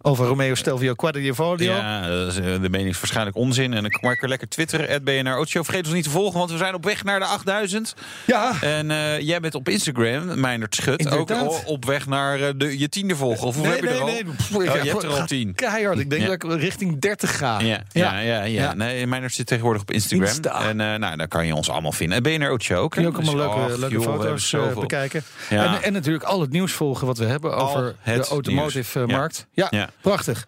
Alfa 0.01 0.25
Romeo 0.25 0.55
Stelvio 0.55 0.95
Quadrifoglio? 0.95 1.73
Ja, 1.73 2.09
dat 2.09 2.29
is, 2.33 2.37
eh, 2.39 2.45
de 2.45 2.69
mening 2.71 2.89
is 2.89 2.97
waarschijnlijk 3.01 3.37
onzin. 3.37 3.73
En 3.75 3.83
dan 3.83 4.13
ik 4.13 4.23
er 4.23 4.29
lekker 4.29 4.49
twitteren. 4.49 4.89
Het 4.89 5.05
BNR 5.05 5.27
Autoshow. 5.33 5.65
Vergeet 5.65 5.85
ons 5.85 5.95
niet 5.95 6.05
te 6.05 6.11
volgen, 6.11 6.39
want 6.39 6.51
we 6.51 6.57
zijn 6.57 6.75
op 6.75 6.85
weg 6.85 7.05
naar 7.05 7.19
de 7.19 7.25
8000. 7.25 7.95
Ja. 8.27 8.53
En 8.61 8.91
eh, 8.91 9.21
jij 9.21 9.41
bent 9.41 9.55
op 9.55 9.69
Instagram, 9.69 10.41
Meindert 10.41 10.75
Schut, 10.75 11.11
ook 11.11 11.31
Inderdaad. 11.31 11.65
op 11.65 11.85
weg 11.85 12.07
naar 12.07 12.41
eh, 12.41 12.49
de, 12.57 12.79
je 12.79 12.89
tiende 12.89 13.17
volger. 13.17 13.47
Of 13.47 13.55
hoe 13.55 13.63
Nee, 13.67 13.73
heb 13.73 13.83
je 13.83 13.89
nee, 13.89 13.97
er 13.97 14.03
al? 14.03 14.07
nee. 14.07 14.25
Pff, 14.25 14.55
Oh, 14.55 14.65
je 14.65 14.71
hebt 14.71 15.03
er 15.03 15.11
al 15.11 15.27
tien. 15.27 15.55
Keihard. 15.55 15.99
Ik 15.99 16.11
denk 16.11 16.23
Ja. 16.23 16.29
dat 16.37 16.43
ik 16.53 16.61
richting 16.61 17.01
30 17.01 17.37
ga. 17.39 17.61
Ja, 17.61 17.83
ja, 17.93 18.19
ja, 18.19 18.43
ja. 18.43 18.75
Nee, 18.75 19.07
Meindert 19.07 19.35
zit 19.35 19.47
tegenwoordig 19.47 19.83
op 19.83 19.91
Instagram. 19.91 20.27
Insta. 20.27 20.69
En 20.69 20.77
nou, 20.77 21.17
daar 21.17 21.29
kan 21.29 21.47
je 21.47 21.55
ons 21.55 21.71
allemaal 21.71 21.93
vinden. 21.93 22.17
En 22.17 22.23
BNR 22.23 22.49
Autoshow 22.49 22.79
ook. 22.79 22.91
Kun 22.91 23.03
je 23.03 23.09
ook 23.09 23.15
allemaal 23.17 23.35
Dus, 23.35 23.43
leuke, 23.45 23.73
ach, 23.73 23.79
leuke 23.79 23.95
joh, 23.95 24.05
we 24.05 24.11
hebben 24.23 24.41
foto's 24.41 24.81
bekijken. 24.81 25.23
Ja. 25.51 25.77
En, 25.77 25.83
en 25.83 25.93
natuurlijk 25.93 26.25
al 26.25 26.41
het 26.41 26.51
nieuws 26.51 26.73
volgen 26.73 27.07
wat 27.07 27.19
we 27.19 27.25
hebben 27.25 27.57
over 27.57 27.95
de 28.05 28.25
automotive 28.25 29.07
markt. 29.07 29.47
Ja, 29.53 29.88
Ja. 29.89 29.93
prachtig. 30.01 30.47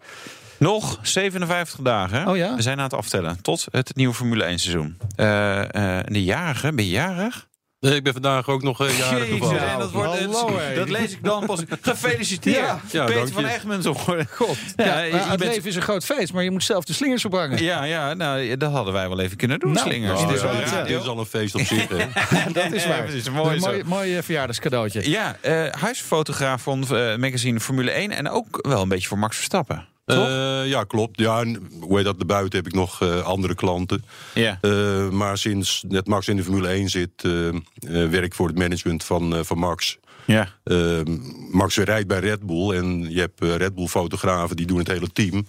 Nog 0.57 0.99
57 1.01 1.79
dagen. 1.79 2.27
Oh 2.27 2.37
ja? 2.37 2.55
We 2.55 2.61
zijn 2.61 2.77
aan 2.77 2.83
het 2.83 2.93
aftellen 2.93 3.41
tot 3.41 3.65
het 3.71 3.95
nieuwe 3.95 4.13
Formule 4.13 4.43
1 4.43 4.59
seizoen. 4.59 4.97
Eh, 5.15 5.99
de 6.05 6.23
jarige, 6.23 6.73
ben 6.73 6.85
je 6.85 6.91
jarig? 6.91 7.47
Nee, 7.81 7.95
ik 7.95 8.03
ben 8.03 8.13
vandaag 8.13 8.47
ook 8.49 8.61
nog 8.63 8.81
uh, 8.81 8.97
jarig 8.99 9.17
Jezus, 9.19 9.33
gevallen. 9.37 9.69
en 9.69 9.79
dat, 9.79 9.91
wordt, 9.91 10.09
Hallo, 10.19 10.31
dat, 10.51 10.59
hé. 10.59 10.75
dat 10.75 10.89
lees 10.89 11.11
ik 11.11 11.23
dan 11.23 11.45
pas. 11.45 11.59
Gefeliciteerd. 11.81 12.55
Ja. 12.57 12.79
Ja, 12.91 13.05
Peter 13.05 13.27
van 13.27 13.45
Egmond. 13.45 13.85
God. 13.95 14.57
Ja, 14.75 14.85
Ja, 14.85 14.99
je- 14.99 15.11
maar 15.11 15.21
je 15.23 15.27
het 15.29 15.39
bent- 15.39 15.53
leven 15.53 15.69
is 15.69 15.75
een 15.75 15.81
groot 15.81 16.05
feest, 16.05 16.33
maar 16.33 16.43
je 16.43 16.51
moet 16.51 16.63
zelf 16.63 16.83
de 16.83 16.93
slingers 16.93 17.25
ophangen. 17.25 17.63
Ja, 17.63 17.83
ja, 17.83 18.13
nou, 18.13 18.57
dat 18.57 18.71
hadden 18.71 18.93
wij 18.93 19.07
wel 19.09 19.19
even 19.19 19.37
kunnen 19.37 19.59
doen, 19.59 19.71
Nou, 19.71 19.87
slingers. 19.89 20.19
Nou, 20.21 20.27
Dit 20.33 20.35
is 20.65 20.71
ja, 20.71 20.83
dit, 20.83 21.07
al 21.07 21.19
een 21.19 21.25
feest 21.25 21.55
op 21.55 21.61
zich. 21.61 21.87
Hè. 21.89 21.97
dat 22.53 22.71
is 22.71 22.83
Ja, 22.83 22.89
waar. 22.89 23.03
precies, 23.03 23.29
mooi 23.29 23.53
een 23.55 23.59
mooi, 23.61 23.83
mooi 23.83 24.17
eh, 24.17 24.23
verjaardagscadeautje. 24.23 25.09
Ja, 25.09 25.37
eh, 25.41 25.65
huisfotograaf 25.79 26.61
van 26.61 26.81
eh, 26.83 27.15
magazine 27.15 27.59
Formule 27.59 27.91
1 27.91 28.11
en 28.11 28.29
ook 28.29 28.59
wel 28.67 28.81
een 28.81 28.89
beetje 28.89 29.07
voor 29.07 29.19
Max 29.19 29.35
Verstappen. 29.35 29.85
Toch? 30.05 30.27
Eh, 30.27 30.67
ja, 30.67 30.83
klopt. 30.83 31.19
Ja, 31.19 31.39
en 31.41 31.69
hoe 31.79 31.95
heet 31.95 32.05
dat? 32.05 32.17
Daarbuiten 32.17 32.57
heb 32.57 32.67
ik 32.67 32.73
nog 32.73 33.01
eh, 33.01 33.21
andere 33.23 33.55
klanten. 33.55 34.03
ja. 34.33 34.57
Eh, 34.61 35.09
maar 35.09 35.37
sinds 35.37 35.83
net 35.87 36.07
Max 36.07 36.27
in 36.27 36.35
de 36.35 36.43
Formule 36.43 36.67
1 36.67 36.89
zit, 36.89 37.11
werk 37.89 38.23
ik 38.25 38.33
voor 38.33 38.47
het 38.47 38.57
management 38.57 39.03
van, 39.03 39.35
eh, 39.35 39.43
van 39.43 39.57
Max. 39.57 39.97
ja. 40.25 40.47
Max 41.51 41.77
rijdt 41.77 42.07
bij 42.07 42.19
Red 42.19 42.45
Bull 42.45 42.71
en 42.75 43.11
je 43.11 43.19
hebt 43.19 43.39
Red 43.43 43.75
Bull 43.75 43.87
fotografen 43.87 44.55
die 44.55 44.65
doen 44.65 44.77
het 44.77 44.87
hele 44.87 45.11
team. 45.13 45.47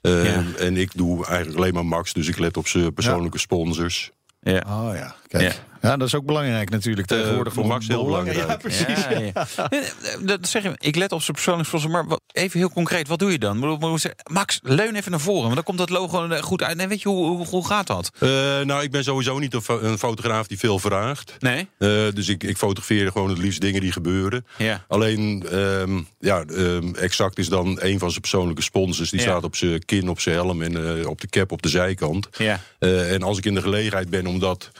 Eh, 0.00 0.24
Ja. 0.24 0.44
En 0.58 0.76
ik 0.76 0.90
doe 0.94 1.26
eigenlijk 1.26 1.56
alleen 1.58 1.74
maar 1.74 1.86
Max, 1.86 2.12
dus 2.12 2.28
ik 2.28 2.38
let 2.38 2.56
op 2.56 2.66
zijn 2.68 2.94
persoonlijke 2.94 3.38
sponsors. 3.38 4.10
ja. 4.42 4.64
Oh 4.68 4.90
ja, 4.94 5.14
kijk. 5.28 5.60
Ja. 5.80 5.96
Dat 5.96 6.06
is 6.06 6.14
ook 6.14 6.24
belangrijk 6.24 6.70
natuurlijk 6.70 7.06
tegenwoordig. 7.06 7.52
voor 7.52 7.66
Max 7.66 7.88
heel 7.88 8.04
belangrijk. 8.04 8.38
Ja, 8.48 8.56
precies. 8.56 8.86
Ja, 9.10 9.18
ja. 9.18 9.46
Eh, 9.70 9.78
Dat 10.22 10.48
zeg 10.48 10.62
je, 10.62 10.72
ik 10.78 10.96
let 10.96 11.12
op 11.12 11.20
zijn 11.22 11.32
persoonlijke 11.34 11.68
sponsor, 11.68 11.90
maar 11.90 12.06
wat- 12.06 12.20
even 12.32 12.58
heel 12.58 12.70
concreet, 12.70 13.08
wat 13.08 13.18
doe 13.18 13.30
je 13.32 13.38
dan? 13.38 13.72
Ik 13.72 14.14
Max, 14.30 14.58
leun 14.62 14.94
even 14.94 15.10
naar 15.10 15.20
voren, 15.20 15.42
want 15.42 15.54
dan 15.54 15.64
komt 15.64 15.78
dat 15.78 15.90
logo 15.90 16.28
eh, 16.28 16.42
goed 16.42 16.62
uit. 16.62 16.76
Nee, 16.76 16.86
weet 16.88 17.02
je, 17.02 17.08
hoe, 17.08 17.26
hoe, 17.26 17.46
hoe 17.46 17.66
gaat 17.66 17.86
dat? 17.86 18.10
Eh, 18.18 18.28
nou, 18.60 18.82
ik 18.82 18.90
ben 18.90 19.04
sowieso 19.04 19.38
niet 19.38 19.54
een, 19.54 19.62
fo- 19.62 19.80
een 19.80 19.98
fotograaf 19.98 20.46
die 20.46 20.58
veel 20.58 20.78
vraagt. 20.78 21.34
Nee? 21.38 21.68
Eh, 21.78 21.88
dus 22.14 22.28
ik, 22.28 22.42
ik 22.42 22.56
fotografeer 22.56 23.10
gewoon 23.12 23.28
het 23.28 23.38
liefst 23.38 23.60
dingen 23.60 23.80
die 23.80 23.92
gebeuren. 23.92 24.46
Ja. 24.56 24.84
Alleen, 24.88 25.46
ehm, 25.50 26.00
ja, 26.20 26.42
ehm, 26.44 26.94
exact 26.94 27.38
is 27.38 27.48
dan 27.48 27.66
een 27.80 27.98
van 27.98 28.08
zijn 28.08 28.20
persoonlijke 28.20 28.62
sponsors. 28.62 29.10
Die 29.10 29.20
Ja. 29.20 29.26
staat 29.26 29.44
op 29.44 29.56
zijn 29.56 29.84
kin, 29.84 30.08
op 30.08 30.20
zijn 30.20 30.34
helm 30.34 30.62
en 30.62 31.00
eh, 31.00 31.06
op 31.08 31.20
de 31.20 31.28
cap 31.28 31.52
op 31.52 31.62
de 31.62 31.68
zijkant. 31.68 32.28
Ja. 32.38 32.60
Eh, 32.78 33.12
en 33.12 33.22
als 33.22 33.38
ik 33.38 33.44
in 33.44 33.54
de 33.54 33.62
gelegenheid 33.62 34.10
ben 34.10 34.26
om 34.26 34.38
dat 34.38 34.70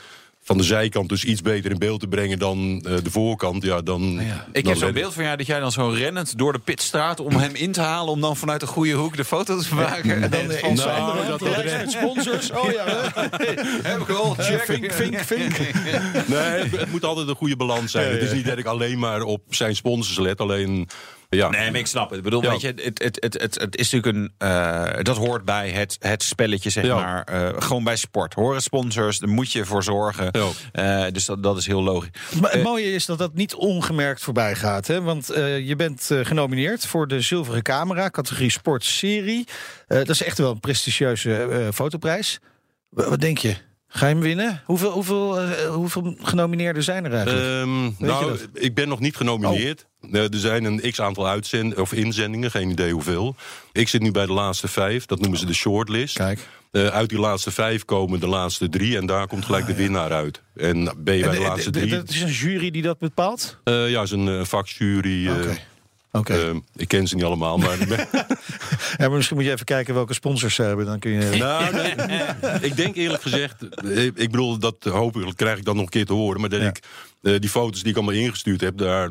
van 0.43 0.57
de 0.57 0.63
zijkant 0.63 1.09
dus 1.09 1.23
iets 1.23 1.41
beter 1.41 1.71
in 1.71 1.77
beeld 1.77 1.99
te 1.99 2.07
brengen 2.07 2.39
dan 2.39 2.85
eh, 2.87 2.93
de 3.03 3.11
voorkant, 3.11 3.63
ja, 3.63 3.81
dan. 3.81 4.19
Ik 4.19 4.63
dan 4.63 4.73
heb 4.73 4.77
zo'n 4.77 4.93
beeld 4.93 5.13
van 5.13 5.23
jou 5.23 5.37
dat 5.37 5.45
jij 5.45 5.59
dan 5.59 5.71
zo 5.71 5.87
rennend 5.89 6.37
door 6.37 6.53
de 6.53 6.59
pitstraat 6.59 7.19
om 7.19 7.35
hem 7.35 7.55
in 7.55 7.71
te 7.71 7.81
halen, 7.81 8.13
om 8.13 8.21
dan 8.21 8.37
vanuit 8.37 8.59
de 8.59 8.67
goede 8.67 8.91
hoek 8.91 9.17
de 9.17 9.25
foto 9.25 9.59
te 9.59 9.75
maken. 9.75 10.21
En 10.23 10.29
dan 10.29 10.69
onze 10.69 10.85
nou, 10.85 11.27
dat- 11.27 11.41
met 11.63 11.91
sponsors. 11.91 12.51
Oh 12.51 12.71
ja, 12.71 12.85
heb 13.89 13.99
ik 13.99 14.09
al, 14.09 14.33
check. 14.37 14.61
vink, 14.61 14.91
vink, 14.91 15.17
vink. 15.19 15.57
Nee, 16.27 16.37
het, 16.39 16.71
het 16.79 16.91
moet 16.91 17.05
altijd 17.05 17.27
een 17.27 17.35
goede 17.35 17.55
balans 17.55 17.91
zijn. 17.91 18.11
Het 18.11 18.21
is 18.21 18.31
niet 18.31 18.45
dat 18.45 18.57
ik 18.57 18.65
alleen 18.65 18.99
maar 18.99 19.21
op 19.21 19.41
zijn 19.49 19.75
sponsors 19.75 20.17
let. 20.19 20.39
Alleen, 20.39 20.87
ja. 21.37 21.49
Nee, 21.49 21.71
maar 21.71 21.79
ik 21.79 21.87
snap 21.87 22.09
het. 22.09 22.17
Ik 22.17 22.23
bedoel, 22.23 22.43
Ja. 22.43 22.49
weet 22.49 22.61
je, 22.61 22.67
het, 22.67 23.03
het, 23.03 23.17
het, 23.21 23.41
het, 23.41 23.59
het 23.61 23.77
is 23.77 23.91
natuurlijk 23.91 24.17
een. 24.17 24.47
eh, 24.47 25.03
dat 25.03 25.17
hoort 25.17 25.45
bij 25.45 25.69
het, 25.69 25.97
het 25.99 26.23
spelletje, 26.23 26.69
zeg 26.69 26.85
Ja. 26.85 26.95
maar. 26.95 27.23
eh, 27.23 27.61
gewoon 27.61 27.83
bij 27.83 27.95
sport. 27.95 28.33
Horen 28.33 28.61
sponsors, 28.61 29.19
daar 29.19 29.29
moet 29.29 29.51
je 29.51 29.65
voor 29.65 29.83
zorgen. 29.83 30.29
Ja. 30.31 31.05
Eh, 31.05 31.11
dus 31.11 31.25
dat, 31.25 31.43
dat 31.43 31.57
is 31.57 31.65
heel 31.67 31.83
logisch. 31.83 32.09
Maar 32.41 32.51
het 32.51 32.63
mooie 32.63 32.93
is 32.93 33.05
dat 33.05 33.17
dat 33.17 33.33
niet 33.33 33.53
ongemerkt 33.55 34.21
voorbij 34.21 34.55
gaat. 34.55 34.87
Hè? 34.87 35.01
Want 35.01 35.29
eh, 35.29 35.67
je 35.67 35.75
bent 35.75 36.11
eh, 36.11 36.25
genomineerd 36.25 36.85
voor 36.85 37.07
de 37.07 37.21
Zilveren 37.21 37.61
Camera, 37.63 38.09
categorie 38.09 38.51
Sportserie. 38.51 39.47
Eh 39.87 39.97
dat 39.97 40.09
is 40.09 40.23
echt 40.23 40.37
wel 40.37 40.51
een 40.51 40.59
prestigieuze 40.59 41.35
eh, 41.43 41.67
fotoprijs. 41.73 42.39
Wa- 42.89 43.09
Wat 43.09 43.21
denk 43.21 43.37
je? 43.37 43.55
Ga 43.87 44.07
je 44.07 44.13
hem 44.13 44.23
winnen? 44.23 44.61
Hoeveel, 44.65 44.91
hoeveel, 44.91 45.39
eh, 45.39 45.69
hoeveel 45.69 46.15
genomineerden 46.21 46.83
zijn 46.83 47.05
er 47.05 47.13
eigenlijk? 47.13 47.45
Ehm, 47.45 48.05
nou, 48.05 48.39
ik 48.53 48.73
ben 48.75 48.87
nog 48.87 48.99
niet 48.99 49.15
genomineerd. 49.15 49.85
Er 50.11 50.29
zijn 50.31 50.63
een 50.63 50.81
x-aantal 50.91 51.27
uitzend 51.27 51.79
of 51.79 51.93
inzendingen, 51.93 52.51
geen 52.51 52.69
idee 52.69 52.91
hoeveel. 52.93 53.35
Ik 53.71 53.87
zit 53.87 54.01
nu 54.01 54.11
bij 54.11 54.25
de 54.25 54.33
laatste 54.33 54.67
vijf, 54.67 55.05
dat 55.05 55.19
noemen 55.19 55.39
ze 55.39 55.45
de 55.45 55.53
shortlist. 55.53 56.15
Kijk. 56.17 56.39
Eh, 56.71 56.87
uit 56.87 57.09
die 57.09 57.19
laatste 57.19 57.51
vijf 57.51 57.85
komen 57.85 58.19
de 58.19 58.27
laatste 58.27 58.69
drie 58.69 58.97
en 58.97 59.05
daar 59.05 59.27
komt 59.27 59.45
gelijk 59.45 59.65
de 59.65 59.75
winnaar 59.75 60.11
uit. 60.11 60.41
En 60.55 60.83
ben 60.97 61.15
je 61.15 61.21
bij 61.23 61.31
de 61.31 61.37
eh, 61.37 61.43
laatste 61.47 61.69
drie... 61.69 61.89
Dat 61.89 62.09
is 62.09 62.21
een 62.21 62.29
jury 62.31 62.71
die 62.71 62.81
dat 62.81 62.97
bepaalt? 62.99 63.57
Eh, 63.63 63.89
ja, 63.89 64.01
is 64.01 64.11
een 64.11 64.27
eh, 64.27 64.43
vakjury. 64.45 65.27
eh, 65.27 65.51
eh, 66.11 66.55
ik 66.75 66.87
ken 66.87 67.07
ze 67.07 67.15
niet 67.15 67.23
allemaal, 67.23 67.57
maar... 67.57 67.77
Ja, 68.97 69.07
maar 69.07 69.11
misschien 69.11 69.37
moet 69.37 69.45
je 69.45 69.51
even 69.51 69.65
kijken 69.65 69.93
welke 69.93 70.13
sponsors 70.13 70.55
ze 70.55 70.61
hebben. 70.63 70.85
Dan 70.85 70.99
kun 70.99 71.11
je... 71.11 71.35
nou, 71.37 71.73
nee, 71.73 72.59
ik 72.61 72.75
denk 72.75 72.95
eerlijk 72.95 73.21
gezegd... 73.21 73.55
eh, 73.83 74.03
Ik 74.05 74.15
bedoel, 74.15 74.57
dat 74.59 74.75
hopelijk 74.83 75.37
krijg 75.37 75.57
ik 75.57 75.65
dan 75.65 75.75
nog 75.75 75.83
een 75.85 75.89
keer 75.91 76.05
te 76.05 76.13
horen... 76.13 76.39
maar 76.41 76.49
dat 76.49 76.61
Ja. 76.61 76.67
ik 76.67 76.79
eh, 77.21 77.39
die 77.39 77.49
foto's 77.49 77.81
die 77.81 77.89
ik 77.91 77.95
allemaal 77.97 78.15
ingestuurd 78.15 78.61
heb... 78.61 78.77
daar, 78.77 79.09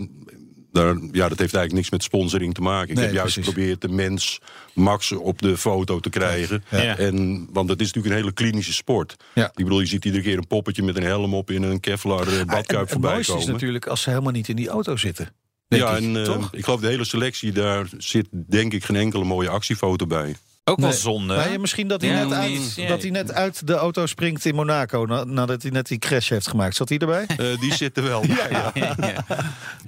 daar, 0.73 0.95
ja, 0.95 1.29
dat 1.29 1.39
heeft 1.39 1.55
eigenlijk 1.55 1.73
niks 1.73 1.91
met 1.91 2.03
sponsoring 2.03 2.55
te 2.55 2.61
maken. 2.61 2.89
Ik 2.89 2.95
Nee, 2.95 3.05
heb 3.05 3.15
juist 3.15 3.35
geprobeerd 3.35 3.81
de 3.81 3.89
mens 3.89 4.41
Max 4.73 5.13
op 5.13 5.43
de 5.43 5.57
foto 5.57 6.01
te 6.01 6.11
krijgen. 6.11 6.65
Ja. 6.71 6.97
En, 6.99 7.47
want 7.53 7.69
het 7.69 7.81
is 7.81 7.87
natuurlijk 7.87 8.15
een 8.15 8.21
hele 8.21 8.33
klinische 8.33 8.73
sport. 8.73 9.17
Ja. 9.35 9.47
Ik 9.47 9.65
bedoel, 9.65 9.81
je 9.81 9.87
ziet 9.87 10.05
iedere 10.05 10.23
keer 10.23 10.39
een 10.39 10.47
poppetje 10.47 10.83
met 10.83 10.97
een 10.97 11.03
helm 11.03 11.35
op... 11.35 11.51
in 11.51 11.63
een 11.63 11.81
Kevlar 11.81 12.27
eh, 12.29 12.39
En 12.41 12.47
badkuip 12.47 12.81
het 12.81 12.91
voorbij 12.91 13.19
is 13.19 13.27
komen. 13.27 13.53
natuurlijk 13.53 13.87
als 13.87 14.03
ze 14.03 14.11
helemaal 14.11 14.33
niet 14.33 14.49
in 14.49 14.57
die 14.57 14.69
auto 14.69 14.97
zitten. 14.97 15.29
Ja, 15.69 15.91
ik, 15.97 16.03
en 16.03 16.17
eh, 16.27 16.45
ik 16.51 16.65
geloof 16.65 16.81
de 16.81 16.87
hele 16.87 17.05
selectie, 17.05 17.53
daar 17.53 17.87
zit 17.99 18.27
denk 18.31 18.73
ik 18.73 18.85
geen 18.85 18.97
enkele 18.97 19.25
mooie 19.25 19.49
actiefoto 19.49 20.07
bij. 20.07 20.37
Ook 20.65 20.81
wel 20.81 20.89
Nee. 20.89 20.99
zonde. 20.99 21.35
Maar 21.37 21.53
ja, 21.53 21.59
misschien 21.59 21.89
dat 21.89 22.01
hij, 22.01 22.11
Ja, 22.11 22.25
net 22.25 22.33
uit? 22.39 22.75
Ja. 22.75 22.89
dat 22.89 23.03
hij 23.03 23.11
net 23.11 23.33
uit 23.33 23.67
de 23.67 23.75
auto 23.75 24.07
springt 24.07 24.45
in 24.45 24.55
Monaco... 24.55 25.05
na- 25.05 25.25
nadat 25.25 25.63
hij 25.63 25.71
net 25.71 25.87
die 25.89 25.99
crash 25.99 26.29
heeft 26.29 26.49
gemaakt. 26.49 26.77
Zat 26.77 26.89
hij 26.89 26.99
erbij? 26.99 27.25
Eh, 27.37 27.61
die 27.61 27.75
zitten 27.75 28.03
wel 28.03 28.21
bij. 28.21 28.51
ja. 28.59 28.73
Ja. 29.07 29.25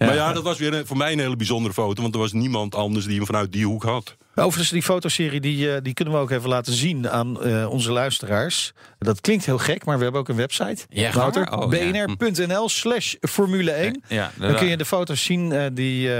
Maar 0.06 0.14
ja, 0.14 0.32
dat 0.32 0.42
was 0.42 0.58
weer 0.58 0.74
een- 0.74 0.86
voor 0.86 0.96
mij 0.96 1.12
een 1.12 1.18
hele 1.18 1.36
bijzondere 1.36 1.74
foto. 1.74 2.02
Want 2.02 2.14
er 2.14 2.20
was 2.20 2.32
niemand 2.32 2.74
anders 2.74 3.06
die 3.06 3.16
hem 3.16 3.26
vanuit 3.26 3.52
die 3.52 3.66
hoek 3.66 3.82
had. 3.82 4.16
Overigens, 4.34 4.70
die 4.70 4.82
fotoserie 4.82 5.40
die, 5.40 5.74
eh, 5.74 5.82
die 5.82 5.94
kunnen 5.94 6.14
we 6.14 6.20
ook 6.20 6.30
even 6.30 6.48
laten 6.48 6.72
zien 6.72 7.08
aan 7.08 7.42
eh, 7.42 7.70
onze 7.70 7.92
luisteraars. 7.92 8.72
Dat 8.98 9.20
klinkt 9.20 9.46
heel 9.46 9.58
gek, 9.58 9.84
maar 9.84 9.96
we 9.96 10.02
hebben 10.02 10.20
ook 10.20 10.28
een 10.28 10.36
website. 10.36 10.86
Ja, 10.88 11.12
Wouter, 11.12 11.46
gaar? 11.46 11.58
Oh, 11.58 11.72
ja. 11.72 12.06
bnr.nl 12.16 12.68
slash 12.68 13.14
Formule 13.20 13.70
1. 13.70 14.02
Ja, 14.08 14.30
Dan 14.38 14.54
kun 14.54 14.66
je 14.66 14.76
de 14.76 14.84
foto's 14.84 15.24
zien 15.24 15.52
eh, 15.52 15.66
die 15.72 16.10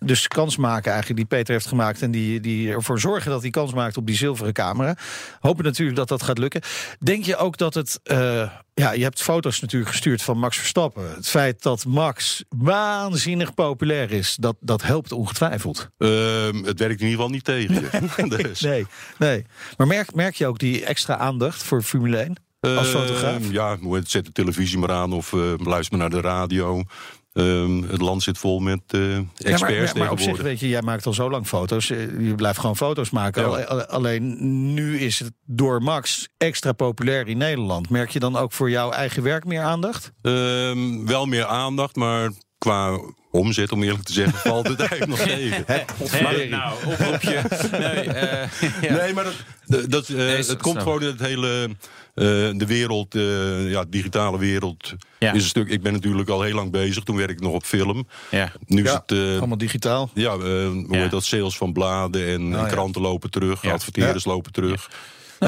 dus 0.00 0.28
kans 0.28 0.56
maken 0.56 0.92
eigenlijk 0.92 1.20
die 1.20 1.38
Peter 1.38 1.54
heeft 1.54 1.66
gemaakt. 1.66 2.02
En 2.02 2.10
die, 2.10 2.40
die 2.40 2.70
ervoor 2.70 3.00
zorgen 3.00 3.30
dat 3.30 3.42
hij 3.42 3.50
kans 3.50 3.72
maakt 3.74 3.96
op 3.96 4.06
die 4.06 4.16
zilveren 4.16 4.52
camera. 4.52 4.96
Hopen 5.40 5.64
natuurlijk 5.64 5.96
dat 5.96 6.08
dat 6.08 6.22
gaat 6.22 6.38
lukken. 6.38 6.60
Denk 6.98 7.24
je 7.24 7.36
ook 7.36 7.56
dat 7.56 7.74
het... 7.74 8.00
ja, 8.74 8.92
je 8.92 9.02
hebt 9.02 9.22
foto's 9.22 9.60
natuurlijk 9.60 9.90
gestuurd 9.90 10.22
van 10.22 10.38
Max 10.38 10.56
Verstappen. 10.56 11.14
Het 11.14 11.28
feit 11.28 11.62
dat 11.62 11.84
Max 11.84 12.44
waanzinnig 12.48 13.54
populair 13.54 14.10
is, 14.10 14.36
dat, 14.40 14.56
dat 14.60 14.82
helpt 14.82 15.12
ongetwijfeld. 15.12 15.88
Ehm, 15.98 16.64
het 16.64 16.78
werkt 16.78 17.00
in 17.00 17.08
ieder 17.08 17.24
geval 17.24 17.28
niet 17.28 17.44
tegen 17.44 17.74
je. 17.74 18.28
dus, 18.48 18.60
Nee, 18.60 18.86
nee. 19.18 19.46
Maar 19.76 19.86
merk, 19.86 20.14
merk 20.14 20.34
je 20.34 20.46
ook 20.46 20.58
die 20.58 20.84
extra 20.84 21.16
aandacht 21.16 21.62
voor 21.62 21.82
Formule 21.82 22.16
1 22.16 22.36
als 22.60 22.92
ehm, 22.92 22.98
fotograaf? 22.98 23.50
Ja, 23.50 23.78
zet 24.04 24.24
de 24.24 24.32
televisie 24.32 24.78
maar 24.78 24.92
aan 24.92 25.12
of 25.12 25.32
eh, 25.32 25.52
luister 25.56 25.98
maar 25.98 26.10
naar 26.10 26.22
de 26.22 26.28
radio. 26.28 26.82
Ehm, 27.32 27.82
het 27.82 28.00
land 28.00 28.22
zit 28.22 28.38
vol 28.38 28.58
met 28.60 28.80
eh, 28.86 29.00
Ja, 29.16 29.22
experts 29.36 29.60
maar, 29.60 29.84
maar, 29.84 29.96
maar 29.96 30.10
op 30.10 30.20
zich, 30.20 30.40
weet 30.42 30.60
je, 30.60 30.68
jij 30.68 30.82
maakt 30.82 31.06
al 31.06 31.12
zo 31.14 31.30
lang 31.30 31.46
foto's. 31.46 31.90
eh, 31.90 31.98
Je 32.26 32.34
blijft 32.34 32.58
gewoon 32.58 32.76
foto's 32.76 33.10
maken. 33.10 33.50
Ja. 33.50 33.64
Alleen 33.74 34.74
nu 34.74 34.98
is 34.98 35.18
het 35.18 35.32
door 35.46 35.82
Max 35.82 36.28
extra 36.38 36.72
populair 36.72 37.28
in 37.28 37.38
Nederland. 37.38 37.90
Merk 37.90 38.10
je 38.10 38.18
dan 38.18 38.36
ook 38.36 38.52
voor 38.52 38.70
jouw 38.70 38.90
eigen 38.90 39.22
werk 39.22 39.44
meer 39.44 39.62
aandacht? 39.62 40.12
Ehm, 40.22 41.06
wel 41.06 41.26
meer 41.26 41.44
aandacht, 41.46 41.96
maar 41.96 42.30
qua 42.58 42.98
omzet, 43.30 43.72
om 43.72 43.82
eerlijk 43.82 44.04
te 44.04 44.12
zeggen, 44.12 44.38
valt 44.38 44.68
het 44.68 44.80
eigenlijk 44.80 45.10
nog 45.10 45.18
tegen. 45.38 45.64
Hey, 45.66 46.48
nou, 46.48 46.74
oproepje. 46.86 47.42
Nee, 47.72 48.00
eh, 48.12 48.48
ja. 48.82 48.94
Nee, 48.96 49.14
maar 49.14 49.24
dat, 49.66 49.90
dat, 49.90 50.08
eh, 50.08 50.16
Nee, 50.16 50.36
het 50.36 50.56
komt 50.56 50.78
gewoon 50.82 51.00
in 51.00 51.06
het 51.06 51.20
hele. 51.20 51.70
Eh, 52.14 52.24
de 52.54 52.64
wereld, 52.66 53.14
eh, 53.14 53.70
ja, 53.70 53.84
digitale 53.88 54.38
wereld. 54.38 54.94
Ja. 55.18 55.32
Is 55.32 55.42
een 55.42 55.48
stuk, 55.48 55.68
ik 55.68 55.82
ben 55.82 55.92
natuurlijk 55.92 56.28
al 56.28 56.42
heel 56.42 56.54
lang 56.54 56.70
bezig. 56.70 57.02
Toen 57.04 57.16
werkte 57.16 57.34
ik 57.34 57.40
nog 57.40 57.52
op 57.52 57.64
film. 57.64 58.06
Ja. 58.30 58.52
Nu 58.66 58.82
is 58.84 58.90
het. 58.92 59.12
eh, 59.12 59.38
Allemaal 59.38 59.58
digitaal. 59.58 60.10
ja, 60.14 60.32
eh, 60.32 60.38
hoe 60.38 60.86
Ja. 60.90 60.98
heet 61.00 61.10
dat? 61.10 61.24
Sales 61.24 61.56
van 61.56 61.72
bladen 61.72 62.26
en, 62.26 62.40
en 62.40 62.48
ja. 62.48 62.66
kranten 62.66 63.02
lopen 63.02 63.30
terug. 63.30 63.62
Ja. 63.62 63.72
Adverteerders 63.72 64.24
lopen 64.24 64.52
terug. 64.52 64.90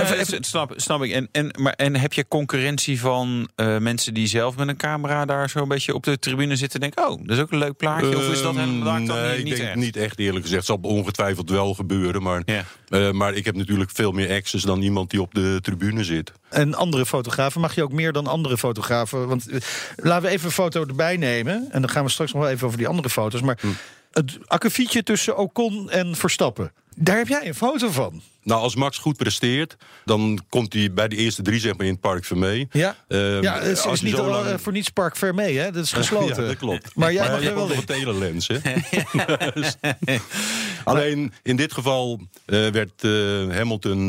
Nou, 0.02 0.06
het 0.16 0.46
snap, 0.46 0.72
snap 0.76 1.02
ik. 1.02 1.12
En, 1.12 1.28
en, 1.32 1.50
maar, 1.60 1.72
en 1.72 1.96
heb 1.96 2.12
je 2.12 2.28
concurrentie 2.28 3.00
van 3.00 3.48
eh, 3.54 3.78
mensen 3.78 4.14
die 4.14 4.26
zelf 4.26 4.56
met 4.56 4.68
een 4.68 4.76
camera 4.76 5.24
daar 5.24 5.50
zo 5.50 5.58
een 5.58 5.68
beetje 5.68 5.94
op 5.94 6.02
de 6.02 6.18
tribune 6.18 6.56
zitten 6.56 6.80
en 6.80 6.90
denken: 6.90 7.12
oh, 7.12 7.26
dat 7.26 7.36
is 7.36 7.42
ook 7.42 7.52
een 7.52 7.58
leuk 7.58 7.76
plaatje? 7.76 8.16
of 8.16 8.28
is 8.28 8.42
dat 8.42 8.56
Ehm, 8.56 8.68
helemaal 8.70 9.00
nee, 9.00 9.28
niet, 9.28 9.38
ik 9.38 9.44
niet 9.44 9.56
denk 9.56 9.68
echt? 9.68 9.76
niet 9.78 9.96
echt 9.96 10.18
eerlijk 10.18 10.44
gezegd. 10.44 10.66
Het 10.68 10.80
zal 10.82 10.90
ongetwijfeld 10.90 11.50
wel 11.50 11.74
gebeuren. 11.74 12.22
Maar, 12.22 12.42
Ja. 12.44 12.64
eh, 12.88 13.10
maar 13.10 13.34
ik 13.34 13.44
heb 13.44 13.56
natuurlijk 13.56 13.90
veel 13.94 14.12
meer 14.12 14.30
access 14.36 14.64
dan 14.64 14.82
iemand 14.82 15.10
die 15.10 15.20
op 15.20 15.34
de 15.34 15.58
tribune 15.62 16.04
zit. 16.04 16.32
En 16.50 16.74
andere 16.74 17.06
fotografen, 17.06 17.60
mag 17.60 17.74
je 17.74 17.82
ook 17.82 17.92
meer 17.92 18.12
dan 18.12 18.26
andere 18.26 18.58
fotografen? 18.58 19.28
Want 19.28 19.48
eh, 19.48 19.60
laten 19.96 20.22
we 20.22 20.28
even 20.34 20.46
een 20.46 20.52
foto 20.52 20.84
erbij 20.86 21.16
nemen. 21.16 21.66
En 21.70 21.80
dan 21.80 21.90
gaan 21.90 22.04
we 22.04 22.10
straks 22.10 22.32
nog 22.32 22.42
wel 22.42 22.50
even 22.50 22.66
over 22.66 22.78
die 22.78 22.88
andere 22.88 23.10
foto's. 23.10 23.40
Maar 23.40 23.58
Hm. 23.60 23.66
het 24.12 24.38
akkefietje 24.46 25.02
tussen 25.02 25.36
Ocon 25.36 25.90
en 25.90 26.16
Verstappen. 26.16 26.72
Daar 26.94 27.16
heb 27.16 27.28
jij 27.28 27.46
een 27.48 27.54
foto 27.54 27.90
van. 27.90 28.22
Nou, 28.42 28.60
als 28.60 28.74
Max 28.76 28.98
goed 28.98 29.16
presteert, 29.16 29.76
dan 30.04 30.40
komt 30.48 30.72
hij 30.72 30.92
bij 30.92 31.08
de 31.08 31.16
eerste 31.16 31.42
drie 31.42 31.60
zeg 31.60 31.76
maar, 31.76 31.86
in 31.86 31.92
het 31.92 32.00
park 32.00 32.24
Vermee. 32.24 32.68
Ja, 32.72 32.96
Ehm, 33.08 33.42
ja 33.42 33.58
het 33.60 33.84
is, 33.92 34.00
niet 34.00 34.14
zo 34.16 34.22
al, 34.22 34.30
lang- 34.30 34.46
eh, 34.46 34.58
voor 34.58 34.72
niets 34.72 34.88
Park 34.88 35.16
Vermee, 35.16 35.58
hè? 35.58 35.70
Dat 35.72 35.84
is 35.84 35.92
gesloten. 36.02 36.42
Ja, 36.42 36.48
dat 36.48 36.56
klopt. 36.56 36.94
Maar 36.94 37.12
jij 37.12 37.22
maar 37.22 37.30
mag 37.32 37.42
je 37.42 37.48
er 37.48 37.54
wel 37.54 37.72
een 37.72 37.84
telelens, 37.84 38.48
hè? 38.48 38.58
Alleen 40.84 41.32
in 41.42 41.56
dit 41.56 41.72
geval 41.72 42.20
eh, 42.44 42.68
werd 42.68 43.04
eh, 43.04 43.10
Hamilton 43.56 44.08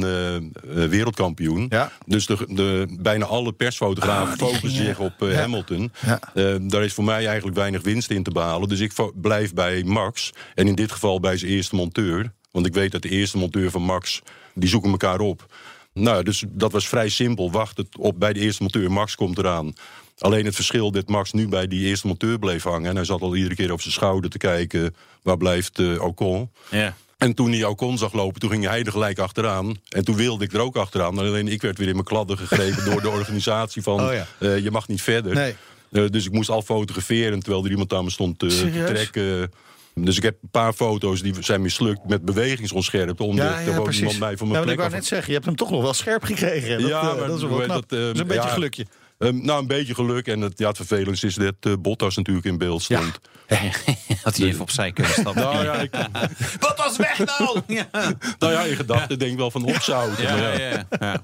wereldkampioen. 0.90 1.66
Ja. 1.70 1.92
Dus 2.06 2.26
de, 2.26 2.38
de, 2.50 2.96
bijna 3.00 3.26
alle 3.26 3.54
persfotografen 3.54 4.32
Ah, 4.32 4.38
focussen 4.38 4.86
zich 4.86 5.00
op 5.00 5.22
eh, 5.22 5.32
Ja. 5.32 5.40
Hamilton. 5.40 5.92
Ja. 6.06 6.20
Daar 6.60 6.84
is 6.84 6.94
voor 6.94 7.04
mij 7.04 7.26
eigenlijk 7.28 7.58
weinig 7.58 7.82
winst 7.82 8.10
in 8.10 8.24
te 8.24 8.32
behalen. 8.32 8.70
Dus 8.70 8.80
ik 8.80 8.92
blijf 9.16 9.54
bij 9.54 9.84
Max. 9.84 10.32
En 10.56 10.68
in 10.68 10.76
dit 10.76 10.92
geval 10.92 11.20
bij 11.20 11.38
zijn 11.38 11.52
eerste 11.52 11.76
monteur. 11.76 12.34
Want 12.56 12.68
ik 12.68 12.74
weet 12.74 12.92
dat 12.92 13.02
de 13.02 13.10
eerste 13.10 13.38
monteur 13.38 13.72
van 13.72 13.82
Max, 13.82 14.22
die 14.54 14.70
zoeken 14.70 14.92
elkaar 14.92 15.20
op. 15.20 15.46
Nou, 15.94 16.24
dus 16.24 16.44
dat 16.48 16.72
was 16.72 16.88
vrij 16.88 17.10
simpel. 17.10 17.52
Wacht 17.52 17.78
het 17.78 17.88
op 17.98 18.20
bij 18.20 18.34
de 18.34 18.40
eerste 18.40 18.62
monteur. 18.62 18.92
Max 18.92 19.16
komt 19.16 19.38
eraan. 19.38 19.74
Alleen 20.18 20.46
het 20.46 20.56
verschil 20.56 20.92
dat 20.92 21.08
Max 21.08 21.32
nu 21.32 21.48
bij 21.48 21.68
die 21.68 21.88
eerste 21.88 22.08
monteur 22.08 22.40
bleef 22.40 22.64
hangen. 22.64 22.90
En 22.90 22.96
hij 22.96 23.06
zat 23.06 23.22
al 23.22 23.36
iedere 23.36 23.56
keer 23.56 23.72
op 23.72 23.82
zijn 23.82 23.94
schouder 23.94 24.30
te 24.30 24.38
kijken. 24.38 24.96
Waar 25.22 25.38
blijft 25.38 25.80
eh, 25.80 26.04
Ocon? 26.04 26.50
Ja. 26.70 26.96
En 27.18 27.34
toen 27.34 27.52
hij 27.52 27.64
Ocon 27.64 27.98
zag 27.98 28.14
lopen, 28.14 28.40
toen 28.40 28.50
ging 28.50 28.66
hij 28.66 28.84
er 28.84 28.92
gelijk 28.92 29.20
achteraan. 29.20 29.76
En 29.90 30.06
toen 30.06 30.16
wilde 30.16 30.44
ik 30.44 30.54
er 30.54 30.60
ook 30.60 30.76
achteraan. 30.76 31.20
Alleen 31.20 31.48
ik 31.48 31.62
werd 31.62 31.78
weer 31.78 31.88
in 31.88 31.94
mijn 31.94 32.06
kladden 32.06 32.38
gegrepen 32.38 32.86
door 32.86 33.02
de 33.02 33.10
organisatie 33.10 33.82
van... 33.82 34.02
Oh 34.02 34.14
ja. 34.14 34.28
eh, 34.40 34.58
je 34.60 34.72
mag 34.72 34.88
niet 34.88 35.02
verder. 35.02 35.34
Nee. 35.34 35.56
Eh, 35.92 36.10
dus 36.10 36.26
ik 36.26 36.32
moest 36.32 36.50
al 36.50 36.62
fotograferen 36.62 37.40
terwijl 37.40 37.64
er 37.64 37.72
iemand 37.72 37.94
aan 37.94 38.04
me 38.04 38.12
stond 38.12 38.40
te, 38.40 38.84
trekken. 38.86 39.52
Dus 40.00 40.18
ik 40.18 40.24
heb 40.24 40.38
een 40.42 40.50
paar 40.50 40.74
foto's 40.74 41.22
die 41.22 41.34
zijn 41.40 41.62
mislukt 41.62 42.08
met 42.08 42.26
bewegingsonscherpte. 42.26 43.24
Omdat 43.24 43.46
Ja, 43.46 43.60
er 43.60 43.70
ja, 43.72 43.80
precies. 43.82 44.00
iemand 44.02 44.20
mij 44.20 44.38
van 44.38 44.48
Ja, 44.48 44.54
mijn 44.54 44.62
ik 44.64 44.68
plek 44.68 44.78
wou 44.78 44.90
af. 44.90 44.96
net 44.96 45.06
zeggen, 45.06 45.28
je 45.28 45.34
hebt 45.34 45.46
hem 45.46 45.56
toch 45.56 45.70
nog 45.72 45.82
wel 45.82 45.94
scherp 45.94 46.24
gekregen. 46.24 46.80
Dat, 46.82 46.90
Ja, 46.90 47.02
eh, 47.12 47.18
maar 47.20 47.28
dat 47.28 47.38
is 47.38 47.44
wel 47.44 47.58
knap. 47.60 47.90
dat, 47.90 48.00
eh, 48.00 48.06
dat 48.06 48.14
is 48.16 48.20
een 48.22 48.28
beetje 48.28 48.48
ja. 48.48 48.54
gelukje. 48.54 48.86
Ehm, 49.18 49.46
nou, 49.46 49.62
een 49.62 49.68
beetje 49.68 49.94
geluk. 49.94 50.28
En 50.28 50.42
het, 50.42 50.60
ja, 50.60 50.68
het 50.68 50.78
vervelendste 50.78 51.28
is 51.28 51.36
dat 51.36 51.56
eh, 51.60 51.74
Bottas 51.80 52.16
natuurlijk 52.16 52.46
in 52.46 52.58
beeld 52.58 52.82
stond. 52.82 53.20
Had 54.24 54.38
hij 54.38 54.48
even 54.48 54.62
opzij 54.62 54.92
kunnen 54.92 55.14
stappen. 55.14 55.42
Nou 55.44 55.64
ja, 55.64 55.74
ik, 55.74 55.92
Wat 56.60 56.78
was 56.78 56.98
weg 56.98 57.18
nou? 57.38 57.60
Ja. 57.78 57.88
nou 58.40 58.54
ja, 58.54 58.62
in 58.64 58.76
gedachten 58.76 59.20
denk 59.20 59.32
ik 59.32 59.38
wel 59.38 59.52
van 59.52 59.64
opzouten. 59.66 60.24
Ja, 60.24 60.36
maar 60.36 60.60
ja, 60.62 60.70
ja. 60.70 60.86
ja, 61.00 61.22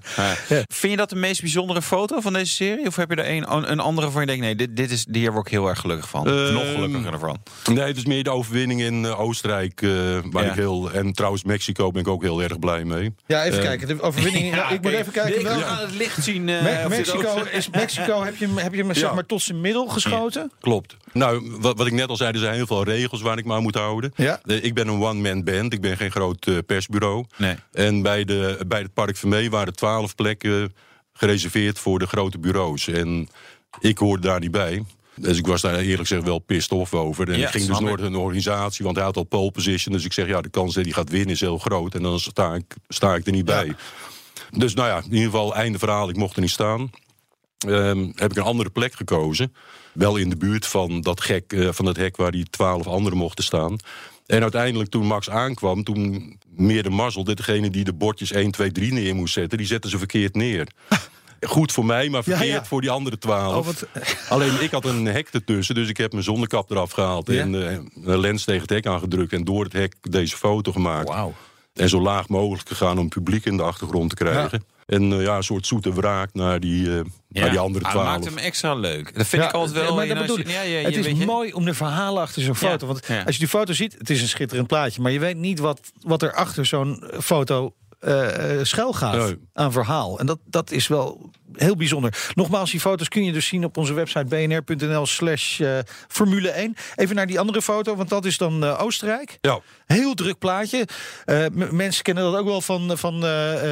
ja. 0.49 0.63
Vind 0.67 0.91
je 0.91 0.97
dat 0.97 1.10
de 1.10 1.15
meest 1.15 1.41
bijzondere 1.41 1.81
foto 1.81 2.19
van 2.19 2.34
deze 2.34 2.51
serie? 2.53 2.88
Of 2.88 2.95
heb 2.95 3.10
je 3.10 3.15
er 3.15 3.29
een, 3.29 3.71
een 3.71 3.79
andere 3.79 4.01
waarvan 4.07 4.21
je 4.21 4.27
denkt... 4.27 4.43
nee, 4.43 4.55
dit, 4.55 4.75
dit 4.77 4.91
is, 4.91 5.05
hier 5.12 5.31
word 5.34 5.45
ik 5.45 5.51
heel 5.51 5.67
erg 5.67 5.79
gelukkig 5.79 6.10
van. 6.10 6.27
Ehm, 6.27 6.53
Nog 6.53 6.71
gelukkiger 6.73 7.13
ervan. 7.13 7.38
Nee, 7.71 7.84
het 7.88 7.97
is 7.97 8.05
meer 8.05 8.23
de 8.23 8.29
overwinning 8.29 8.81
in 8.81 9.05
eh, 9.05 9.19
Oostenrijk. 9.19 9.81
eh, 9.81 9.89
waar 10.31 10.43
Ja. 10.43 10.49
ik 10.49 10.55
heel, 10.55 10.91
en 10.91 11.13
trouwens 11.13 11.43
Mexico 11.43 11.91
ben 11.91 12.01
ik 12.01 12.07
ook 12.07 12.21
heel 12.21 12.41
erg 12.43 12.60
blij 12.60 12.84
mee. 12.84 13.13
Ja, 13.27 13.43
even 13.43 13.60
Eh, 13.60 13.65
kijken. 13.65 13.88
De 13.88 14.01
overwinning. 14.01 14.55
ik 14.69 14.81
moet 14.81 14.91
even 14.91 15.12
kijken. 15.12 15.39
Ik 15.39 15.45
wel- 15.47 15.60
ga 15.60 15.79
het 15.79 15.95
licht 15.95 16.23
zien. 16.23 16.49
eh, 16.49 16.62
Me- 16.63 16.86
Mexico, 16.89 17.43
is 17.51 17.69
Mexico, 17.69 18.23
heb 18.23 18.36
je 18.38 18.45
hem, 18.45 18.57
heb 18.57 18.73
je 18.73 18.84
hem 18.84 18.93
zeg 18.93 19.03
Ja. 19.03 19.13
maar 19.13 19.25
tot 19.25 19.41
zijn 19.41 19.62
middel 19.62 19.88
geschoten? 19.88 20.51
Klopt. 20.60 20.95
Nou, 21.13 21.57
wat, 21.60 21.77
wat 21.77 21.88
ik 21.88 21.93
net 21.93 22.10
al 22.12 22.17
zei, 22.17 22.32
er 22.32 22.39
zijn 22.39 22.54
heel 22.54 22.67
veel 22.67 22.84
regels 22.84 23.21
waar 23.21 23.38
ik 23.38 23.45
me 23.45 23.54
aan 23.54 23.62
moet 23.63 23.76
houden. 23.76 24.13
Ja. 24.15 24.39
Ik 24.45 24.74
ben 24.74 24.88
een 24.88 25.02
one-man 25.02 25.43
band, 25.43 25.74
ik 25.74 25.82
ben 25.82 25.97
geen 25.97 26.12
groot 26.12 26.47
eh, 26.47 26.58
persbureau. 26.65 27.26
Nee. 27.38 27.56
En 27.71 28.02
bij, 28.02 28.24
de, 28.24 28.63
bij 28.67 28.82
het 28.82 28.93
Park 28.93 29.17
Vermee 29.17 29.50
waren 29.50 29.74
twaalf 29.76 30.15
plekken 30.15 30.76
gereserveerd 31.13 31.80
voor 31.80 32.00
de 32.00 32.08
grote 32.08 32.38
bureaus. 32.39 32.88
En 32.88 33.30
ik 33.80 33.97
hoorde 33.97 34.28
daar 34.28 34.39
niet 34.39 34.52
bij. 34.52 34.84
Dus 35.15 35.38
ik 35.38 35.47
was 35.47 35.62
daar 35.62 35.76
eerlijk 35.76 36.00
gezegd 36.00 36.24
wel 36.24 36.39
pissed 36.39 36.71
off 36.71 36.93
over. 36.93 37.30
En 37.32 37.38
Ja, 37.39 37.45
ik 37.45 37.52
ging 37.52 37.65
dus 37.67 37.80
naar 37.80 38.00
een 38.00 38.15
organisatie, 38.15 38.86
want 38.86 38.95
hij 38.97 39.06
had 39.06 39.17
al 39.17 39.24
pole 39.24 39.52
position. 39.52 39.93
Dus 39.93 40.06
ik 40.06 40.13
zeg, 40.13 40.28
ja, 40.28 40.41
de 40.41 40.50
kans 40.50 40.74
dat 40.74 40.84
hij 40.84 40.93
gaat 40.93 41.10
winnen 41.10 41.30
is 41.30 41.39
heel 41.39 41.58
groot. 41.58 41.95
En 41.95 42.02
dan 42.02 42.19
sta 42.19 42.54
ik, 42.54 42.76
sta 42.88 43.15
ik 43.15 43.26
er 43.26 43.32
niet 43.32 43.47
Ja. 43.47 43.56
bij. 43.63 43.76
Dus 44.58 44.74
nou 44.74 44.88
ja, 44.89 44.97
in 44.97 45.04
ieder 45.13 45.24
geval, 45.32 45.56
einde 45.56 45.80
verhaal. 45.80 46.10
Ik 46.10 46.15
mocht 46.15 46.36
er 46.36 46.41
niet 46.41 46.52
staan. 46.52 46.89
ehm, 47.67 48.10
heb 48.15 48.32
ik 48.32 48.38
een 48.38 48.43
andere 48.43 48.69
plek 48.69 48.93
gekozen. 48.93 49.54
Wel 49.93 50.17
in 50.17 50.30
de 50.30 50.36
buurt 50.36 50.65
van 50.65 51.01
dat, 51.01 51.21
gek, 51.21 51.54
eh, 51.54 51.69
van 51.71 51.86
het 51.86 51.97
hek 51.97 52.17
waar 52.17 52.32
die 52.32 52.49
twaalf 52.49 52.88
anderen 52.88 53.17
mochten 53.17 53.43
staan. 53.43 53.77
En 54.25 54.41
uiteindelijk 54.41 54.89
toen 54.89 55.06
Max 55.06 55.30
aankwam, 55.30 55.84
toen 55.84 56.38
meer 56.56 56.84
de 56.84 56.89
mazzel... 56.89 57.23
dat 57.23 57.38
degene 57.38 57.69
die 57.69 57.84
de 57.84 57.93
bordjes 57.93 58.32
1, 58.32 58.51
2, 58.51 58.71
3 58.71 58.93
neer 58.93 59.15
moest 59.15 59.34
zetten... 59.34 59.58
die 59.58 59.67
zetten 59.67 59.89
ze 59.89 59.97
verkeerd 59.97 60.36
neer. 60.36 60.67
Goed 61.41 61.71
voor 61.71 61.86
mij, 61.86 62.10
maar 62.10 62.23
verkeerd 62.23 62.47
ja. 62.47 62.65
voor 62.65 62.82
die 62.82 62.89
andere 62.89 63.17
twaalf. 63.17 63.67
Oh, 63.67 64.01
Alleen 64.30 64.62
ik 64.62 64.71
had 64.71 64.86
een 64.86 65.06
hek 65.06 65.30
ertussen, 65.32 65.75
dus 65.75 65.89
ik 65.89 65.97
heb 65.97 66.12
mijn 66.12 66.23
zonnekap 66.23 66.71
eraf 66.71 66.91
gehaald... 66.91 67.27
Ja. 67.27 67.42
en 67.42 67.69
eh, 67.69 67.77
een 68.04 68.19
lens 68.19 68.44
tegen 68.44 68.62
het 68.62 68.69
hek 68.69 68.85
aangedrukt... 68.85 69.33
en 69.33 69.44
door 69.44 69.63
het 69.63 69.73
hek 69.73 69.96
deze 70.02 70.37
foto 70.37 70.71
gemaakt. 70.71 71.08
Wauw. 71.08 71.33
En 71.73 71.89
zo 71.89 72.02
laag 72.02 72.27
mogelijk 72.27 72.67
gegaan 72.67 72.98
om 72.98 73.10
publiek 73.10 73.46
in 73.46 73.58
de 73.58 73.63
achtergrond 73.63 74.10
te 74.10 74.15
krijgen. 74.15 74.63
En 74.92 75.12
eh, 75.13 75.21
ja, 75.23 75.35
een 75.37 75.44
soort 75.44 75.67
zoete 75.67 75.94
wraak 75.94 76.33
naar 76.33 76.60
die, 76.60 76.98
eh, 76.98 77.04
naar 77.29 77.50
die 77.50 77.60
andere 77.60 77.85
Ah, 77.85 77.94
dat 77.94 78.04
maakt 78.04 78.21
twaalf. 78.21 78.35
hem 78.35 78.46
extra 78.46 78.73
leuk. 78.73 79.15
Dat 79.17 79.27
vind 79.27 79.44
ik 79.44 79.52
altijd 79.52 79.83
wel. 79.85 79.96
Maar 79.96 80.08
dat 80.08 80.17
bedoel 80.17 80.39
ik. 80.39 80.48
ja, 80.50 80.62
ja, 80.62 80.79
je 80.79 80.85
het 80.85 80.96
is 80.96 81.06
je- 81.06 81.25
mooi 81.25 81.54
om 81.54 81.65
de 81.65 81.73
verhalen 81.73 82.21
achter 82.21 82.42
zo'n 82.42 82.56
Ja, 82.60 82.69
foto. 82.69 82.87
Want 82.87 83.06
ja. 83.08 83.23
als 83.23 83.33
je 83.33 83.39
die 83.39 83.48
foto 83.48 83.73
ziet, 83.73 83.96
het 83.98 84.10
is 84.10 84.21
een 84.21 84.27
schitterend 84.27 84.67
plaatje. 84.67 85.02
Maar 85.02 85.12
je 85.12 85.19
weet 85.19 85.37
niet 85.37 85.60
wat, 85.60 85.79
wat 86.02 86.21
er 86.21 86.33
achter 86.33 86.65
zo'n 86.65 87.04
foto 87.21 87.73
schuil 88.63 88.93
gaat 88.93 89.15
Nee. 89.15 89.37
aan 89.54 89.71
verhaal. 89.71 90.19
En 90.19 90.25
dat, 90.25 90.39
dat 90.45 90.71
is 90.71 90.87
wel 90.87 91.29
heel 91.54 91.75
bijzonder. 91.75 92.29
Nogmaals, 92.33 92.71
die 92.71 92.79
foto's 92.79 93.08
kun 93.08 93.23
je 93.23 93.31
dus 93.31 93.47
zien 93.47 93.65
op 93.65 93.77
onze 93.77 93.93
website 93.93 94.25
bnr.nl 94.25 95.06
slash 95.06 95.60
eh, 95.60 95.77
Formule 96.08 96.49
1. 96.49 96.75
Even 96.95 97.15
naar 97.15 97.27
die 97.27 97.39
andere 97.39 97.62
foto, 97.62 97.95
want 97.95 98.10
dat 98.10 98.25
is 98.25 98.37
dan 98.37 98.63
Oostenrijk. 98.63 99.37
Ja, 99.41 99.60
Heel 99.85 100.13
druk 100.13 100.37
plaatje. 100.37 100.87
M- 101.25 101.75
mensen 101.75 102.04
kennen 102.04 102.23
dat 102.23 102.35
ook 102.39 102.45
wel 102.45 102.62
van, 102.62 102.97
van, 102.97 103.23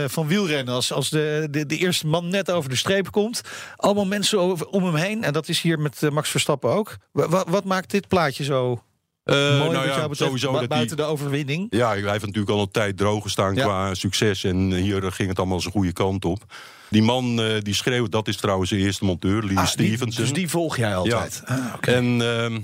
van 0.09 0.27
wielrennen. 0.27 0.73
Als, 0.73 0.91
als 0.93 1.09
de, 1.09 1.47
de, 1.51 1.65
de 1.65 1.77
eerste 1.77 2.07
man 2.07 2.27
net 2.27 2.51
over 2.51 2.69
de 2.69 2.75
streep 2.75 3.11
komt. 3.11 3.41
Allemaal 3.75 4.05
mensen 4.05 4.39
over, 4.39 4.67
om 4.67 4.83
hem 4.85 4.95
heen. 4.95 5.23
En 5.23 5.33
dat 5.33 5.47
is 5.47 5.61
hier 5.61 5.79
met 5.79 6.01
Max 6.11 6.29
Verstappen 6.29 6.69
ook. 6.69 6.95
Wa- 7.11 7.29
wa- 7.29 7.45
wat 7.47 7.63
maakt 7.63 7.91
dit 7.91 8.07
plaatje 8.07 8.43
zo 8.43 8.83
mooi 9.35 9.71
nou 9.71 9.87
ja, 9.87 9.95
betreft? 10.07 10.15
sowieso 10.15 10.51
dat 10.51 10.67
buiten 10.67 10.95
die, 10.97 11.05
de 11.05 11.11
overwinning. 11.11 11.67
Ja, 11.69 11.89
hij 11.89 12.11
heeft 12.11 12.25
natuurlijk 12.25 12.49
al 12.51 12.61
een 12.61 12.71
tijd 12.71 12.97
droog 12.97 13.23
gestaan 13.23 13.55
Ja. 13.55 13.63
qua 13.63 13.93
succes. 13.93 14.43
En 14.43 14.71
hier 14.73 15.11
ging 15.11 15.29
het 15.29 15.37
allemaal 15.39 15.59
zijn 15.59 15.73
goede 15.73 15.93
kant 15.93 16.25
op. 16.25 16.43
Die 16.89 17.01
man 17.01 17.41
eh, 17.41 17.61
die 17.61 17.73
schreeuwt, 17.73 18.11
dat 18.11 18.27
is 18.27 18.37
trouwens 18.37 18.69
de 18.69 18.77
eerste 18.77 19.05
monteur, 19.05 19.43
Lee 19.43 19.57
Ah, 19.57 19.71
die- 19.75 19.97
dus 20.15 20.33
die 20.33 20.49
volg 20.49 20.77
jij 20.77 20.95
altijd. 20.95 21.41
Ah. 21.45 21.57
En 21.81 22.21
ehm, 22.21 22.59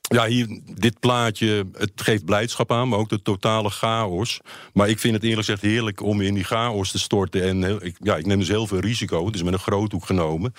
ja, 0.00 0.26
hier, 0.26 0.60
dit 0.74 1.00
plaatje, 1.00 1.66
het 1.72 1.90
geeft 1.94 2.24
blijdschap 2.24 2.72
aan, 2.72 2.88
maar 2.88 2.98
ook 2.98 3.08
de 3.08 3.22
totale 3.22 3.70
chaos. 3.70 4.40
Maar 4.72 4.88
ik 4.88 4.98
vind 4.98 5.14
het 5.14 5.22
eerlijk 5.22 5.40
gezegd 5.46 5.62
heerlijk 5.62 6.02
om 6.02 6.20
in 6.20 6.34
die 6.34 6.44
chaos 6.44 6.90
te 6.90 6.98
storten. 6.98 7.42
En 7.42 7.62
heel- 7.64 7.84
ik, 7.84 7.96
ja, 8.02 8.16
ik 8.16 8.26
neem 8.26 8.38
dus 8.38 8.48
heel 8.48 8.66
veel 8.66 8.80
risico, 8.80 9.30
dus 9.30 9.42
met 9.42 9.52
een 9.52 9.58
groothoek 9.58 10.06
genomen. 10.06 10.54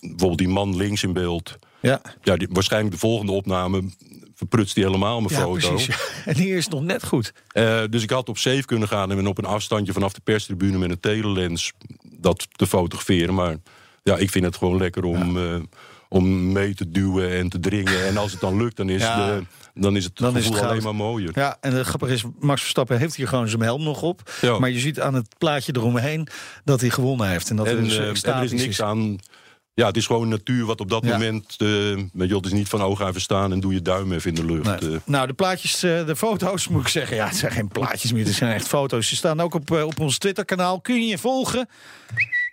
Bijvoorbeeld 0.00 0.38
die 0.38 0.48
man 0.48 0.76
links 0.76 1.02
in 1.02 1.12
beeld. 1.12 1.56
Ja, 1.80 2.00
Ja, 2.22 2.36
die, 2.36 2.48
waarschijnlijk 2.50 2.92
de 2.94 3.00
volgende 3.00 3.32
opname 3.32 3.82
verprutst 4.38 4.74
hij 4.74 4.84
helemaal 4.84 5.20
mijn 5.20 5.34
ja 5.34 5.40
foto. 5.40 5.68
precies. 5.68 5.96
En 6.24 6.36
hier 6.36 6.56
is 6.56 6.64
het 6.64 6.72
nog 6.72 6.82
net 6.82 7.06
goed. 7.06 7.32
Eh, 7.48 7.82
dus 7.90 8.02
ik 8.02 8.10
had 8.10 8.28
op 8.28 8.38
safe 8.38 8.64
kunnen 8.64 8.88
gaan 8.88 9.10
en 9.10 9.26
op 9.26 9.38
een 9.38 9.44
afstandje 9.44 9.92
vanaf 9.92 10.12
de 10.12 10.20
perstribune 10.24 10.78
met 10.78 10.90
een 10.90 11.00
telelens 11.00 11.72
dat 12.02 12.48
te 12.52 12.66
fotograferen. 12.66 13.34
Maar 13.34 13.56
ja, 14.02 14.16
ik 14.16 14.30
vind 14.30 14.44
het 14.44 14.56
gewoon 14.56 14.76
lekker 14.76 15.04
om, 15.04 15.36
eh, 15.36 15.60
om 16.08 16.52
mee 16.52 16.74
te 16.74 16.90
duwen 16.90 17.30
en 17.30 17.48
te 17.48 17.60
dringen. 17.60 18.06
En 18.06 18.16
als 18.16 18.32
het 18.32 18.40
dan 18.40 18.56
lukt, 18.56 18.76
dan 18.76 18.88
is, 18.88 19.00
de, 19.00 19.42
dan 19.74 19.96
is 19.96 20.04
het 20.04 20.16
Dan 20.16 20.36
is 20.36 20.44
het 20.44 20.54
alleen 20.54 20.68
goud. 20.68 20.82
maar 20.82 20.94
mooier. 20.94 21.30
Ja, 21.34 21.56
en 21.60 21.72
het 21.72 21.86
grappige 21.86 22.12
is, 22.12 22.24
Max 22.40 22.60
Verstappen 22.60 22.98
heeft 22.98 23.16
hier 23.16 23.28
gewoon 23.28 23.48
zijn 23.48 23.62
helm 23.62 23.82
nog 23.82 24.02
op. 24.02 24.30
Maar 24.58 24.70
je 24.70 24.78
ziet 24.78 25.00
aan 25.00 25.14
het 25.14 25.34
plaatje 25.38 25.72
eromheen 25.76 26.28
dat 26.64 26.80
hij 26.80 26.90
gewonnen 26.90 27.28
heeft. 27.28 27.50
En 27.50 27.56
dat 27.56 27.66
en, 27.66 27.76
er 27.76 27.82
dus 27.82 27.98
eh, 27.98 28.32
en 28.32 28.38
er 28.38 28.44
is 28.44 28.52
niks 28.52 28.82
aan. 28.82 29.18
Ja, 29.78 29.86
het 29.86 29.96
is 29.96 30.06
gewoon 30.06 30.28
natuur 30.28 30.64
wat 30.64 30.80
op 30.80 30.90
dat 30.90 31.04
Ja. 31.04 31.12
moment. 31.12 31.54
weet 31.58 31.68
je, 32.12 32.26
wel, 32.28 32.36
het 32.36 32.46
is 32.46 32.52
niet 32.52 32.68
van 32.68 32.82
oog 32.82 33.00
even 33.00 33.20
staan 33.20 33.52
en 33.52 33.60
doe 33.60 33.72
je 33.72 33.82
duim 33.82 34.12
even 34.12 34.28
in 34.28 34.34
de 34.34 34.44
lucht. 34.44 34.80
Nee. 34.80 34.92
eh. 34.94 34.98
Nou, 35.04 35.26
de 35.26 35.32
plaatjes, 35.32 35.82
eh, 35.82 36.06
de 36.06 36.16
foto's 36.16 36.68
moet 36.68 36.80
ik 36.82 36.88
zeggen. 36.88 37.16
Ja, 37.16 37.26
het 37.26 37.36
zijn 37.36 37.52
geen 37.52 37.68
plaatjes 37.68 38.12
meer, 38.12 38.24
het 38.24 38.34
zijn 38.34 38.52
echt 38.54 38.66
foto's. 38.68 39.08
Ze 39.08 39.16
staan 39.16 39.40
ook 39.40 39.54
op, 39.54 39.70
op 39.70 40.00
ons 40.00 40.18
Twitter-kanaal. 40.18 40.80
Kun 40.80 40.94
je 40.94 41.06
je 41.06 41.18
volgen? 41.18 41.68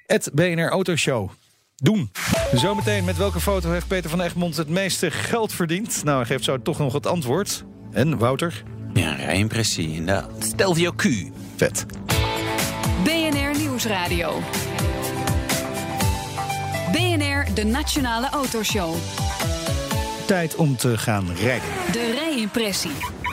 Het 0.07 0.29
BNR 0.33 0.69
Autoshow. 0.69 1.29
Doen. 1.75 2.11
Zometeen, 2.53 3.05
met 3.05 3.17
welke 3.17 3.39
foto 3.39 3.71
heeft 3.71 3.87
Peter 3.87 4.09
van 4.09 4.21
Egmond 4.21 4.57
het 4.57 4.69
meeste 4.69 5.11
geld 5.11 5.53
verdiend? 5.53 6.01
Nou, 6.03 6.17
hij 6.17 6.25
geeft 6.25 6.43
zo 6.43 6.61
toch 6.61 6.77
nog 6.77 6.93
het 6.93 7.07
antwoord. 7.07 7.63
En 7.91 8.17
Wouter? 8.17 8.63
Ja, 8.93 9.13
rijimpressie. 9.13 9.89
inderdaad. 9.93 10.29
Stelvio 10.39 10.91
Q. 10.91 11.03
Vet. 11.55 11.85
BNR 13.03 13.57
Nieuwsradio. 13.57 14.41
De 17.53 17.63
Nationale 17.63 18.29
Autoshow. 18.29 18.95
Tijd 20.25 20.55
om 20.55 20.75
te 20.75 20.97
gaan 20.97 21.31
rijden. 21.35 21.67
De 21.91 22.11
rijimpressie. 22.19 22.91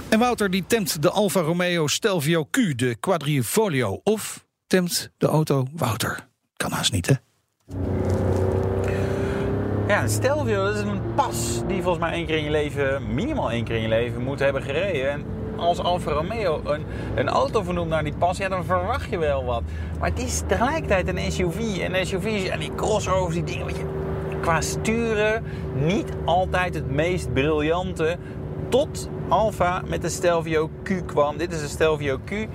En 0.09 0.19
Wouter 0.19 0.51
die 0.51 0.65
temt 0.67 1.03
de 1.03 1.11
Alfa 1.11 1.41
Romeo 1.41 1.87
Stelvio 1.87 2.45
Q, 2.45 2.57
de 2.77 2.97
Quadrifoglio. 3.01 4.01
Of 4.03 4.47
temt 4.67 5.11
de 5.19 5.27
auto 5.27 5.67
Wouter. 5.73 6.29
Kan 6.57 6.73
haast 6.73 6.93
niet, 6.93 7.07
hè? 7.07 7.15
Ja, 9.89 10.03
een 10.03 10.09
Stelvio, 10.09 10.65
dat 10.65 10.75
is 10.75 10.81
een 10.81 11.15
pas 11.15 11.63
die 11.67 11.83
volgens 11.83 12.05
mij 12.05 12.13
één 12.13 12.27
keer 12.27 12.37
in 12.37 12.45
je 12.45 12.51
leven, 12.51 13.15
minimaal 13.15 13.51
één 13.51 13.65
keer 13.65 13.77
in 13.77 13.83
je 13.83 13.89
leven, 13.89 14.23
moet 14.23 14.39
hebben 14.39 14.63
gereden. 14.63 15.11
En 15.11 15.25
als 15.57 15.79
Alfa 15.79 16.11
Romeo 16.11 16.61
een, 16.65 16.85
een 17.15 17.29
auto 17.29 17.63
vernoemt 17.63 17.89
naar 17.89 18.05
die 18.05 18.15
pas, 18.15 18.39
ja, 18.39 18.49
dan 18.49 18.65
verwacht 18.65 19.11
je 19.11 19.19
wel 19.19 19.45
wat. 19.45 19.63
Maar 19.99 20.11
het 20.11 20.23
is 20.23 20.43
tegelijkertijd 20.47 21.09
een 21.09 21.33
SUV. 21.33 21.79
En 21.79 22.07
SUV's 22.07 22.49
en 22.49 22.59
die 22.59 22.75
crossovers, 22.75 23.35
die 23.35 23.45
dingen, 23.45 23.67
weet 23.67 23.77
je, 23.77 24.02
qua 24.43 24.61
sturen 24.61 25.43
niet 25.75 26.13
altijd 26.25 26.75
het 26.75 26.91
meest 26.91 27.33
briljante. 27.33 28.17
Tot 28.69 29.11
Alfa 29.29 29.83
met 29.87 30.03
de 30.03 30.09
Stelvio 30.09 30.71
Q 30.83 31.07
kwam. 31.07 31.37
Dit 31.37 31.53
is 31.53 31.61
de 31.61 31.69
Stelvio 31.69 32.19
Q. 32.25 32.49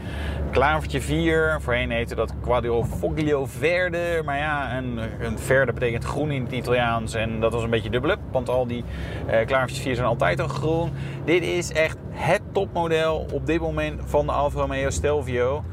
Klavertje 0.51 1.01
4. 1.01 1.57
Voorheen 1.61 1.91
heette 1.91 2.15
dat 2.15 2.33
Quadrifoglio 2.41 3.45
Verde. 3.45 4.21
Maar 4.25 4.37
ja, 4.37 4.77
een, 4.77 4.99
een 5.19 5.39
verde 5.39 5.73
betekent 5.73 6.03
groen 6.03 6.31
in 6.31 6.43
het 6.43 6.51
Italiaans. 6.51 7.13
En 7.13 7.39
dat 7.39 7.53
was 7.53 7.63
een 7.63 7.69
beetje 7.69 7.89
dubbelop. 7.89 8.19
Want 8.31 8.49
al 8.49 8.67
die 8.67 8.83
eh 9.27 9.45
klavertjes 9.45 9.83
4 9.83 9.95
zijn 9.95 10.07
altijd 10.07 10.39
al 10.39 10.47
groen. 10.47 10.91
Dit 11.25 11.43
is 11.43 11.71
echt 11.71 11.97
het 12.09 12.41
topmodel 12.51 13.25
op 13.33 13.45
dit 13.45 13.59
moment 13.59 14.01
van 14.05 14.25
de 14.25 14.31
Alfa 14.31 14.59
Romeo 14.59 14.89
Stelvio. 14.89 15.63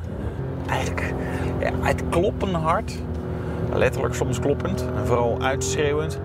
Eigenlijk 0.69 1.15
ja, 1.59 1.71
het 1.81 2.03
kloppen 2.09 2.55
hard. 2.55 3.03
Letterlijk 3.75 4.14
soms 4.14 4.41
kloppend. 4.41 4.85
En 4.97 5.07
vooral 5.07 5.43
uitschreeuwend. 5.43 6.20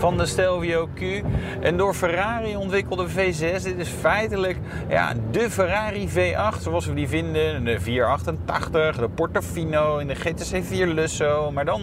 Van 0.00 0.16
de 0.16 0.26
Stelvio 0.26 0.88
Q. 0.94 1.00
Een 1.60 1.76
door 1.76 1.94
Ferrari 1.94 2.56
ontwikkelde 2.56 3.06
V6. 3.08 3.62
Dit 3.62 3.78
is 3.78 3.88
feitelijk 3.88 4.58
ja, 4.88 5.12
de 5.30 5.50
Ferrari 5.50 6.08
V8 6.08 6.60
zoals 6.60 6.86
we 6.86 6.94
die 6.94 7.08
vinden. 7.08 7.64
De 7.64 7.80
488, 7.80 8.96
de 8.96 9.08
Portofino 9.08 9.98
in 9.98 10.06
de 10.06 10.14
GTC 10.14 10.64
4 10.64 10.86
Lusso. 10.86 11.50
Maar 11.52 11.64
dan 11.64 11.82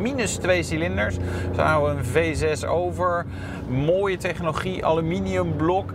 minus 0.00 0.36
twee 0.36 0.62
cilinders. 0.62 1.14
Zo 1.54 1.60
houden 1.60 1.96
we 2.12 2.20
een 2.20 2.36
V6 2.36 2.68
over. 2.68 3.26
Mooie 3.68 4.16
technologie, 4.16 4.84
aluminiumblok. 4.84 5.92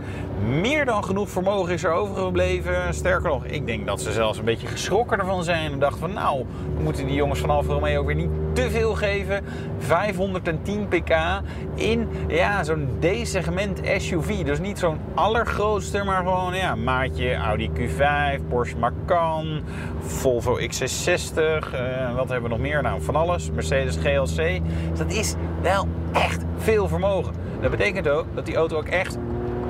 Meer 0.61 0.86
dan 0.86 1.03
genoeg 1.03 1.30
vermogen 1.30 1.74
is 1.74 1.84
er 1.84 1.91
overgebleven. 1.91 2.93
Sterker 2.93 3.30
nog, 3.30 3.45
ik 3.45 3.65
denk 3.65 3.86
dat 3.86 4.01
ze 4.01 4.11
zelfs 4.11 4.38
een 4.38 4.45
beetje 4.45 4.67
geschrokken 4.67 5.19
ervan 5.19 5.43
zijn. 5.43 5.72
En 5.72 5.80
dachten 5.80 5.99
van 5.99 6.13
nou, 6.13 6.45
moeten 6.84 7.05
die 7.05 7.15
jongens 7.15 7.39
van 7.39 7.49
Alfa 7.49 7.74
Romeo 7.74 7.99
ook 7.99 8.05
weer 8.05 8.15
niet 8.15 8.50
te 8.53 8.69
veel 8.69 8.95
geven. 8.95 9.43
510 9.77 10.87
pk 10.87 11.41
in 11.75 12.09
ja, 12.27 12.63
zo'n 12.63 12.87
D-segment 12.99 13.81
SUV. 13.97 14.43
Dus 14.43 14.59
niet 14.59 14.79
zo'n 14.79 14.97
allergrootste, 15.13 16.03
maar 16.03 16.17
gewoon 16.23 16.53
ja, 16.53 16.75
maatje 16.75 17.35
Audi 17.35 17.69
Q5, 17.77 18.41
Porsche 18.49 18.77
Macan, 18.77 19.61
Volvo 19.99 20.57
XC60. 20.59 21.35
eh, 21.35 22.15
wat 22.15 22.29
hebben 22.29 22.43
we 22.43 22.55
nog 22.55 22.59
meer? 22.59 22.81
Nou, 22.81 23.01
van 23.01 23.15
alles. 23.15 23.51
Mercedes 23.51 23.95
GLC. 23.95 24.61
Dus 24.89 24.97
dat 24.97 25.11
is 25.11 25.35
wel 25.61 25.87
echt 26.11 26.43
veel 26.57 26.87
vermogen. 26.87 27.33
Dat 27.61 27.71
betekent 27.71 28.09
ook 28.09 28.25
dat 28.35 28.45
die 28.45 28.55
auto 28.55 28.77
ook 28.77 28.87
echt 28.87 29.17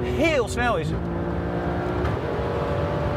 heel 0.03 0.47
snel 0.47 0.77
is. 0.77 0.88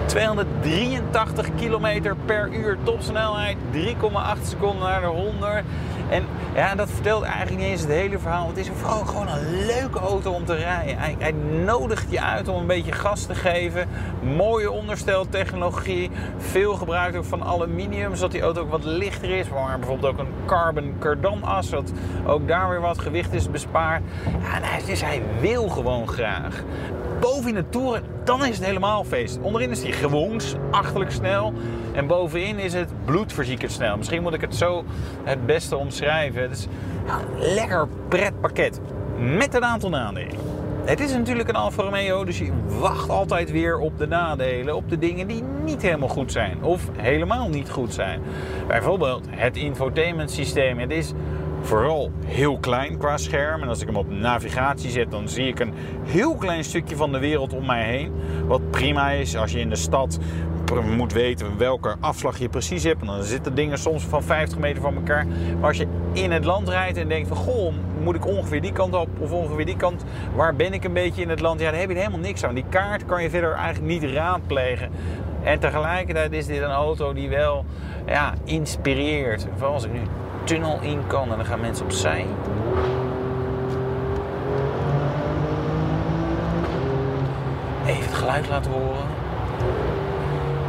283 0.07 1.55
km 1.55 2.15
per 2.25 2.53
uur 2.53 2.79
topsnelheid, 2.83 3.57
3,8 3.73 4.43
seconden 4.43 4.89
naar 4.89 5.01
de 5.01 5.07
100. 5.07 5.65
En 6.09 6.25
ja, 6.55 6.75
dat 6.75 6.91
vertelt 6.91 7.23
eigenlijk 7.23 7.57
niet 7.57 7.71
eens 7.71 7.81
het 7.81 7.91
hele 7.91 8.19
verhaal. 8.19 8.49
Het 8.49 8.57
is 8.57 8.71
vooral 8.75 9.05
gewoon 9.05 9.29
een 9.29 9.67
leuke 9.67 9.99
auto 9.99 10.33
om 10.33 10.45
te 10.45 10.55
rijden. 10.55 10.99
Hij, 10.99 11.17
hij 11.19 11.33
nodigt 11.65 12.07
je 12.11 12.21
uit 12.21 12.49
om 12.49 12.61
een 12.61 12.67
beetje 12.67 12.93
gas 12.93 13.27
te 13.27 13.35
geven. 13.35 13.89
Mooie 14.37 14.71
ondersteltechnologie. 14.71 16.11
Veel 16.39 16.75
gebruikt 16.75 17.17
ook 17.17 17.25
van 17.25 17.45
aluminium, 17.45 18.15
zodat 18.15 18.31
die 18.31 18.41
auto 18.41 18.61
ook 18.61 18.71
wat 18.71 18.85
lichter 18.85 19.31
is. 19.31 19.49
Maar 19.49 19.79
bijvoorbeeld 19.79 20.13
ook 20.13 20.19
een 20.19 20.33
carbon 20.47 20.95
cardan-as, 20.99 21.69
zodat 21.69 21.93
ook 22.27 22.49
daar 22.49 22.69
weer 22.69 22.81
wat 22.81 22.99
gewicht 22.99 23.33
is 23.33 23.51
bespaard. 23.51 24.03
Ja, 24.43 24.59
nou, 24.59 24.87
dus 24.87 25.03
hij 25.03 25.23
wil 25.41 25.69
gewoon 25.69 26.09
graag 26.09 26.63
boven 27.25 27.49
in 27.49 27.55
de 27.55 27.69
toeren, 27.69 28.03
dan 28.25 28.45
is 28.45 28.57
het 28.57 28.67
helemaal 28.67 29.05
feest. 29.05 29.39
Onderin 29.41 29.71
is 29.71 29.83
hij 29.83 29.93
gewoon 29.93 30.41
achterlijk 30.71 31.11
snel. 31.11 31.53
En 31.93 32.07
bovenin 32.07 32.59
is 32.59 32.73
het 32.73 32.89
bloedverziekerd 33.05 33.73
snel. 33.73 33.97
Misschien 33.97 34.23
moet 34.23 34.35
ik 34.35 34.41
het 34.41 34.57
zo 34.57 34.85
het 35.23 35.47
beste 35.47 35.77
omschrijven. 35.77 36.43
Het 36.43 36.51
is 36.51 36.67
een 37.07 37.55
lekker 37.55 37.89
pretpakket. 38.09 38.81
Met 39.19 39.55
een 39.55 39.65
aantal 39.65 39.91
nadelen. 39.91 40.39
Het 40.85 41.01
is 41.01 41.13
natuurlijk 41.13 41.49
een 41.49 41.55
Alfa 41.55 41.83
Romeo, 41.83 42.25
dus 42.25 42.39
je 42.39 42.53
wacht 42.67 43.09
altijd 43.09 43.51
weer 43.51 43.79
op 43.79 43.99
de 43.99 44.07
nadelen. 44.07 44.77
Op 44.77 44.89
de 44.89 44.99
dingen 44.99 45.27
die 45.27 45.43
niet 45.65 45.83
helemaal 45.83 46.09
goed 46.09 46.33
zijn. 46.33 46.63
Of 46.63 46.89
helemaal 46.97 47.49
niet 47.49 47.71
goed 47.71 47.95
zijn. 47.95 48.21
Bijvoorbeeld 48.67 49.27
het 49.31 49.57
infotainment 49.57 50.31
systeem. 50.31 50.79
Het 50.79 50.91
is 50.91 51.13
vooral 51.65 52.11
heel 52.27 52.59
klein 52.59 52.99
qua 52.99 53.17
scherm. 53.17 53.63
En 53.63 53.69
als 53.69 53.81
ik 53.81 53.87
hem 53.87 53.97
op 53.97 54.11
navigatie 54.11 54.91
zet, 54.91 55.11
dan 55.11 55.29
zie 55.29 55.47
ik 55.47 55.61
een 55.61 55.73
heel 56.05 56.35
klein 56.35 56.65
stukje 56.65 56.97
van 56.97 57.13
de 57.13 57.19
wereld 57.19 57.53
om 57.53 57.67
mij 57.67 57.85
heen. 57.85 58.13
Wat 58.47 58.71
prima 58.71 59.11
is 59.11 59.37
als 59.37 59.53
je 59.53 59.59
in 59.59 59.69
de 59.69 59.77
stad 59.77 60.19
moet 60.83 61.13
weten 61.13 61.59
welke 61.59 61.97
afslag 62.01 62.39
je 62.39 62.49
precies 62.49 62.85
hebt. 62.85 63.01
En 63.01 63.07
dan 63.07 63.23
zitten 63.23 63.55
dingen 63.55 63.79
soms 63.79 64.05
van 64.05 64.23
50 64.23 64.59
meter 64.59 64.83
van 64.83 64.95
elkaar. 64.95 65.27
Maar 65.61 65.69
als 65.69 65.77
je 65.77 65.87
in 66.13 66.31
het 66.31 66.45
land 66.45 66.69
rijdt 66.69 66.99
en 66.99 67.09
denkt 67.09 67.29
van... 67.29 67.37
goh, 67.37 67.73
moet 68.03 68.15
ik 68.15 68.27
ongeveer 68.27 68.61
die 68.61 68.73
kant 68.73 68.95
op 68.95 69.09
of 69.19 69.33
ongeveer 69.33 69.67
die 69.67 69.77
kant? 69.77 70.05
Waar 70.35 70.55
ben 70.55 70.73
ik 70.73 70.85
een 70.85 70.93
beetje 70.93 71.23
in 71.23 71.29
het 71.29 71.41
land? 71.41 71.61
Ja, 71.61 71.71
daar 71.71 71.81
heb 71.81 71.89
je 71.89 71.97
helemaal 71.97 72.19
niks 72.19 72.45
aan. 72.45 72.55
Die 72.55 72.65
kaart 72.69 73.07
kan 73.07 73.23
je 73.23 73.31
verder 73.31 73.53
eigenlijk 73.53 74.01
niet 74.01 74.11
raadplegen. 74.11 74.91
En 75.43 75.59
tegelijkertijd 75.59 76.33
is 76.33 76.47
dit 76.47 76.63
een 76.63 76.71
auto 76.71 77.13
die 77.13 77.29
wel 77.29 77.65
ja, 78.07 78.35
inspireert. 78.45 79.47
Vooral 79.55 79.75
als 79.75 79.85
ik 79.85 79.93
nu 79.93 80.01
tunnel 80.45 80.79
in 80.81 81.07
kan 81.07 81.31
en 81.31 81.37
dan 81.37 81.47
gaan 81.47 81.61
mensen 81.61 81.85
opzij. 81.85 82.27
Even 87.87 88.03
het 88.03 88.15
geluid 88.15 88.49
laten 88.49 88.71
horen. 88.71 89.07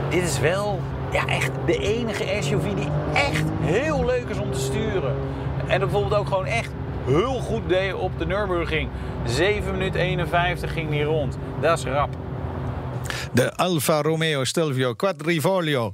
Dit 0.09 0.23
is 0.23 0.39
wel 0.39 0.79
ja, 1.11 1.27
echt 1.27 1.51
de 1.65 1.77
enige 1.77 2.37
SUV 2.39 2.73
die 2.73 2.89
echt 3.13 3.43
heel 3.61 4.05
leuk 4.05 4.29
is 4.29 4.37
om 4.37 4.51
te 4.51 4.59
sturen. 4.59 5.15
En 5.67 5.79
bijvoorbeeld 5.79 6.13
ook 6.13 6.27
gewoon 6.27 6.45
echt 6.45 6.71
heel 7.05 7.39
goed 7.39 7.69
deed 7.69 7.93
op 7.93 8.19
de 8.19 8.25
Nürburgring. 8.25 8.89
7 9.25 9.71
minuten 9.71 9.99
51 9.99 10.73
ging 10.73 10.89
die 10.89 11.03
rond. 11.03 11.37
Dat 11.61 11.77
is 11.77 11.83
rap. 11.83 12.09
De 13.31 13.55
Alfa 13.55 14.01
Romeo 14.01 14.43
Stelvio 14.43 14.93
Quadrifoglio. 14.93 15.91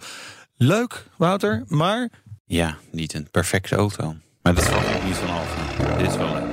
Leuk, 0.57 1.05
Wouter, 1.17 1.63
maar 1.67 2.09
Ja, 2.51 2.77
niet 2.91 3.13
een 3.13 3.27
perfecte 3.31 3.75
auto. 3.75 4.15
Maar 4.41 4.53
dat 4.55 4.63
valt 4.63 4.95
ook 4.95 5.03
niet 5.03 5.15
van 5.15 5.29
Alfa. 5.29 5.97
Dit 5.97 6.09
is 6.09 6.17
wel 6.17 6.33
leuk. 6.33 6.43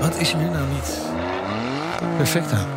wat 0.00 0.18
is 0.18 0.32
er 0.32 0.38
nu 0.38 0.48
nou 0.48 0.68
niet 0.72 0.98
perfect 2.16 2.52
aan? 2.52 2.68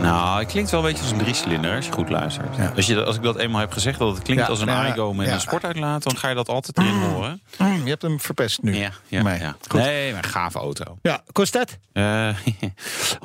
Nou, 0.00 0.38
het 0.38 0.48
klinkt 0.48 0.70
wel 0.70 0.80
een 0.80 0.86
beetje 0.86 1.02
als 1.02 1.12
een 1.12 1.18
driecilinder 1.18 1.76
als 1.76 1.86
je 1.86 1.92
goed 1.92 2.08
luistert. 2.08 2.56
Ja. 2.56 2.72
Als, 2.76 2.86
je, 2.86 3.04
als 3.04 3.16
ik 3.16 3.22
dat 3.22 3.36
eenmaal 3.36 3.60
heb 3.60 3.72
gezegd 3.72 3.98
dat 3.98 4.14
het 4.14 4.22
klinkt 4.22 4.42
Ja, 4.42 4.48
als 4.48 4.60
een 4.60 4.66
ja, 4.66 4.92
Igo 4.92 5.14
met 5.14 5.28
een 5.28 5.40
sportuitlaat... 5.40 6.02
dan 6.02 6.16
ga 6.16 6.28
je 6.28 6.34
dat 6.34 6.48
altijd 6.48 6.78
erin 6.78 6.94
horen. 6.94 7.42
Mm, 7.58 7.82
je 7.84 7.90
hebt 7.90 8.02
hem 8.02 8.20
verpest 8.20 8.62
nu. 8.62 8.76
Ja, 8.76 8.90
ja, 9.08 9.22
Mij. 9.22 9.38
ja. 9.38 9.56
Goed. 9.68 9.80
Nee, 9.80 10.12
maar 10.12 10.24
een 10.24 10.30
gave 10.30 10.58
auto. 10.58 10.98
Ja, 11.02 11.22
kost 11.32 11.52
dat? 11.52 11.78
Eh 11.92 12.28
127.000 12.36 13.24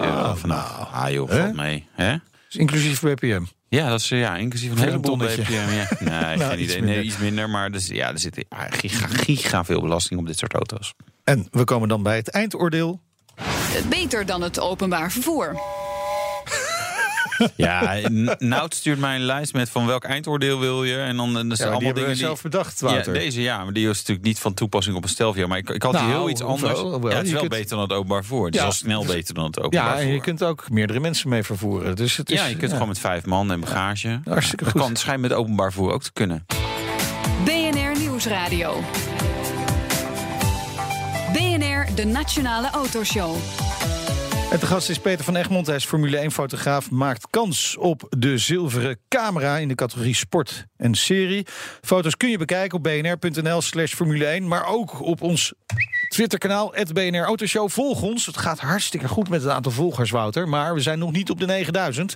euro 0.00 0.34
vanaf. 0.34 0.42
nou. 0.42 0.86
ah 0.92 1.10
joh, 1.10 1.30
valt 1.30 1.54
mee. 1.56 1.86
Hè? 1.92 2.16
Dus 2.46 2.56
inclusief 2.56 3.00
BPM. 3.00 3.42
Ja, 3.76 3.88
dat 3.88 4.00
is 4.00 4.08
ja, 4.08 4.36
inclusief 4.36 4.70
een. 4.82 5.00
BPM. 5.00 5.52
Ja. 5.52 5.66
Nee, 6.00 6.36
Nou, 6.36 6.40
geen 6.40 6.60
iets 6.60 6.72
idee. 6.72 6.76
minder. 6.80 6.96
Nee, 6.96 7.04
iets 7.04 7.18
minder. 7.18 7.50
Maar 7.50 7.70
dus, 7.70 7.86
ja, 7.86 8.08
er 8.12 8.18
zit 8.18 8.44
ja, 8.48 8.66
giga, 8.70 9.06
giga 9.06 9.64
veel 9.64 9.80
belasting 9.80 10.20
op 10.20 10.26
dit 10.26 10.38
soort 10.38 10.52
auto's. 10.54 10.94
En 11.24 11.46
we 11.50 11.64
komen 11.64 11.88
dan 11.88 12.02
bij 12.02 12.16
het 12.16 12.30
eindoordeel. 12.30 13.00
Beter 13.88 14.26
dan 14.26 14.42
het 14.42 14.60
openbaar 14.60 15.12
vervoer. 15.12 15.60
Ja, 17.56 17.98
Nout 18.38 18.74
stuurt 18.74 18.98
mij 18.98 19.14
een 19.14 19.20
lijst 19.24 19.52
met 19.52 19.70
van 19.70 19.86
welk 19.86 20.04
eindoordeel 20.04 20.60
wil 20.60 20.84
je. 20.84 20.96
En 20.96 21.16
dan, 21.16 21.32
dan 21.32 21.34
zijn 21.34 21.48
Ja, 21.48 21.54
die 21.56 21.64
allemaal 21.64 21.80
hebben 21.80 21.94
dingen 21.94 22.08
we 22.08 22.14
die... 22.16 22.24
zelf 22.24 22.42
bedacht, 22.42 22.80
Ja, 22.80 22.86
Wouter. 22.86 23.12
deze 23.12 23.42
ja, 23.42 23.64
maar 23.64 23.72
die 23.72 23.86
was 23.86 23.96
natuurlijk 23.98 24.26
niet 24.26 24.38
van 24.38 24.54
toepassing 24.54 24.96
op 24.96 25.02
een 25.02 25.08
Stelvio. 25.08 25.46
Maar 25.46 25.58
ik, 25.58 25.70
ik 25.70 25.82
had 25.82 25.92
Nou, 25.92 26.04
die 26.06 26.14
heel 26.14 26.28
iets 26.30 26.42
anders. 26.42 26.80
wel, 26.80 27.08
ja, 27.10 27.16
het 27.16 27.24
is 27.26 27.30
wel 27.32 27.40
kunt- 27.40 27.52
beter 27.52 27.68
dan 27.68 27.80
het 27.80 27.92
openbaar 27.92 28.24
vervoer. 28.24 28.44
Het 28.46 28.54
is 28.54 28.60
Ja, 28.60 28.66
al 28.66 28.72
snel 28.72 29.02
dus- 29.04 29.14
beter 29.14 29.34
dan 29.34 29.44
het 29.44 29.58
openbaar 29.58 29.80
Ja, 29.84 29.90
en 29.90 29.96
vervoer. 29.96 30.14
je 30.14 30.20
kunt 30.20 30.42
ook 30.42 30.70
meerdere 30.70 31.00
mensen 31.00 31.28
mee 31.28 31.42
vervoeren. 31.42 31.96
Dus 31.96 32.16
het 32.16 32.30
is, 32.30 32.38
ja, 32.38 32.46
je 32.46 32.56
kunt 32.56 32.72
gewoon 32.72 32.88
met 32.88 32.98
vijf 32.98 33.24
man 33.24 33.50
en 33.52 33.60
bagage. 33.60 34.20
Hartstikke 34.24 34.64
dat 34.64 34.72
kan, 34.72 34.88
het 34.88 34.98
schijnt 34.98 35.20
met 35.20 35.32
openbaar 35.32 35.72
vervoer 35.72 35.92
ook 35.92 36.02
te 36.02 36.12
kunnen. 36.12 36.46
BNR 37.44 37.98
Nieuwsradio. 37.98 38.82
BNR, 41.32 41.86
de 41.94 42.04
Nationale 42.04 42.70
Autoshow. 42.70 43.36
En 44.56 44.62
te 44.62 44.68
gast 44.68 44.88
is 44.88 44.98
Peter 44.98 45.24
van 45.24 45.36
Egmond. 45.36 45.66
Hij 45.66 45.76
is 45.76 45.84
Formule 45.84 46.30
1-fotograaf. 46.30 46.90
Maakt 46.90 47.26
kans 47.30 47.76
op 47.76 48.06
de 48.18 48.38
zilveren 48.38 48.98
camera 49.08 49.56
in 49.56 49.68
de 49.68 49.74
categorie 49.74 50.14
sport 50.14 50.64
en 50.76 50.94
serie. 50.94 51.46
Foto's 51.82 52.16
kun 52.16 52.28
je 52.30 52.38
bekijken 52.38 52.76
op 52.78 52.82
bnr.nl 52.82 53.60
slash 53.62 53.92
Formule 53.94 54.26
1. 54.26 54.48
Maar 54.48 54.66
ook 54.66 55.00
op 55.00 55.22
ons 55.22 55.52
Twitterkanaal, 56.08 56.70
het 56.74 56.92
BNR 56.92 57.24
Autoshow. 57.24 57.68
Volg 57.70 58.02
ons. 58.02 58.26
Het 58.26 58.36
gaat 58.36 58.58
hartstikke 58.58 59.08
goed 59.08 59.28
met 59.28 59.42
het 59.42 59.50
aantal 59.50 59.72
volgers, 59.72 60.10
Wouter. 60.10 60.48
Maar 60.48 60.74
we 60.74 60.80
zijn 60.80 60.98
nog 60.98 61.12
niet 61.12 61.30
op 61.30 61.38
de 61.40 61.46
9000. 61.46 62.14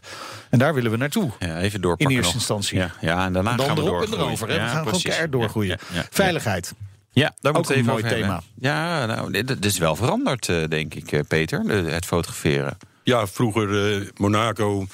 En 0.51 0.59
daar 0.59 0.75
willen 0.75 0.91
we 0.91 0.97
naartoe. 0.97 1.31
Ja, 1.39 1.59
even 1.59 1.81
doorpakken 1.81 2.07
In 2.11 2.17
eerste 2.23 2.33
nog. 2.33 2.41
instantie. 2.41 2.79
Ja, 2.79 2.91
ja, 3.01 3.25
en 3.27 3.33
daarna 3.33 3.51
En 3.51 3.57
dan 3.57 3.67
gaan 3.67 3.75
we 3.77 3.83
erop 3.83 4.03
en 4.03 4.13
erover. 4.13 4.49
hè. 4.49 4.55
Ja, 4.55 4.63
we 4.65 4.69
gaan 4.71 4.83
precies. 4.85 5.03
gewoon 5.03 5.03
keihard 5.03 5.33
doorgroeien. 5.33 5.79
Ja. 5.93 6.05
Veiligheid. 6.11 6.75
Ja, 7.13 7.35
daar 7.41 7.53
Ook 7.53 7.57
moeten 7.59 7.73
we 7.75 7.79
een 7.79 7.85
even 7.85 7.93
mooi 7.93 8.05
over 8.05 8.17
thema. 8.17 8.33
hebben. 8.33 8.51
Ja, 8.71 9.07
nou, 9.07 9.43
dit 9.45 9.65
is 9.65 9.79
wel 9.79 9.97
veranderd, 9.97 10.49
eh, 10.49 10.65
denk 10.69 10.95
ik, 10.95 11.13
eh, 11.13 11.21
Peter, 11.29 11.61
het 11.69 12.05
fotograferen. 12.07 12.79
Ja, 13.03 13.27
vroeger 13.27 13.95
eh, 14.01 14.07
Monaco. 14.17 14.87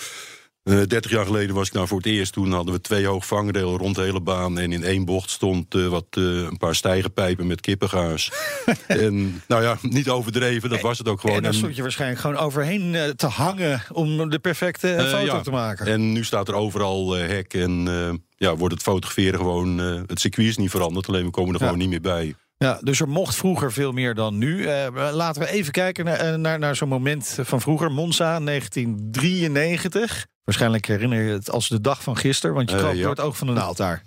Eh 0.67 0.83
30 0.87 1.11
jaar 1.11 1.27
geleden 1.27 1.55
was 1.55 1.67
ik 1.67 1.73
daar 1.73 1.87
voor 1.89 1.97
het 1.97 2.07
eerst. 2.07 2.33
Toen 2.33 2.53
hadden 2.53 2.75
we 2.75 2.81
twee 2.81 3.07
hoog 3.07 3.27
vangrail 3.27 3.77
rond 3.77 3.95
de 3.95 4.03
hele 4.03 4.21
baan. 4.21 4.59
En 4.59 4.73
in 4.73 4.83
één 4.85 5.05
bocht 5.05 5.31
stond 5.31 5.75
eh, 5.75 5.87
wat, 5.87 6.05
eh, 6.11 6.23
een 6.23 6.57
paar 6.57 6.75
stijgerpijpen 6.75 7.47
met 7.47 7.61
kippengaars. 7.61 8.33
en 8.87 9.43
nou 9.49 9.63
ja, 9.63 9.79
niet 9.83 10.09
overdreven, 10.09 10.71
dat 10.71 10.81
was 10.81 10.99
het 10.99 11.09
ook 11.09 11.21
gewoon. 11.21 11.37
En 11.37 11.43
daar 11.43 11.55
stond 11.55 11.77
je 11.77 11.83
waarschijnlijk 11.83 12.21
gewoon 12.21 12.37
overheen 12.37 12.95
eh, 12.95 13.09
te 13.09 13.27
hangen... 13.27 13.83
om 13.93 14.31
de 14.31 14.39
perfecte 14.39 14.89
eh, 14.89 15.05
Eh, 15.05 15.11
foto 15.21 15.25
ja. 15.37 15.41
te 15.41 15.51
maken. 15.51 15.87
En 15.87 16.13
nu 16.13 16.25
staat 16.25 16.49
er 16.49 16.55
overal 16.55 17.17
eh, 17.17 17.27
hek 17.29 17.55
en 17.55 17.89
eh, 17.89 18.15
ja, 18.37 18.57
wordt 18.57 18.75
het 18.75 18.83
fotograferen 18.83 19.39
gewoon... 19.39 19.81
eh, 19.81 20.01
het 20.07 20.21
circuit 20.21 20.49
is 20.49 20.57
niet 20.57 20.71
veranderd, 20.71 21.09
alleen 21.09 21.25
we 21.25 21.31
komen 21.31 21.55
er 21.55 21.61
Ja. 21.61 21.65
gewoon 21.67 21.81
niet 21.81 21.91
meer 21.91 22.01
bij. 22.01 22.35
Ja, 22.59 22.79
dus 22.83 23.01
er 23.01 23.09
mocht 23.09 23.35
vroeger 23.35 23.73
veel 23.73 23.93
meer 23.93 24.15
dan 24.15 24.39
nu. 24.39 24.65
Eh, 24.65 25.11
laten 25.13 25.43
we 25.43 25.49
even 25.49 25.73
kijken 25.73 26.05
naar, 26.05 26.19
eh, 26.19 26.35
naar, 26.35 26.59
naar 26.59 26.77
zo'n 26.77 26.89
moment 26.89 27.39
van 27.43 27.61
vroeger. 27.61 27.93
Monza, 27.93 28.39
1993. 28.39 30.27
Waarschijnlijk 30.45 30.87
herinner 30.87 31.23
je 31.23 31.33
het 31.33 31.51
als 31.51 31.69
de 31.69 31.81
dag 31.81 32.03
van 32.03 32.17
gisteren... 32.17 32.55
want 32.55 32.71
je 32.71 32.77
kroop 32.77 32.95
ja. 32.95 33.01
door 33.01 33.11
het 33.11 33.21
oog 33.21 33.37
van 33.37 33.47
de 33.47 33.53
naald 33.53 33.77
daar. 33.77 34.03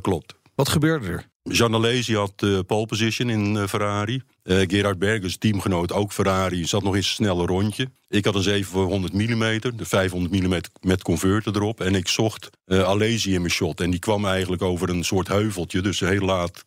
Klopt. 0.00 0.34
Wat 0.54 0.68
gebeurde 0.68 1.06
er? 1.06 1.24
Jean 1.48 1.74
Alesi 1.74 2.16
had 2.16 2.32
eh 2.36 2.58
pole 2.66 2.86
position 2.86 3.30
in 3.30 3.56
eh, 3.56 3.66
Ferrari. 3.66 4.22
Eh 4.42 4.60
Gerard 4.66 4.98
Bergers, 4.98 5.36
teamgenoot, 5.36 5.92
ook 5.92 6.12
Ferrari, 6.12 6.66
zat 6.66 6.82
nog 6.82 6.96
in 6.96 7.02
zijn 7.02 7.14
snelle 7.14 7.46
rondje. 7.46 7.88
Ik 8.08 8.24
had 8.24 8.34
een 8.34 8.42
700 8.42 9.12
mm, 9.12 9.60
de 9.76 9.84
500 9.84 10.42
mm 10.42 10.60
met 10.80 11.02
converter 11.02 11.56
erop. 11.56 11.80
En 11.80 11.94
ik 11.94 12.08
zocht 12.08 12.50
Alesi 12.66 13.34
in 13.34 13.40
mijn 13.40 13.52
shot. 13.52 13.80
En 13.80 13.90
die 13.90 14.00
kwam 14.00 14.26
eigenlijk 14.26 14.62
over 14.62 14.88
een 14.88 15.04
soort 15.04 15.28
heuveltje. 15.28 15.80
Dus 15.80 16.00
heel 16.00 16.20
laat 16.20 16.64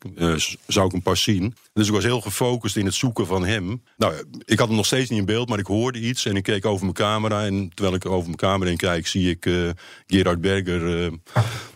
zou 0.67 0.85
ik 0.85 0.91
hem 0.91 1.01
pas 1.01 1.23
zien. 1.23 1.55
Dus 1.73 1.87
ik 1.87 1.93
was 1.93 2.03
heel 2.03 2.21
gefocust 2.21 2.75
in 2.75 2.85
het 2.85 2.93
zoeken 2.93 3.27
van 3.27 3.45
hem. 3.45 3.83
Nou, 3.97 4.13
ik 4.45 4.59
had 4.59 4.67
hem 4.67 4.75
nog 4.75 4.85
steeds 4.85 5.09
niet 5.09 5.19
in 5.19 5.25
beeld, 5.25 5.49
maar 5.49 5.59
ik 5.59 5.65
hoorde 5.65 5.99
iets. 5.99 6.25
En 6.25 6.35
ik 6.35 6.43
keek 6.43 6.65
over 6.65 6.81
mijn 6.81 6.93
camera. 6.93 7.45
En 7.45 7.71
terwijl 7.73 7.95
ik 7.95 8.05
over 8.05 8.25
mijn 8.25 8.35
camera 8.35 8.69
heen 8.69 8.77
kijk, 8.77 9.07
zie 9.07 9.29
ik 9.29 9.73
Gerard 10.07 10.41
Berger... 10.41 11.11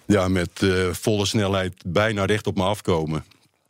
ja, 0.07 0.27
met 0.27 0.49
eh, 0.61 0.69
volle 0.91 1.25
snelheid 1.25 1.73
bijna 1.85 2.25
recht 2.25 2.47
op 2.47 2.55
me 2.55 2.63
afkomen. 2.63 3.25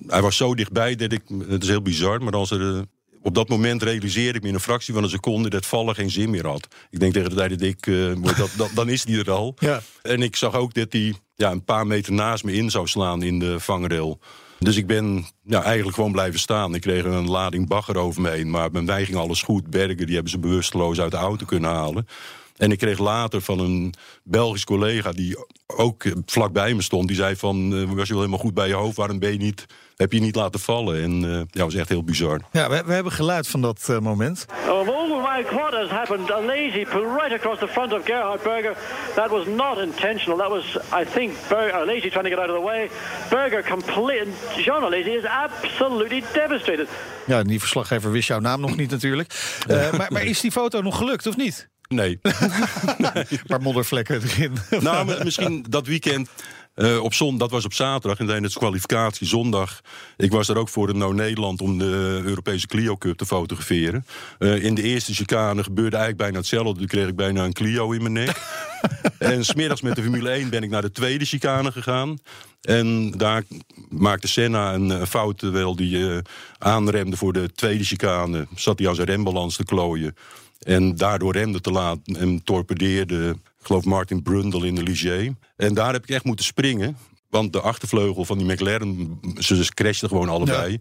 Hij 0.08 0.22
was 0.22 0.38
zo 0.38 0.56
dichtbij 0.56 0.96
dat 0.96 1.12
ik. 1.12 1.22
Het 1.48 1.64
is 1.64 1.70
heel 1.70 1.82
bizar, 1.82 2.24
maar 2.24 2.34
als 2.34 2.52
er. 2.52 2.76
eh, 2.76 2.82
op 3.22 3.36
dat 3.36 3.50
moment 3.50 3.84
realiseerde 3.84 4.38
ik 4.38 4.42
me 4.42 4.48
in 4.48 4.54
een 4.54 4.60
fractie 4.60 4.94
van 4.94 5.04
een 5.04 5.10
seconde 5.10 5.50
dat 5.50 5.66
vallen 5.66 5.96
geen 5.96 6.10
zin 6.12 6.30
meer 6.30 6.48
had. 6.48 6.68
Ik 6.90 7.00
denk 7.00 7.14
tegen 7.14 7.30
de 7.30 7.36
tijd 7.36 7.50
dat 7.50 7.62
ik. 7.62 7.88
eh, 7.88 8.36
dat, 8.38 8.50
dat, 8.58 8.70
dan 8.74 8.90
is 8.90 9.06
hij 9.06 9.18
er 9.18 9.32
al. 9.32 9.56
Ja. 9.60 9.82
En 10.02 10.22
ik 10.22 10.36
zag 10.36 10.56
ook 10.56 10.74
dat 10.74 10.94
hij 10.94 11.14
ja, 11.36 11.52
een 11.52 11.64
paar 11.64 11.88
meter 11.88 12.14
naast 12.14 12.44
me 12.44 12.54
in 12.54 12.70
zou 12.70 12.88
slaan 12.88 13.22
in 13.24 13.40
de 13.40 13.60
vangrail. 13.60 14.20
Dus 14.60 14.76
ik 14.76 14.88
ben 14.88 15.26
ja, 15.44 15.64
eigenlijk 15.64 15.96
gewoon 15.96 16.12
blijven 16.12 16.40
staan. 16.40 16.76
Ik 16.76 16.82
kreeg 16.82 17.04
een 17.04 17.30
lading 17.30 17.68
bagger 17.68 17.98
over 17.98 18.22
me 18.22 18.30
heen. 18.30 18.50
Maar 18.50 18.72
bij 18.72 18.82
mij 18.82 19.06
ging 19.06 19.18
alles 19.18 19.42
goed. 19.42 19.70
Bergen 19.70 19.98
die 20.06 20.14
hebben 20.14 20.32
ze 20.32 20.40
bewusteloos 20.40 21.00
uit 21.00 21.12
de 21.12 21.18
auto 21.18 21.46
kunnen 21.46 21.70
halen. 21.70 22.08
En 22.56 22.72
ik 22.72 22.78
kreeg 22.78 23.00
later 23.00 23.42
van 23.42 23.60
een 23.60 23.94
Belgisch 24.24 24.64
collega 24.64 25.12
die 25.12 25.46
ook 25.68 26.04
vlakbij 26.26 26.74
me 26.74 26.82
stond. 26.82 27.08
Die 27.08 27.18
zei 27.18 27.36
van, 27.36 27.74
eh, 27.74 27.96
was 27.96 28.08
je 28.08 28.14
wel 28.14 28.24
helemaal 28.24 28.40
goed 28.46 28.54
bij 28.54 28.68
je 28.68 28.74
hoofd? 28.74 28.98
Waarom 28.98 29.20
ben 29.20 29.32
je 29.32 29.38
niet, 29.38 29.66
heb 29.96 30.12
je 30.12 30.20
niet 30.20 30.36
laten 30.36 30.60
vallen? 30.60 31.04
En 31.04 31.24
eh, 31.24 31.32
ja, 31.32 31.46
dat 31.50 31.64
was 31.64 31.74
echt 31.76 31.90
heel 31.90 32.04
bizar. 32.04 32.40
Ja, 32.52 32.70
we, 32.70 32.84
we 32.86 32.94
hebben 32.94 33.12
geluid 33.12 33.48
van 33.48 33.62
dat 33.62 33.86
eh, 33.90 34.00
moment. 34.00 34.46
Of 34.70 34.88
all 34.88 35.22
my 35.36 35.44
quad 35.44 35.74
has 35.74 35.90
happened, 35.90 36.32
a 36.32 36.42
lazy 36.42 36.86
pull 36.86 37.04
right 37.20 37.34
across 37.34 37.60
the 37.60 37.68
front 37.68 37.94
of 37.94 38.06
Gerhard 38.06 38.44
Berger. 38.44 38.78
That 39.16 39.30
was 39.30 39.46
not 39.46 39.78
intentional. 39.78 40.38
That 40.38 40.50
was, 40.50 40.78
I 41.02 41.06
think, 41.14 41.32
Ber- 41.50 41.74
uh, 41.82 41.86
Lazy 41.86 42.10
trying 42.10 42.30
to 42.30 42.30
get 42.30 42.40
out 42.40 42.50
of 42.50 42.56
the 42.56 42.66
way. 42.66 42.90
Berger 43.30 43.64
complete. 43.64 44.28
Jean 44.64 44.90
Lazy 44.90 45.10
is 45.10 45.26
absolutely 45.26 46.24
devastated. 46.34 46.88
Ja, 47.26 47.44
die 47.44 47.60
verslaggever 47.60 48.12
wist 48.12 48.28
jouw 48.28 48.40
naam 48.40 48.62
nog 48.62 48.76
niet 48.76 48.92
natuurlijk. 48.92 49.34
Eh, 49.68 49.92
maar, 49.92 50.12
maar 50.12 50.24
is 50.24 50.42
die 50.42 50.52
foto 50.52 50.82
nog 50.82 50.98
gelukt 50.98 51.28
of 51.28 51.38
niet? 51.38 51.70
Nee. 52.02 52.20
Een 53.30 53.40
paar 53.48 53.62
moddervlekken 53.62 54.22
erin. 54.22 54.54
nou, 54.80 55.06
maar 55.06 55.24
misschien 55.24 55.66
dat 55.70 55.88
weekend. 55.88 56.30
eh, 56.76 57.04
op 57.04 57.14
zon, 57.14 57.38
dat 57.38 57.52
was 57.52 57.66
op 57.66 57.74
zaterdag 57.74 58.20
en 58.20 58.28
tijdens 58.28 58.54
de 58.54 58.60
kwalificatie 58.60 59.28
zondag. 59.28 59.82
Ik 60.18 60.32
was 60.32 60.50
er 60.50 60.58
ook 60.58 60.70
voor 60.70 60.90
in 60.90 60.98
Nou 60.98 61.14
Nederland 61.14 61.62
om 61.62 61.78
de 61.78 62.22
Europese 62.26 62.68
Clio 62.68 62.98
Cup 62.98 63.18
te 63.18 63.26
fotograferen. 63.26 64.06
Eh, 64.40 64.64
in 64.64 64.76
de 64.76 64.82
eerste 64.82 65.14
chicane 65.14 65.64
gebeurde 65.64 65.96
eigenlijk 65.96 66.18
bijna 66.18 66.38
hetzelfde. 66.38 66.80
Toen 66.80 66.88
kreeg 66.88 67.08
ik 67.08 67.16
bijna 67.16 67.44
een 67.44 67.54
Clio 67.54 67.92
in 67.92 68.02
mijn 68.02 68.14
nek. 68.14 68.42
en 69.20 69.46
smiddags 69.46 69.82
met 69.82 69.96
de 69.96 70.02
Formule 70.02 70.30
1 70.30 70.50
ben 70.50 70.64
ik 70.64 70.70
naar 70.70 70.82
de 70.82 70.92
tweede 70.92 71.26
chicane 71.26 71.72
gegaan. 71.72 72.18
En 72.62 73.12
daar 73.12 73.44
maakte 73.90 74.28
Senna 74.28 74.74
een 74.74 74.92
eh, 74.92 75.06
fout 75.06 75.38
terwijl 75.38 75.76
hij 75.76 76.16
eh, 76.16 76.18
aanremde 76.58 77.18
voor 77.18 77.34
de 77.34 77.52
tweede 77.52 77.84
chicane. 77.84 78.48
Zat 78.56 78.80
hij 78.80 78.88
aan 78.88 78.96
zijn 78.96 79.08
rembalans 79.08 79.56
te 79.56 79.64
klooien. 79.64 80.16
En 80.66 80.96
daardoor 80.96 81.34
remde 81.34 81.62
te 81.62 81.72
laat 81.72 82.00
en 82.04 82.44
torpedeerde, 82.44 83.30
ik 83.30 83.66
geloof 83.66 83.86
Martin 83.86 84.24
Brundle 84.24 84.68
in 84.68 84.76
de 84.76 84.84
Ligier. 84.84 85.34
En 85.56 85.74
daar 85.74 85.94
heb 85.94 86.04
ik 86.04 86.10
echt 86.10 86.24
moeten 86.24 86.46
springen. 86.46 86.98
Want 87.30 87.54
de 87.54 87.62
achtervleugel 87.62 88.26
van 88.26 88.38
die 88.38 88.48
McLaren, 88.48 89.20
ze 89.38 89.68
crashten 89.74 90.10
gewoon 90.10 90.30
allebei. 90.30 90.80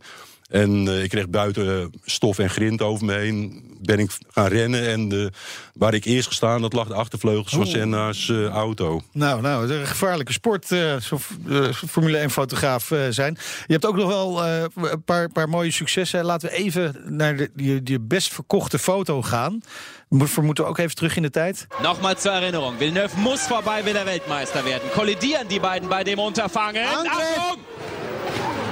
En 0.49 0.89
eh, 0.89 1.03
ik 1.03 1.09
kreeg 1.09 1.29
buiten 1.29 1.93
stof 2.03 2.39
en 2.39 2.51
grind 2.51 2.83
over 2.83 3.07
me 3.07 3.13
heen. 3.13 3.63
Ben 3.85 3.99
ik 3.99 4.11
gaan 4.31 4.47
rennen 4.47 4.89
en 4.89 5.09
de, 5.09 5.33
waar 5.75 5.95
ik 5.95 6.05
eerst 6.05 6.29
gestaan 6.29 6.63
had, 6.63 6.73
lag 6.73 6.89
de 6.89 6.95
achtervleugels 6.95 7.53
van 7.53 7.67
Senna's 7.67 8.29
eh, 8.29 8.47
auto. 8.47 9.03
Nou, 9.13 9.41
nou, 9.41 9.63
het 9.63 9.71
is 9.71 9.77
een 9.77 9.87
gevaarlijke 9.87 10.33
sport, 10.33 10.73
eh, 10.73 10.97
zo 10.97 11.19
eh, 11.49 11.73
Formule 11.73 12.29
1-fotograaf 12.29 12.93
zijn. 13.11 13.39
Je 13.67 13.73
hebt 13.73 13.87
ook 13.87 13.97
nog 13.97 14.09
wel 14.09 14.45
eh, 14.45 14.63
een 14.75 15.05
paar, 15.05 15.29
paar 15.29 15.49
mooie 15.49 15.71
successen. 15.71 16.25
Laten 16.25 16.49
we 16.49 16.57
even 16.57 16.97
naar 17.05 17.37
de, 17.37 17.83
die 17.83 18.01
best 18.01 18.33
verkochte 18.33 18.79
foto 18.79 19.23
gaan. 19.23 19.61
We 20.09 20.65
ook 20.65 20.79
even 20.79 20.95
terug 20.95 21.17
in 21.17 21.23
de 21.23 21.31
tijd. 21.31 21.67
Nochmal 21.83 22.15
zur 22.19 22.33
Erinnerung, 22.33 22.79
Villeneuve 22.79 23.19
muss 23.19 23.41
vorbei, 23.41 23.83
will 23.83 23.97
er 23.97 24.05
Weltmeister 24.05 24.65
werden. 24.65 24.91
Kollidieren 24.91 25.47
die 25.49 25.61
beiden 25.61 25.89
bei 25.89 26.03
dem 26.03 26.19
Unterfangen. 26.19 26.87
Achtung! 26.87 27.59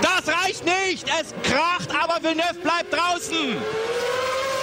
Das 0.01 0.35
reicht 0.35 0.65
nicht! 0.65 1.09
Es 1.21 1.33
kracht, 1.43 1.91
aber 2.03 2.23
Villeneuve 2.23 2.59
bleibt 2.63 2.93
draußen! 2.93 3.57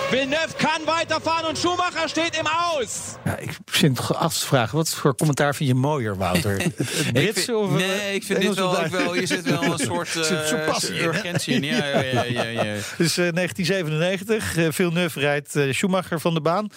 Villeneuve 0.10 0.54
kann 0.58 0.86
weiterfahren 0.86 1.46
und 1.50 1.58
Schumacher 1.58 2.08
steht 2.10 2.36
im 2.38 2.48
Aus! 2.48 3.18
Ja, 3.26 3.38
ik 3.38 3.58
vind 3.66 3.98
het 4.08 4.16
af 4.18 4.38
te 4.38 4.46
vragen, 4.46 4.76
wat 4.78 4.90
voor 4.90 5.16
commentaar 5.16 5.56
vind 5.56 5.70
je 5.70 5.76
mooier, 5.76 6.18
Wouter? 6.18 6.58
Het, 6.64 6.80
Ik 7.06 7.14
Britse 7.14 7.56
of... 7.58 7.70
eh, 7.70 7.76
nee, 7.76 8.16
ik 8.16 8.24
vind 8.24 8.40
dit 8.42 8.58
Engelse 8.58 8.62
wel, 8.62 8.80
ook 8.84 8.88
wel. 8.88 9.16
Je 9.16 9.26
zit 9.26 9.42
wel 9.50 9.64
een 9.64 9.78
soort 9.80 10.08
zit 10.28 10.30
eh, 10.52 10.66
passie 10.66 10.94
in, 10.94 11.02
hè? 11.02 11.08
urgentie 11.08 11.54
in. 11.54 11.64
Ja, 11.64 11.86
ja, 11.86 12.02
ja, 12.02 12.24
ja, 12.24 12.44
ja. 12.44 12.76
Dus 12.98 13.18
eh, 13.18 13.32
1997, 13.34 14.58
eh, 14.58 14.68
Villeneuve 14.72 15.20
rijdt 15.20 15.56
eh, 15.56 15.74
Schumacher 15.74 16.20
van 16.20 16.34
de 16.34 16.42
baan. 16.42 16.68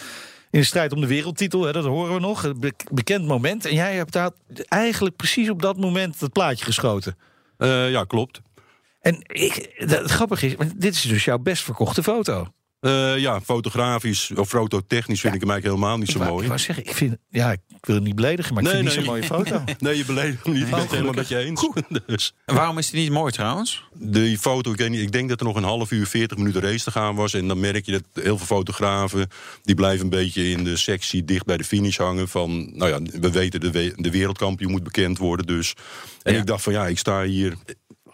In 0.51 0.61
de 0.61 0.67
strijd 0.67 0.93
om 0.93 1.01
de 1.01 1.07
wereldtitel, 1.07 1.63
hè, 1.63 1.73
dat 1.73 1.85
horen 1.85 2.15
we 2.15 2.21
nog. 2.21 2.53
Be- 2.57 2.73
bekend 2.91 3.27
moment. 3.27 3.65
En 3.67 3.75
jij 3.75 3.95
hebt 3.95 4.13
daar 4.13 4.31
eigenlijk 4.69 5.17
precies 5.17 5.51
op 5.51 5.63
dat 5.63 5.77
moment 5.77 6.21
het 6.21 6.33
plaatje 6.33 6.65
geschoten. 6.65 7.17
Eh, 7.59 7.91
ja, 7.91 8.05
klopt. 8.05 8.41
En 9.01 9.17
ik, 9.27 9.75
dat, 9.79 9.99
het 10.03 10.11
grappige 10.11 10.47
is, 10.47 10.55
dit 10.77 10.95
is 10.95 11.01
dus 11.03 11.25
jouw 11.25 11.39
best 11.39 11.63
verkochte 11.63 12.03
foto. 12.03 12.47
Eh, 12.83 13.19
ja, 13.19 13.41
fotografisch 13.41 14.31
of 14.35 14.49
fototechnisch 14.49 15.21
vind 15.21 15.35
ik 15.35 15.41
hem 15.41 15.51
eigenlijk 15.51 15.81
helemaal 15.81 15.99
niet 15.99 16.11
zo 16.11 16.19
mooi. 16.19 16.43
Ik 16.43 16.49
wou 16.49 16.59
zeggen, 16.61 16.85
ik 16.85 16.95
vind, 16.95 17.17
ja, 17.31 17.53
ik 17.53 17.61
wil 17.81 17.95
het 17.95 18.05
niet 18.05 18.15
beledigen, 18.15 18.55
maar 18.55 18.63
ik 18.63 18.69
Nee, 18.73 18.79
vind 18.83 18.95
het 18.95 19.05
niet 19.05 19.11
nee. 19.19 19.23
zo'n 19.29 19.37
mooie 19.39 19.51
foto. 19.65 19.73
Nee, 19.87 19.97
je 19.97 20.05
beledigt 20.05 20.45
hem 20.45 20.53
niet. 20.53 20.63
Ik 20.63 20.71
ben 20.71 20.79
het 20.81 20.91
helemaal 20.91 21.13
met 21.13 21.29
je 21.29 21.37
eens. 21.39 21.69
Dus, 22.07 22.35
En 22.45 22.55
waarom 22.55 22.79
is 22.79 22.91
die 22.91 23.01
niet 23.03 23.11
mooi 23.11 23.33
trouwens? 23.33 23.85
die 23.95 24.39
foto, 24.39 24.71
ik, 24.73 24.77
weet 24.79 24.91
niet, 24.91 25.01
ik 25.01 25.13
denk 25.13 25.29
dat 25.29 25.41
er 25.41 25.47
nog 25.47 25.57
een 25.57 25.63
half 25.63 25.91
uur, 25.91 26.07
40 26.07 26.37
minuten 26.39 26.61
race 26.61 26.85
te 26.85 26.91
gaan 26.91 27.15
was. 27.15 27.35
En 27.35 27.49
dan 27.49 27.61
merk 27.61 27.87
je 27.87 27.93
dat 27.93 28.03
heel 28.25 28.37
veel 28.37 28.47
fotografen... 28.47 29.29
die 29.63 29.75
blijven 29.75 30.05
een 30.05 30.11
beetje 30.11 30.51
in 30.51 30.65
de 30.65 30.77
sectie 30.77 31.25
dicht 31.25 31.45
bij 31.47 31.57
de 31.57 31.65
finish 31.65 31.97
hangen. 31.99 32.29
Van, 32.29 32.77
nou 32.77 32.91
ja, 32.91 33.19
we 33.21 33.31
weten, 33.31 33.61
de, 33.61 33.71
we- 33.71 33.93
de 33.97 34.11
wereldkampioen 34.11 34.71
moet 34.71 34.83
bekend 34.85 35.19
worden. 35.19 35.47
Dus. 35.47 35.75
En 36.23 36.33
Ja. 36.35 36.41
ik 36.41 36.47
dacht 36.47 36.63
van, 36.63 36.73
ja, 36.73 36.87
ik 36.87 36.99
sta 36.99 37.23
hier 37.25 37.55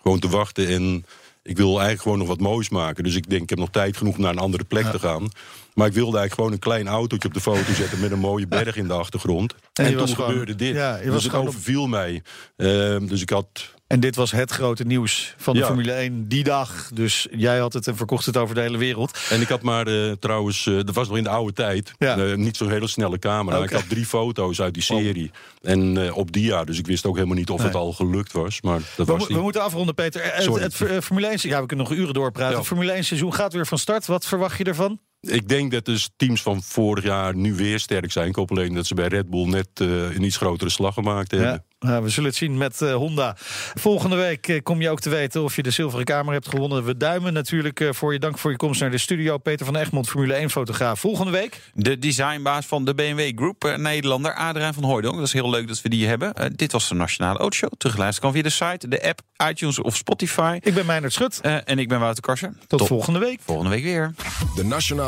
gewoon 0.03 0.19
te 0.19 0.29
wachten... 0.29 0.69
en 0.69 1.05
ik 1.49 1.57
wil 1.57 1.69
eigenlijk 1.69 2.03
gewoon 2.03 2.19
nog 2.19 2.27
wat 2.29 2.41
moois 2.41 2.69
maken. 2.69 3.05
Dus 3.05 3.15
ik 3.15 3.29
denk, 3.31 3.43
ik 3.43 3.49
heb 3.49 3.59
nog 3.59 3.71
tijd 3.71 3.97
genoeg 3.97 4.17
om 4.17 4.23
naar 4.23 4.33
een 4.33 4.39
andere 4.39 4.65
plek 4.65 4.87
te 4.87 4.99
gaan. 4.99 5.29
Maar 5.75 5.87
ik 5.87 5.93
wilde 5.93 6.19
eigenlijk 6.19 6.35
gewoon 6.35 6.53
een 6.53 6.59
klein 6.59 6.89
autootje 6.89 7.29
op 7.29 7.35
de 7.35 7.41
foto 7.41 7.73
zetten... 7.73 8.01
met 8.01 8.11
een 8.11 8.19
mooie 8.19 8.47
berg 8.49 8.77
in 8.77 8.87
de 8.87 8.93
achtergrond. 8.93 9.55
En 9.73 9.97
toen 9.97 10.09
gewoon- 10.09 10.29
gebeurde 10.31 10.55
dit. 10.55 10.75
ja, 10.75 10.97
dus 10.99 11.25
het 11.25 11.35
op- 11.35 11.47
overviel 11.47 11.87
mij. 11.87 12.23
Ehm, 12.57 13.07
dus 13.07 13.21
ik 13.23 13.31
had 13.31 13.75
En 13.89 14.01
dit 14.01 14.16
was 14.16 14.30
het 14.30 14.51
grote 14.51 14.84
nieuws 14.84 15.34
van 15.36 15.55
de 15.55 15.61
Ja. 15.61 15.66
Formule 15.66 15.93
1 15.93 16.28
die 16.28 16.45
dag. 16.45 16.91
Dus 16.95 17.26
jij 17.30 17.59
had 17.59 17.72
het 17.72 17.86
en 17.86 17.97
verkocht 17.97 18.26
het 18.26 18.36
over 18.36 18.55
de 18.55 18.61
hele 18.61 18.78
wereld. 18.78 19.18
En 19.30 19.41
ik 19.41 19.49
had 19.49 19.62
maar 19.62 19.86
eh, 19.86 20.12
trouwens, 20.12 20.66
eh, 20.66 20.74
dat 20.74 20.95
was 20.95 21.09
nog 21.09 21.16
in 21.16 21.22
de 21.22 21.28
oude 21.28 21.53
tijd, 21.53 21.93
Ja. 21.99 22.16
eh, 22.16 22.34
niet 22.34 22.57
zo'n 22.57 22.70
hele 22.70 22.86
snelle 22.86 23.18
camera. 23.18 23.62
Ik 23.62 23.70
had 23.70 23.89
drie 23.89 24.07
foto's 24.07 24.61
uit 24.61 24.74
die 24.74 24.82
serie. 24.82 25.30
En 25.62 26.12
op 26.12 26.32
dia, 26.32 26.64
dus 26.64 26.78
ik 26.78 26.86
wist 26.86 27.07
ook 27.07 27.14
helemaal 27.14 27.36
niet 27.36 27.51
of 27.51 27.62
het 27.62 27.74
al 27.74 27.93
gelukt 27.93 28.32
was. 28.32 28.61
Maar 28.62 28.80
dat 28.97 29.07
We, 29.07 29.12
was 29.12 29.26
die. 29.26 29.36
we 29.36 29.43
moeten 29.43 29.62
afronden, 29.62 29.95
Peter. 29.95 30.22
Het, 30.24 30.74
Formule 31.05 31.26
1, 31.26 31.39
ja, 31.43 31.61
we 31.61 31.66
kunnen 31.66 31.86
nog 31.89 31.97
uren 31.97 32.14
doorpraten. 32.14 32.51
Ja. 32.53 32.59
Het 32.59 32.66
Formule 32.66 32.93
1 32.93 33.05
seizoen 33.05 33.34
gaat 33.34 33.53
weer 33.53 33.66
van 33.66 33.78
start. 33.78 34.07
Wat 34.07 34.26
verwacht 34.26 34.59
je 34.59 34.64
ervan? 34.64 34.99
Ik 35.21 35.49
denk 35.49 35.71
dat 35.73 35.85
dus 35.85 36.11
teams 36.16 36.43
van 36.43 36.62
vorig 36.62 37.05
jaar 37.05 37.37
nu 37.37 37.55
weer 37.55 37.79
sterk 37.81 38.12
zijn. 38.12 38.29
Ik 38.29 38.35
hoop 38.35 38.51
alleen 38.51 38.75
dat 38.75 38.87
ze 38.87 38.95
bij 38.95 39.07
Red 39.09 39.31
Bull 39.31 39.47
net 39.47 39.69
eh, 39.75 39.87
een 40.14 40.23
iets 40.23 40.37
grotere 40.37 40.71
slag 40.71 40.95
gemaakt 40.95 41.31
hebben. 41.31 41.51
Ja, 41.51 41.89
nou, 41.89 42.03
we 42.03 42.09
zullen 42.09 42.29
het 42.29 42.39
zien 42.39 42.57
met 42.57 42.83
eh, 42.83 42.95
Honda. 42.95 43.35
Volgende 43.75 44.16
week 44.16 44.49
eh, 44.49 44.62
kom 44.62 44.81
je 44.81 44.91
ook 44.91 45.01
te 45.01 45.11
weten 45.11 45.43
of 45.43 45.57
je 45.57 45.62
de 45.62 45.71
zilveren 45.71 46.05
kamer 46.05 46.33
hebt 46.33 46.49
gewonnen. 46.49 46.85
We 46.85 46.97
duimen 46.97 47.33
natuurlijk 47.33 47.81
eh, 47.81 47.93
voor 47.93 48.12
je. 48.12 48.19
Dank 48.19 48.39
voor 48.39 48.51
je 48.51 48.57
komst 48.57 48.81
naar 48.81 48.91
de 48.91 48.99
studio. 48.99 49.39
Peter 49.39 49.66
van 49.66 49.77
Egmond, 49.77 50.09
Formule 50.09 50.49
1-fotograaf. 50.49 51.01
Volgende 51.01 51.33
week. 51.33 51.61
De 51.75 51.99
designbaas 51.99 52.66
van 52.66 52.85
de 52.85 52.95
BMW 52.95 53.33
Group, 53.37 53.64
eh, 53.64 53.77
Nederlander 53.77 54.35
Adriaan 54.35 54.75
van 54.75 54.85
Hooydonk. 54.85 55.16
Dat 55.16 55.27
is 55.27 55.33
heel 55.33 55.51
leuk 55.51 55.69
dat 55.69 55.83
we 55.83 55.89
die 55.89 56.07
hebben. 56.07 56.53
Dit 56.57 56.73
was 56.73 56.89
de 56.89 56.95
Nationale 56.95 57.39
Autoshow. 57.39 57.71
Terugluisteren 57.77 58.31
kan 58.31 58.43
via 58.43 58.49
de 58.49 58.55
site, 58.55 58.89
de 58.89 59.09
app, 59.09 59.21
iTunes 59.51 59.79
of 59.79 59.97
Spotify. 59.97 60.59
Ik 60.62 60.75
ben 60.75 60.87
Meijnerd 60.87 61.12
Schut. 61.12 61.41
Eh, 61.41 61.57
en 61.64 61.79
ik 61.79 61.89
ben 61.89 62.01
Wouter 62.01 62.23
Karsen. 62.23 62.61
Tot 62.66 62.87
volgende 62.87 63.19
week. 63.19 63.41
volgende 63.45 63.71
week 63.71 63.83
weer. 63.83 64.14
De 64.55 64.64
Nationale 64.64 65.08